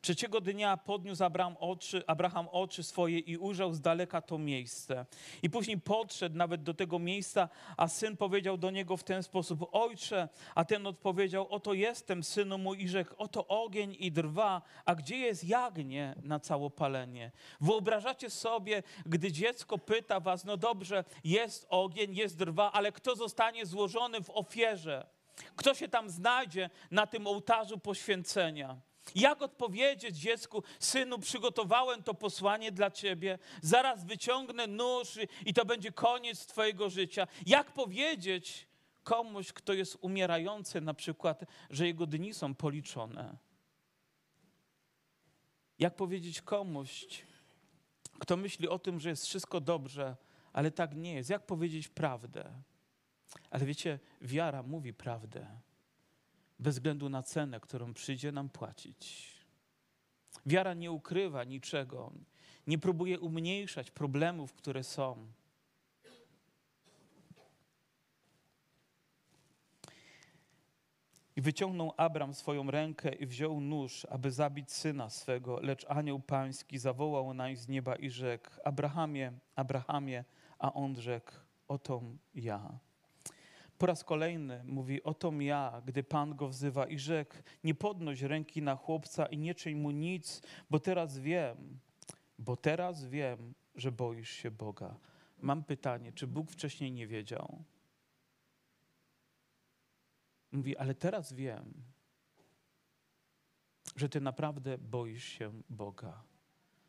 Trzeciego 0.02 0.40
dnia 0.40 0.76
podniósł 0.76 1.24
Abraham 1.24 1.56
oczy, 1.60 2.02
Abraham 2.06 2.48
oczy 2.52 2.82
swoje 2.82 3.18
i 3.18 3.36
ujrzał 3.36 3.72
z 3.72 3.80
daleka 3.80 4.20
to 4.20 4.38
miejsce. 4.38 5.06
I 5.42 5.50
później 5.50 5.80
podszedł 5.80 6.36
nawet 6.36 6.62
do 6.62 6.74
tego 6.74 6.98
miejsca, 6.98 7.48
a 7.76 7.88
syn 7.88 8.16
powiedział 8.16 8.56
do 8.56 8.70
niego 8.70 8.96
w 8.96 9.04
ten 9.04 9.22
sposób: 9.22 9.68
Ojcze, 9.72 10.28
a 10.54 10.64
ten 10.64 10.86
odpowiedział: 10.86 11.48
Oto 11.48 11.74
jestem, 11.74 12.22
synu 12.22 12.58
mój, 12.58 12.82
i 12.82 12.88
rzekł: 12.88 13.14
Oto 13.18 13.46
ogień 13.46 13.96
i 13.98 14.12
drwa, 14.12 14.62
a 14.84 14.94
gdzie 14.94 15.16
jest 15.16 15.44
jagnię 15.44 16.14
na 16.22 16.40
całopalenie? 16.40 17.30
Wyobrażacie 17.60 18.30
sobie, 18.30 18.82
gdy 19.06 19.32
dziecko 19.32 19.78
pyta 19.78 20.20
was: 20.20 20.44
No 20.44 20.56
dobrze, 20.56 21.04
jest 21.24 21.66
ogień, 21.68 22.16
jest 22.16 22.36
drwa, 22.36 22.72
ale 22.72 22.92
kto 22.92 23.16
zostanie 23.16 23.66
złożony 23.66 24.22
w 24.22 24.30
ofierze? 24.30 25.06
Kto 25.56 25.74
się 25.74 25.88
tam 25.88 26.10
znajdzie 26.10 26.70
na 26.90 27.06
tym 27.06 27.26
ołtarzu 27.26 27.78
poświęcenia? 27.78 28.80
Jak 29.14 29.42
odpowiedzieć 29.42 30.16
dziecku, 30.16 30.62
synu, 30.78 31.18
przygotowałem 31.18 32.02
to 32.02 32.14
posłanie 32.14 32.72
dla 32.72 32.90
ciebie, 32.90 33.38
zaraz 33.62 34.04
wyciągnę 34.04 34.66
nóż 34.66 35.18
i 35.46 35.54
to 35.54 35.64
będzie 35.64 35.92
koniec 35.92 36.46
twojego 36.46 36.90
życia. 36.90 37.26
Jak 37.46 37.72
powiedzieć 37.72 38.66
komuś, 39.02 39.52
kto 39.52 39.72
jest 39.72 39.98
umierający, 40.00 40.80
na 40.80 40.94
przykład, 40.94 41.44
że 41.70 41.86
jego 41.86 42.06
dni 42.06 42.34
są 42.34 42.54
policzone? 42.54 43.36
Jak 45.78 45.96
powiedzieć 45.96 46.42
komuś, 46.42 47.06
kto 48.18 48.36
myśli 48.36 48.68
o 48.68 48.78
tym, 48.78 49.00
że 49.00 49.08
jest 49.08 49.26
wszystko 49.26 49.60
dobrze, 49.60 50.16
ale 50.52 50.70
tak 50.70 50.96
nie 50.96 51.14
jest? 51.14 51.30
Jak 51.30 51.46
powiedzieć 51.46 51.88
prawdę? 51.88 52.52
Ale 53.50 53.64
wiecie, 53.64 53.98
wiara 54.20 54.62
mówi 54.62 54.94
prawdę 54.94 55.46
bez 56.60 56.74
względu 56.74 57.08
na 57.08 57.22
cenę, 57.22 57.60
którą 57.60 57.94
przyjdzie 57.94 58.32
nam 58.32 58.48
płacić. 58.48 59.34
Wiara 60.46 60.74
nie 60.74 60.92
ukrywa 60.92 61.44
niczego, 61.44 62.12
nie 62.66 62.78
próbuje 62.78 63.20
umniejszać 63.20 63.90
problemów, 63.90 64.54
które 64.54 64.84
są. 64.84 65.32
I 71.36 71.40
wyciągnął 71.42 71.92
Abram 71.96 72.34
swoją 72.34 72.70
rękę 72.70 73.14
i 73.14 73.26
wziął 73.26 73.60
nóż, 73.60 74.06
aby 74.10 74.30
zabić 74.30 74.72
syna 74.72 75.10
swego, 75.10 75.60
lecz 75.60 75.86
anioł 75.88 76.20
pański 76.20 76.78
zawołał 76.78 77.34
nań 77.34 77.56
z 77.56 77.68
nieba 77.68 77.96
i 77.96 78.10
rzekł: 78.10 78.50
Abrahamie, 78.64 79.32
Abrahamie, 79.56 80.24
a 80.58 80.72
on 80.72 80.96
rzekł: 80.96 81.32
Oto 81.68 82.02
ja. 82.34 82.78
Po 83.80 83.86
raz 83.86 84.04
kolejny 84.04 84.62
mówi, 84.64 85.02
oto 85.02 85.32
ja, 85.40 85.82
gdy 85.86 86.02
Pan 86.02 86.36
go 86.36 86.48
wzywa 86.48 86.86
i 86.86 86.98
rzekł, 86.98 87.34
nie 87.64 87.74
podnoś 87.74 88.22
ręki 88.22 88.62
na 88.62 88.76
chłopca 88.76 89.26
i 89.26 89.38
nie 89.38 89.54
czyń 89.54 89.74
mu 89.74 89.90
nic, 89.90 90.42
bo 90.70 90.80
teraz 90.80 91.18
wiem, 91.18 91.78
bo 92.38 92.56
teraz 92.56 93.04
wiem, 93.04 93.54
że 93.74 93.92
boisz 93.92 94.30
się 94.30 94.50
Boga. 94.50 94.96
Mam 95.38 95.64
pytanie, 95.64 96.12
czy 96.12 96.26
Bóg 96.26 96.50
wcześniej 96.50 96.92
nie 96.92 97.06
wiedział? 97.06 97.64
Mówi, 100.52 100.76
ale 100.76 100.94
teraz 100.94 101.32
wiem, 101.32 101.74
że 103.96 104.08
ty 104.08 104.20
naprawdę 104.20 104.78
boisz 104.78 105.24
się 105.24 105.62
Boga. 105.68 106.22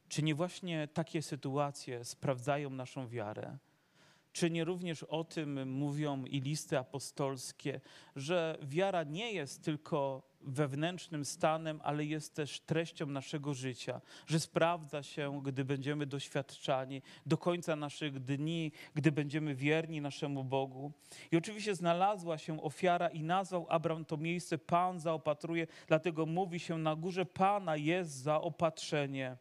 Czy 0.07 0.23
nie 0.23 0.35
właśnie 0.35 0.87
takie 0.87 1.21
sytuacje 1.21 2.05
sprawdzają 2.05 2.69
naszą 2.69 3.07
wiarę? 3.07 3.57
Czy 4.33 4.51
nie 4.51 4.63
również 4.63 5.03
o 5.03 5.23
tym 5.23 5.69
mówią 5.69 6.25
i 6.25 6.41
listy 6.41 6.77
apostolskie, 6.77 7.81
że 8.15 8.57
wiara 8.61 9.03
nie 9.03 9.33
jest 9.33 9.63
tylko 9.63 10.31
wewnętrznym 10.41 11.25
stanem, 11.25 11.79
ale 11.83 12.05
jest 12.05 12.35
też 12.35 12.59
treścią 12.59 13.05
naszego 13.05 13.53
życia, 13.53 14.01
że 14.27 14.39
sprawdza 14.39 15.03
się, 15.03 15.41
gdy 15.43 15.65
będziemy 15.65 16.05
doświadczani 16.05 17.01
do 17.25 17.37
końca 17.37 17.75
naszych 17.75 18.19
dni, 18.19 18.71
gdy 18.93 19.11
będziemy 19.11 19.55
wierni 19.55 20.01
naszemu 20.01 20.43
Bogu. 20.43 20.91
I 21.31 21.37
oczywiście 21.37 21.75
znalazła 21.75 22.37
się 22.37 22.61
ofiara 22.61 23.07
i 23.09 23.23
nazwał 23.23 23.65
Abram 23.69 24.05
to 24.05 24.17
miejsce 24.17 24.57
Pan 24.57 24.99
zaopatruje, 24.99 25.67
dlatego 25.87 26.25
mówi 26.25 26.59
się 26.59 26.77
na 26.77 26.95
górze 26.95 27.25
Pana 27.25 27.75
jest 27.75 28.11
zaopatrzenie. 28.11 29.37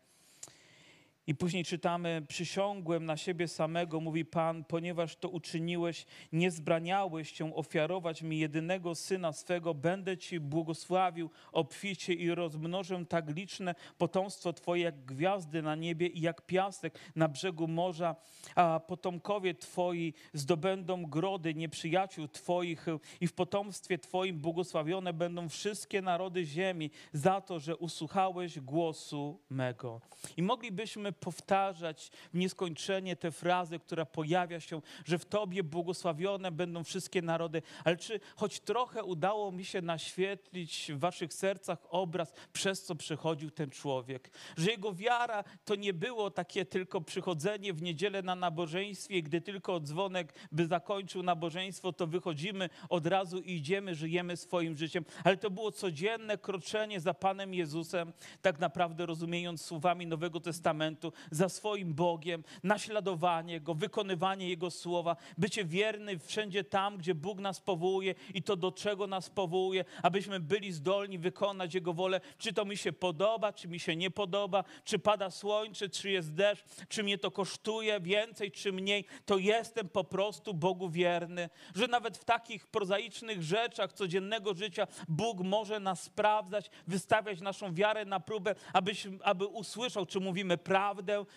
I 1.31 1.35
później 1.35 1.65
czytamy: 1.65 2.23
Przysiągłem 2.29 3.07
na 3.07 3.17
siebie 3.17 3.49
samego, 3.49 4.01
mówi 4.01 4.25
Pan, 4.25 4.65
ponieważ 4.65 5.17
to 5.17 5.29
uczyniłeś, 5.29 6.07
nie 6.33 6.51
zbraniałeś 6.51 7.33
się 7.33 7.55
ofiarować 7.55 8.23
mi 8.23 8.39
jedynego 8.39 8.95
syna 8.95 9.33
swego, 9.33 9.75
będę 9.75 10.19
ci 10.19 10.41
błogosławił 10.41 11.31
obficie 11.53 12.15
i 12.15 12.35
rozmnożę 12.35 13.05
tak 13.09 13.37
liczne 13.37 13.75
potomstwo 13.99 14.53
Twoje, 14.53 14.83
jak 14.83 15.05
gwiazdy 15.05 15.63
na 15.63 15.75
niebie 15.75 16.07
i 16.07 16.21
jak 16.21 16.47
piasek 16.47 16.99
na 17.17 17.29
brzegu 17.29 17.69
morza, 17.69 18.17
a 18.55 18.81
potomkowie 18.87 19.55
Twoi 19.55 20.15
zdobędą 20.33 21.07
grody 21.07 21.55
nieprzyjaciół 21.55 22.29
Twoich 22.29 22.87
i 23.21 23.27
w 23.27 23.33
potomstwie 23.33 23.99
Twoim 23.99 24.41
błogosławione 24.41 25.13
będą 25.13 25.49
wszystkie 25.49 26.03
narody 26.03 26.45
ziemi 26.45 26.91
za 27.13 27.41
to, 27.41 27.59
że 27.59 27.77
usłuchałeś 27.77 28.61
głosu 28.61 29.41
mego. 29.51 30.01
I 30.37 30.43
moglibyśmy 30.43 31.13
powtarzać 31.21 32.11
w 32.35 32.39
nieskończenie 32.39 33.17
te 33.17 33.31
frazy, 33.31 33.79
która 33.79 34.07
pojawia 34.07 34.61
się, 34.61 34.83
że 35.05 35.19
w 35.19 35.25
Tobie 35.25 35.63
błogosławione 35.63 36.53
będą 36.53 36.85
wszystkie 36.85 37.23
narody. 37.23 37.63
Ale 37.85 37.97
czy 37.97 38.21
choć 38.37 38.61
trochę 38.61 39.05
udało 39.05 39.53
mi 39.53 39.65
się 39.65 39.83
naświetlić 39.83 40.93
w 40.95 40.99
Waszych 40.99 41.35
sercach 41.35 41.79
obraz, 41.91 42.33
przez 42.53 42.85
co 42.85 42.95
przychodził 42.95 43.51
ten 43.51 43.71
człowiek? 43.71 44.31
Że 44.57 44.71
jego 44.71 44.95
wiara 44.95 45.45
to 45.65 45.75
nie 45.75 45.93
było 45.93 46.31
takie 46.31 46.65
tylko 46.65 47.01
przychodzenie 47.01 47.73
w 47.73 47.83
niedzielę 47.83 48.23
na 48.23 48.35
nabożeństwie, 48.35 49.23
gdy 49.23 49.41
tylko 49.41 49.81
dzwonek 49.81 50.35
by 50.53 50.67
zakończył 50.67 51.23
nabożeństwo, 51.23 51.93
to 51.93 52.07
wychodzimy 52.07 52.71
od 52.89 53.07
razu 53.07 53.39
i 53.39 53.53
idziemy, 53.53 53.95
żyjemy 53.95 54.37
swoim 54.37 54.77
życiem. 54.77 55.05
Ale 55.25 55.37
to 55.37 55.51
było 55.51 55.73
codzienne 55.73 56.39
kroczenie 56.39 57.01
za 57.01 57.15
Panem 57.15 57.55
Jezusem, 57.55 58.13
tak 58.43 58.59
naprawdę 58.59 59.07
rozumiejąc 59.07 59.63
słowami 59.63 60.07
Nowego 60.07 60.41
Testamentu 60.41 61.00
Testamentu, 61.01 61.13
za 61.31 61.49
swoim 61.49 61.95
Bogiem, 61.95 62.45
naśladowanie 62.63 63.61
Go, 63.61 63.75
wykonywanie 63.75 64.49
Jego 64.49 64.71
słowa, 64.71 65.17
bycie 65.39 65.65
wierny 65.65 66.19
wszędzie 66.19 66.65
tam, 66.65 66.99
gdzie 66.99 67.15
Bóg 67.15 67.39
nas 67.39 67.61
powołuje 67.61 68.15
i 68.35 68.43
to 68.43 68.57
do 68.57 68.73
czego 68.73 69.07
nas 69.07 69.31
powołuje, 69.31 69.85
abyśmy 70.03 70.41
byli 70.41 70.73
zdolni 70.73 71.19
wykonać 71.19 71.75
Jego 71.75 71.93
wolę, 71.93 72.21
czy 72.39 72.53
to 72.53 72.65
mi 72.65 72.77
się 72.77 72.93
podoba, 72.93 73.53
czy 73.53 73.69
mi 73.69 73.81
się 73.81 73.97
nie 73.97 74.11
podoba, 74.11 74.65
czy 74.85 74.99
pada 74.99 75.31
słońce, 75.31 75.89
czy 75.89 76.11
jest 76.11 76.35
deszcz, 76.35 76.65
czy 76.89 77.03
mnie 77.03 77.19
to 77.19 77.31
kosztuje 77.31 78.01
więcej, 78.01 78.51
czy 78.51 78.73
mniej, 78.73 79.05
to 79.27 79.39
jestem 79.39 79.89
po 79.89 80.05
prostu 80.05 80.55
Bogu 80.55 80.89
wierny, 80.89 81.51
że 81.75 81.87
nawet 81.87 82.19
w 82.19 82.25
takich 82.25 82.67
prozaicznych 82.67 83.43
rzeczach 83.43 83.93
codziennego 83.93 84.55
życia 84.55 84.87
Bóg 85.09 85.41
może 85.41 85.81
nas 85.81 86.03
sprawdzać, 86.03 86.71
wystawiać 86.87 87.41
naszą 87.41 87.75
wiarę 87.75 88.05
na 88.05 88.21
próbę, 88.21 88.55
abyśmy, 88.73 89.19
aby 89.23 89.47
usłyszał, 89.47 90.07
czy 90.07 90.21
mówimy 90.21 90.59
prawdę, 90.59 90.90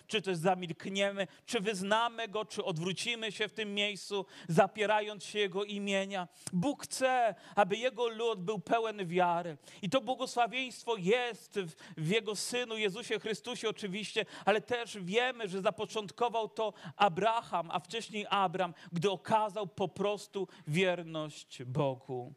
czy 0.07 0.21
też 0.21 0.37
zamilkniemy, 0.37 1.27
czy 1.45 1.59
wyznamy 1.59 2.27
Go, 2.27 2.45
czy 2.45 2.63
odwrócimy 2.63 3.31
się 3.31 3.47
w 3.47 3.53
tym 3.53 3.73
miejscu, 3.73 4.25
zapierając 4.47 5.23
się 5.23 5.39
Jego 5.39 5.63
imienia. 5.63 6.27
Bóg 6.53 6.83
chce, 6.83 7.35
aby 7.55 7.77
Jego 7.77 8.09
lud 8.09 8.39
był 8.39 8.59
pełen 8.59 9.07
wiary. 9.07 9.57
I 9.81 9.89
to 9.89 10.01
błogosławieństwo 10.01 10.95
jest 10.97 11.59
w, 11.59 11.75
w 11.97 12.09
Jego 12.09 12.35
Synu, 12.35 12.77
Jezusie 12.77 13.19
Chrystusie 13.19 13.69
oczywiście, 13.69 14.25
ale 14.45 14.61
też 14.61 14.97
wiemy, 15.01 15.47
że 15.47 15.61
zapoczątkował 15.61 16.49
to 16.49 16.73
Abraham, 16.97 17.71
a 17.71 17.79
wcześniej 17.79 18.25
Abram, 18.29 18.73
gdy 18.91 19.11
okazał 19.11 19.67
po 19.67 19.87
prostu 19.87 20.47
wierność 20.67 21.63
Bogu. 21.63 22.33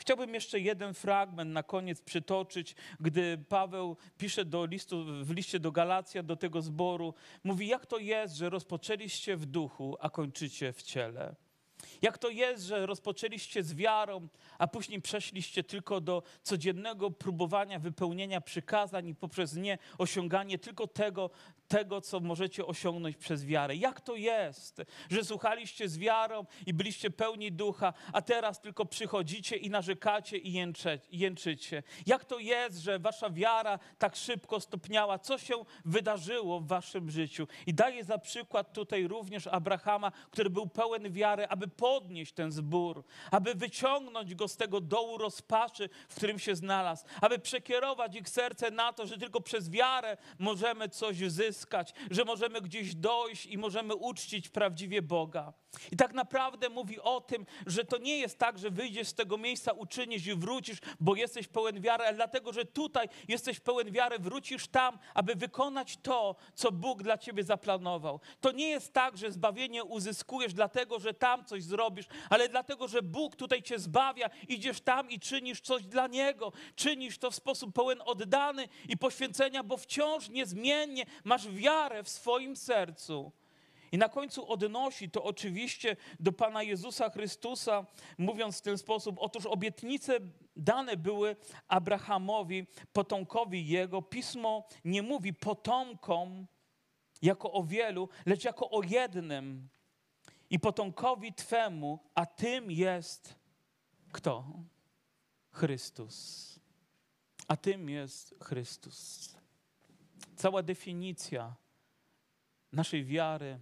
Chciałbym 0.00 0.34
jeszcze 0.34 0.60
jeden 0.60 0.94
fragment 0.94 1.50
na 1.50 1.62
koniec 1.62 2.02
przytoczyć, 2.02 2.74
gdy 3.00 3.38
Paweł 3.48 3.96
pisze 4.18 4.44
do 4.44 4.64
listu, 4.64 5.04
w 5.24 5.30
liście 5.30 5.60
do 5.60 5.72
Galacja, 5.72 6.22
do 6.22 6.36
tego 6.36 6.62
zboru. 6.62 7.14
Mówi, 7.44 7.68
jak 7.68 7.86
to 7.86 7.98
jest, 7.98 8.34
że 8.34 8.50
rozpoczęliście 8.50 9.36
w 9.36 9.46
duchu, 9.46 9.96
a 10.00 10.10
kończycie 10.10 10.72
w 10.72 10.82
ciele. 10.82 11.34
Jak 12.02 12.18
to 12.18 12.28
jest, 12.28 12.64
że 12.64 12.86
rozpoczęliście 12.86 13.62
z 13.62 13.74
wiarą, 13.74 14.28
a 14.58 14.66
później 14.66 15.02
przeszliście 15.02 15.64
tylko 15.64 16.00
do 16.00 16.22
codziennego 16.42 17.10
próbowania 17.10 17.78
wypełnienia 17.78 18.40
przykazań 18.40 19.08
i 19.08 19.14
poprzez 19.14 19.56
nie 19.56 19.78
osiąganie 19.98 20.58
tylko 20.58 20.86
tego, 20.86 21.30
tego, 21.68 22.00
co 22.00 22.20
możecie 22.20 22.66
osiągnąć 22.66 23.16
przez 23.16 23.44
wiarę. 23.44 23.76
Jak 23.76 24.00
to 24.00 24.16
jest, 24.16 24.82
że 25.10 25.24
słuchaliście 25.24 25.88
z 25.88 25.98
wiarą 25.98 26.44
i 26.66 26.74
byliście 26.74 27.10
pełni 27.10 27.52
ducha, 27.52 27.92
a 28.12 28.22
teraz 28.22 28.60
tylko 28.60 28.86
przychodzicie 28.86 29.56
i 29.56 29.70
narzekacie 29.70 30.38
i 30.38 30.52
jęczycie? 31.10 31.82
Jak 32.06 32.24
to 32.24 32.38
jest, 32.38 32.78
że 32.78 32.98
wasza 32.98 33.30
wiara 33.30 33.78
tak 33.98 34.16
szybko 34.16 34.60
stopniała? 34.60 35.18
Co 35.18 35.38
się 35.38 35.54
wydarzyło 35.84 36.60
w 36.60 36.66
waszym 36.66 37.10
życiu? 37.10 37.46
I 37.66 37.74
daję 37.74 38.04
za 38.04 38.18
przykład 38.18 38.72
tutaj 38.72 39.08
również 39.08 39.46
Abrahama, 39.46 40.12
który 40.30 40.50
był 40.50 40.66
pełen 40.66 41.12
wiary, 41.12 41.46
aby 41.48 41.68
podnieść 41.70 42.32
ten 42.32 42.52
zbór, 42.52 43.04
aby 43.30 43.54
wyciągnąć 43.54 44.34
go 44.34 44.48
z 44.48 44.56
tego 44.56 44.80
dołu 44.80 45.18
rozpaczy, 45.18 45.88
w 46.08 46.14
którym 46.14 46.38
się 46.38 46.56
znalazł, 46.56 47.04
aby 47.20 47.38
przekierować 47.38 48.16
ich 48.16 48.28
serce 48.28 48.70
na 48.70 48.92
to, 48.92 49.06
że 49.06 49.18
tylko 49.18 49.40
przez 49.40 49.70
wiarę 49.70 50.16
możemy 50.38 50.88
coś 50.88 51.16
zyskać, 51.16 51.94
że 52.10 52.24
możemy 52.24 52.60
gdzieś 52.60 52.94
dojść 52.94 53.46
i 53.46 53.58
możemy 53.58 53.94
uczcić 53.94 54.48
prawdziwie 54.48 55.02
Boga. 55.02 55.52
I 55.92 55.96
tak 55.96 56.14
naprawdę 56.14 56.68
mówi 56.68 57.00
o 57.00 57.20
tym, 57.20 57.46
że 57.66 57.84
to 57.84 57.98
nie 57.98 58.18
jest 58.18 58.38
tak, 58.38 58.58
że 58.58 58.70
wyjdziesz 58.70 59.08
z 59.08 59.14
tego 59.14 59.38
miejsca, 59.38 59.72
uczynisz 59.72 60.26
i 60.26 60.34
wrócisz, 60.34 60.78
bo 61.00 61.16
jesteś 61.16 61.48
pełen 61.48 61.80
wiary, 61.80 62.04
ale 62.04 62.14
dlatego, 62.14 62.52
że 62.52 62.64
tutaj 62.64 63.08
jesteś 63.28 63.60
pełen 63.60 63.92
wiary, 63.92 64.18
wrócisz 64.18 64.68
tam, 64.68 64.98
aby 65.14 65.34
wykonać 65.34 65.96
to, 66.02 66.36
co 66.54 66.72
Bóg 66.72 67.02
dla 67.02 67.18
ciebie 67.18 67.44
zaplanował. 67.44 68.20
To 68.40 68.52
nie 68.52 68.68
jest 68.68 68.92
tak, 68.92 69.16
że 69.16 69.32
zbawienie 69.32 69.84
uzyskujesz 69.84 70.54
dlatego, 70.54 70.98
że 70.98 71.14
tam 71.14 71.44
coś 71.44 71.62
zrobisz, 71.62 72.06
ale 72.30 72.48
dlatego, 72.48 72.88
że 72.88 73.02
Bóg 73.02 73.36
tutaj 73.36 73.62
cię 73.62 73.78
zbawia, 73.78 74.30
idziesz 74.48 74.80
tam 74.80 75.10
i 75.10 75.20
czynisz 75.20 75.60
coś 75.60 75.86
dla 75.86 76.06
Niego. 76.06 76.52
Czynisz 76.74 77.18
to 77.18 77.30
w 77.30 77.34
sposób 77.34 77.74
pełen 77.74 78.02
oddany 78.04 78.68
i 78.88 78.96
poświęcenia, 78.96 79.62
bo 79.62 79.76
wciąż 79.76 80.28
niezmiennie 80.28 81.06
masz 81.24 81.48
wiarę 81.48 82.02
w 82.02 82.08
swoim 82.08 82.56
sercu. 82.56 83.32
I 83.92 83.98
na 83.98 84.08
końcu 84.08 84.52
odnosi 84.52 85.10
to 85.10 85.24
oczywiście 85.24 85.96
do 86.20 86.32
Pana 86.32 86.62
Jezusa 86.62 87.10
Chrystusa, 87.10 87.86
mówiąc 88.18 88.58
w 88.58 88.62
ten 88.62 88.78
sposób: 88.78 89.16
Otóż 89.18 89.46
obietnice 89.46 90.20
dane 90.56 90.96
były 90.96 91.36
Abrahamowi, 91.68 92.66
potomkowi 92.92 93.66
jego. 93.66 94.02
Pismo 94.02 94.66
nie 94.84 95.02
mówi 95.02 95.34
potomkom 95.34 96.46
jako 97.22 97.52
o 97.52 97.64
wielu, 97.64 98.08
lecz 98.26 98.44
jako 98.44 98.70
o 98.70 98.82
jednym. 98.82 99.68
I 100.50 100.58
potomkowi 100.58 101.34
Twemu, 101.34 101.98
a 102.14 102.26
tym 102.26 102.70
jest 102.70 103.34
kto? 104.12 104.44
Chrystus. 105.52 106.60
A 107.48 107.56
tym 107.56 107.88
jest 107.88 108.34
Chrystus. 108.42 109.30
Cała 110.36 110.62
definicja 110.62 111.54
naszej 112.72 113.04
wiary 113.04 113.60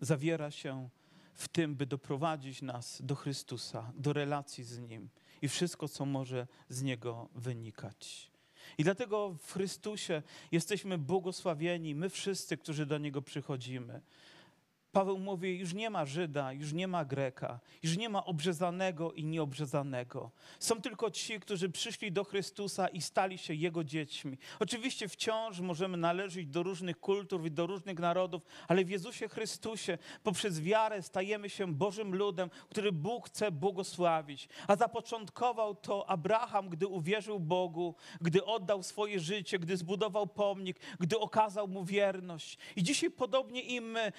zawiera 0.00 0.50
się 0.50 0.88
w 1.34 1.48
tym, 1.48 1.76
by 1.76 1.86
doprowadzić 1.86 2.62
nas 2.62 3.02
do 3.02 3.14
Chrystusa, 3.14 3.92
do 3.96 4.12
relacji 4.12 4.64
z 4.64 4.78
Nim 4.78 5.08
i 5.42 5.48
wszystko, 5.48 5.88
co 5.88 6.06
może 6.06 6.46
z 6.68 6.82
Niego 6.82 7.28
wynikać. 7.34 8.30
I 8.78 8.84
dlatego 8.84 9.36
w 9.42 9.52
Chrystusie 9.52 10.22
jesteśmy 10.52 10.98
błogosławieni, 10.98 11.94
my 11.94 12.08
wszyscy, 12.08 12.56
którzy 12.56 12.86
do 12.86 12.98
Niego 12.98 13.22
przychodzimy. 13.22 14.00
Paweł 14.92 15.18
mówi, 15.18 15.58
już 15.58 15.74
nie 15.74 15.90
ma 15.90 16.06
Żyda, 16.06 16.52
już 16.52 16.72
nie 16.72 16.88
ma 16.88 17.04
Greka, 17.04 17.60
już 17.82 17.96
nie 17.96 18.08
ma 18.08 18.24
obrzezanego 18.24 19.12
i 19.12 19.24
nieobrzezanego. 19.24 20.30
Są 20.58 20.82
tylko 20.82 21.10
ci, 21.10 21.40
którzy 21.40 21.68
przyszli 21.68 22.12
do 22.12 22.24
Chrystusa 22.24 22.88
i 22.88 23.00
stali 23.00 23.38
się 23.38 23.54
Jego 23.54 23.84
dziećmi. 23.84 24.38
Oczywiście 24.60 25.08
wciąż 25.08 25.60
możemy 25.60 25.96
należeć 25.96 26.46
do 26.46 26.62
różnych 26.62 27.00
kultur 27.00 27.46
i 27.46 27.50
do 27.50 27.66
różnych 27.66 27.98
narodów, 27.98 28.42
ale 28.68 28.84
w 28.84 28.90
Jezusie 28.90 29.28
Chrystusie 29.28 29.98
poprzez 30.22 30.60
wiarę 30.60 31.02
stajemy 31.02 31.50
się 31.50 31.74
Bożym 31.74 32.14
ludem, 32.14 32.50
który 32.68 32.92
Bóg 32.92 33.26
chce 33.26 33.52
błogosławić. 33.52 34.48
A 34.68 34.76
zapoczątkował 34.76 35.74
to 35.74 36.10
Abraham, 36.10 36.68
gdy 36.68 36.86
uwierzył 36.86 37.40
Bogu, 37.40 37.94
gdy 38.20 38.44
oddał 38.44 38.82
swoje 38.82 39.20
życie, 39.20 39.58
gdy 39.58 39.76
zbudował 39.76 40.26
pomnik, 40.26 40.80
gdy 41.00 41.18
okazał 41.18 41.68
mu 41.68 41.84
wierność. 41.84 42.58
I 42.76 42.82
dzisiaj 42.82 43.10
podobnie 43.10 43.62
i 43.62 43.80
my, 43.80 44.12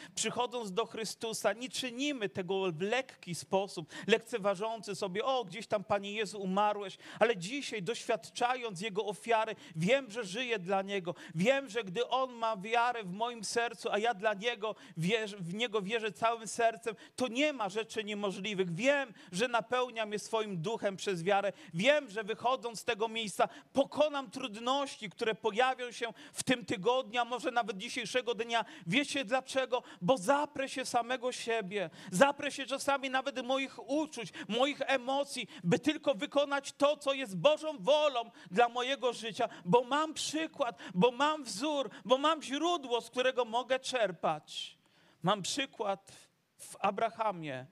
przychodząc 0.62 0.72
do 0.72 0.86
Chrystusa, 0.86 1.54
nie 1.54 1.70
czynimy 1.70 2.30
tego 2.30 2.72
w 2.72 2.82
lekki 2.82 3.36
sposób, 3.36 3.90
lekceważący 4.08 4.96
sobie, 4.96 5.26
o, 5.26 5.46
gdzieś 5.46 5.68
tam, 5.68 5.84
Panie 5.84 6.14
Jezu, 6.14 6.42
umarłeś, 6.42 6.98
ale 7.20 7.38
dzisiaj, 7.38 7.84
doświadczając 7.84 8.82
Jego 8.82 9.06
ofiary, 9.06 9.56
wiem, 9.76 10.12
że 10.12 10.24
żyję 10.24 10.60
dla 10.60 10.82
Niego. 10.82 11.16
Wiem, 11.36 11.70
że 11.70 11.84
gdy 11.84 12.08
On 12.08 12.34
ma 12.34 12.58
wiarę 12.58 13.04
w 13.04 13.14
moim 13.14 13.44
sercu, 13.44 13.90
a 13.92 13.98
ja 13.98 14.14
dla 14.14 14.34
Niego 14.34 14.76
wierzę, 14.98 15.38
w 15.38 15.54
Niego 15.54 15.82
wierzę 15.82 16.12
całym 16.12 16.48
sercem, 16.48 16.96
to 17.16 17.28
nie 17.28 17.54
ma 17.54 17.70
rzeczy 17.70 18.04
niemożliwych. 18.04 18.76
Wiem, 18.76 19.14
że 19.32 19.48
napełnia 19.48 20.06
mnie 20.06 20.20
swoim 20.20 20.62
duchem 20.62 20.98
przez 20.98 21.24
wiarę. 21.24 21.54
Wiem, 21.74 22.10
że 22.10 22.24
wychodząc 22.24 22.80
z 22.80 22.84
tego 22.84 23.08
miejsca, 23.08 23.48
pokonam 23.74 24.32
trudności, 24.32 25.10
które 25.10 25.36
pojawią 25.36 25.92
się 25.92 26.14
w 26.34 26.44
tym 26.44 26.66
tygodniu, 26.66 27.22
a 27.22 27.26
może 27.26 27.52
nawet 27.52 27.78
dzisiejszego 27.78 28.36
dnia. 28.36 28.66
Wiecie 28.88 29.26
dlaczego? 29.26 29.84
Bo 30.02 30.18
za 30.18 30.48
zaprę 30.52 30.70
się 30.70 30.86
samego 30.86 31.32
siebie, 31.32 31.90
zaprę 32.12 32.52
się 32.52 32.66
czasami 32.66 33.10
nawet 33.10 33.46
moich 33.46 33.90
uczuć, 33.90 34.34
moich 34.48 34.82
emocji, 34.82 35.48
by 35.64 35.80
tylko 35.80 36.14
wykonać 36.14 36.72
to, 36.72 36.98
co 36.98 37.14
jest 37.14 37.38
Bożą 37.38 37.78
wolą 37.80 38.32
dla 38.52 38.70
mojego 38.70 39.14
życia, 39.14 39.50
bo 39.66 39.84
mam 39.84 40.14
przykład, 40.14 40.80
bo 40.94 41.12
mam 41.12 41.44
wzór, 41.44 41.90
bo 42.06 42.18
mam 42.18 42.42
źródło, 42.42 43.02
z 43.02 43.10
którego 43.10 43.46
mogę 43.46 43.80
czerpać. 43.80 44.78
Mam 45.24 45.42
przykład 45.42 46.12
w 46.58 46.76
Abrahamie, 46.80 47.66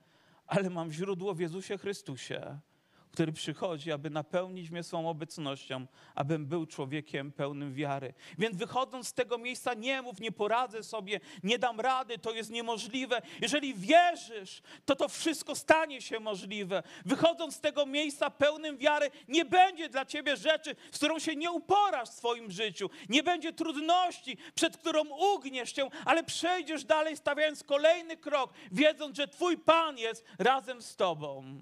ale 0.47 0.69
mam 0.69 0.91
źródło 0.91 1.33
w 1.33 1.39
Jezusie 1.39 1.77
Chrystusie 1.77 2.59
który 3.11 3.31
przychodzi, 3.31 3.91
aby 3.91 4.09
napełnić 4.09 4.69
mnie 4.69 4.83
swą 4.83 5.09
obecnością, 5.09 5.85
abym 6.15 6.45
był 6.45 6.65
człowiekiem 6.65 7.31
pełnym 7.31 7.73
wiary. 7.73 8.13
Więc 8.37 8.57
wychodząc 8.57 9.07
z 9.07 9.13
tego 9.13 9.37
miejsca, 9.37 9.73
nie 9.73 10.01
mów, 10.01 10.19
nie 10.19 10.31
poradzę 10.31 10.83
sobie, 10.83 11.19
nie 11.43 11.59
dam 11.59 11.79
rady, 11.79 12.17
to 12.17 12.31
jest 12.31 12.49
niemożliwe. 12.49 13.21
Jeżeli 13.41 13.73
wierzysz, 13.73 14.61
to 14.85 14.95
to 14.95 15.07
wszystko 15.09 15.55
stanie 15.55 16.01
się 16.01 16.19
możliwe. 16.19 16.83
Wychodząc 17.05 17.55
z 17.55 17.59
tego 17.59 17.85
miejsca 17.85 18.29
pełnym 18.29 18.77
wiary, 18.77 19.11
nie 19.27 19.45
będzie 19.45 19.89
dla 19.89 20.05
ciebie 20.05 20.37
rzeczy, 20.37 20.75
z 20.91 20.97
którą 20.97 21.19
się 21.19 21.35
nie 21.35 21.51
uporasz 21.51 22.09
w 22.09 22.13
swoim 22.13 22.51
życiu. 22.51 22.89
Nie 23.09 23.23
będzie 23.23 23.53
trudności, 23.53 24.37
przed 24.55 24.77
którą 24.77 25.01
ugniesz 25.35 25.75
się, 25.75 25.89
ale 26.05 26.23
przejdziesz 26.23 26.83
dalej, 26.83 27.17
stawiając 27.17 27.63
kolejny 27.63 28.17
krok, 28.17 28.53
wiedząc, 28.71 29.17
że 29.17 29.27
Twój 29.27 29.57
Pan 29.57 29.97
jest 29.97 30.25
razem 30.39 30.81
z 30.81 30.95
Tobą. 30.95 31.59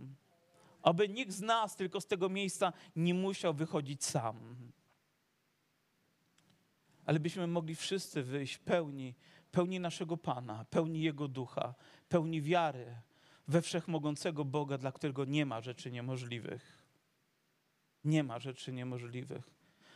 Aby 0.82 1.10
nikt 1.10 1.32
z 1.32 1.42
nas 1.42 1.76
tylko 1.76 2.02
z 2.02 2.06
tego 2.06 2.30
miejsca 2.30 2.74
nie 2.96 3.14
musiał 3.14 3.54
wychodzić 3.54 4.06
sam. 4.06 4.56
ale 7.06 7.20
byśmy 7.20 7.48
mogli 7.48 7.76
wszyscy 7.76 8.24
wyjść 8.24 8.58
pełni, 8.58 9.16
pełni 9.52 9.80
naszego 9.80 10.18
Pana, 10.18 10.66
pełni 10.66 11.02
Jego 11.02 11.28
ducha, 11.28 11.74
pełni 12.10 12.42
wiary 12.42 12.96
we 13.48 13.62
wszechmogącego 13.62 14.46
Boga, 14.46 14.78
dla 14.78 14.92
którego 14.92 15.26
nie 15.26 15.46
ma 15.46 15.62
rzeczy 15.62 15.92
niemożliwych. 15.92 16.86
Nie 18.04 18.24
ma 18.24 18.40
rzeczy 18.40 18.74
niemożliwych. 18.74 19.50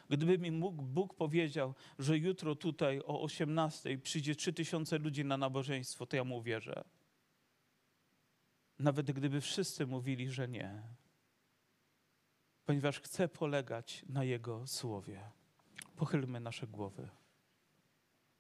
Gdyby 0.09 0.37
mi 0.37 0.51
mógł, 0.51 0.81
Bóg 0.83 1.13
powiedział, 1.13 1.73
że 1.99 2.17
jutro 2.17 2.55
tutaj 2.55 3.01
o 3.05 3.21
18 3.21 3.97
przyjdzie 3.97 4.35
3000 4.35 4.97
ludzi 4.97 5.25
na 5.25 5.37
nabożeństwo, 5.37 6.05
to 6.05 6.15
ja 6.15 6.23
mu 6.23 6.37
uwierzę. 6.37 6.83
Nawet 8.81 9.11
gdyby 9.11 9.41
wszyscy 9.41 9.87
mówili, 9.87 10.29
że 10.29 10.47
nie. 10.47 10.81
Ponieważ 12.65 12.99
chcę 12.99 13.27
polegać 13.27 14.05
na 14.09 14.23
Jego 14.23 14.67
słowie. 14.67 15.31
Pochylmy 15.95 16.39
nasze 16.39 16.67
głowy. 16.67 17.09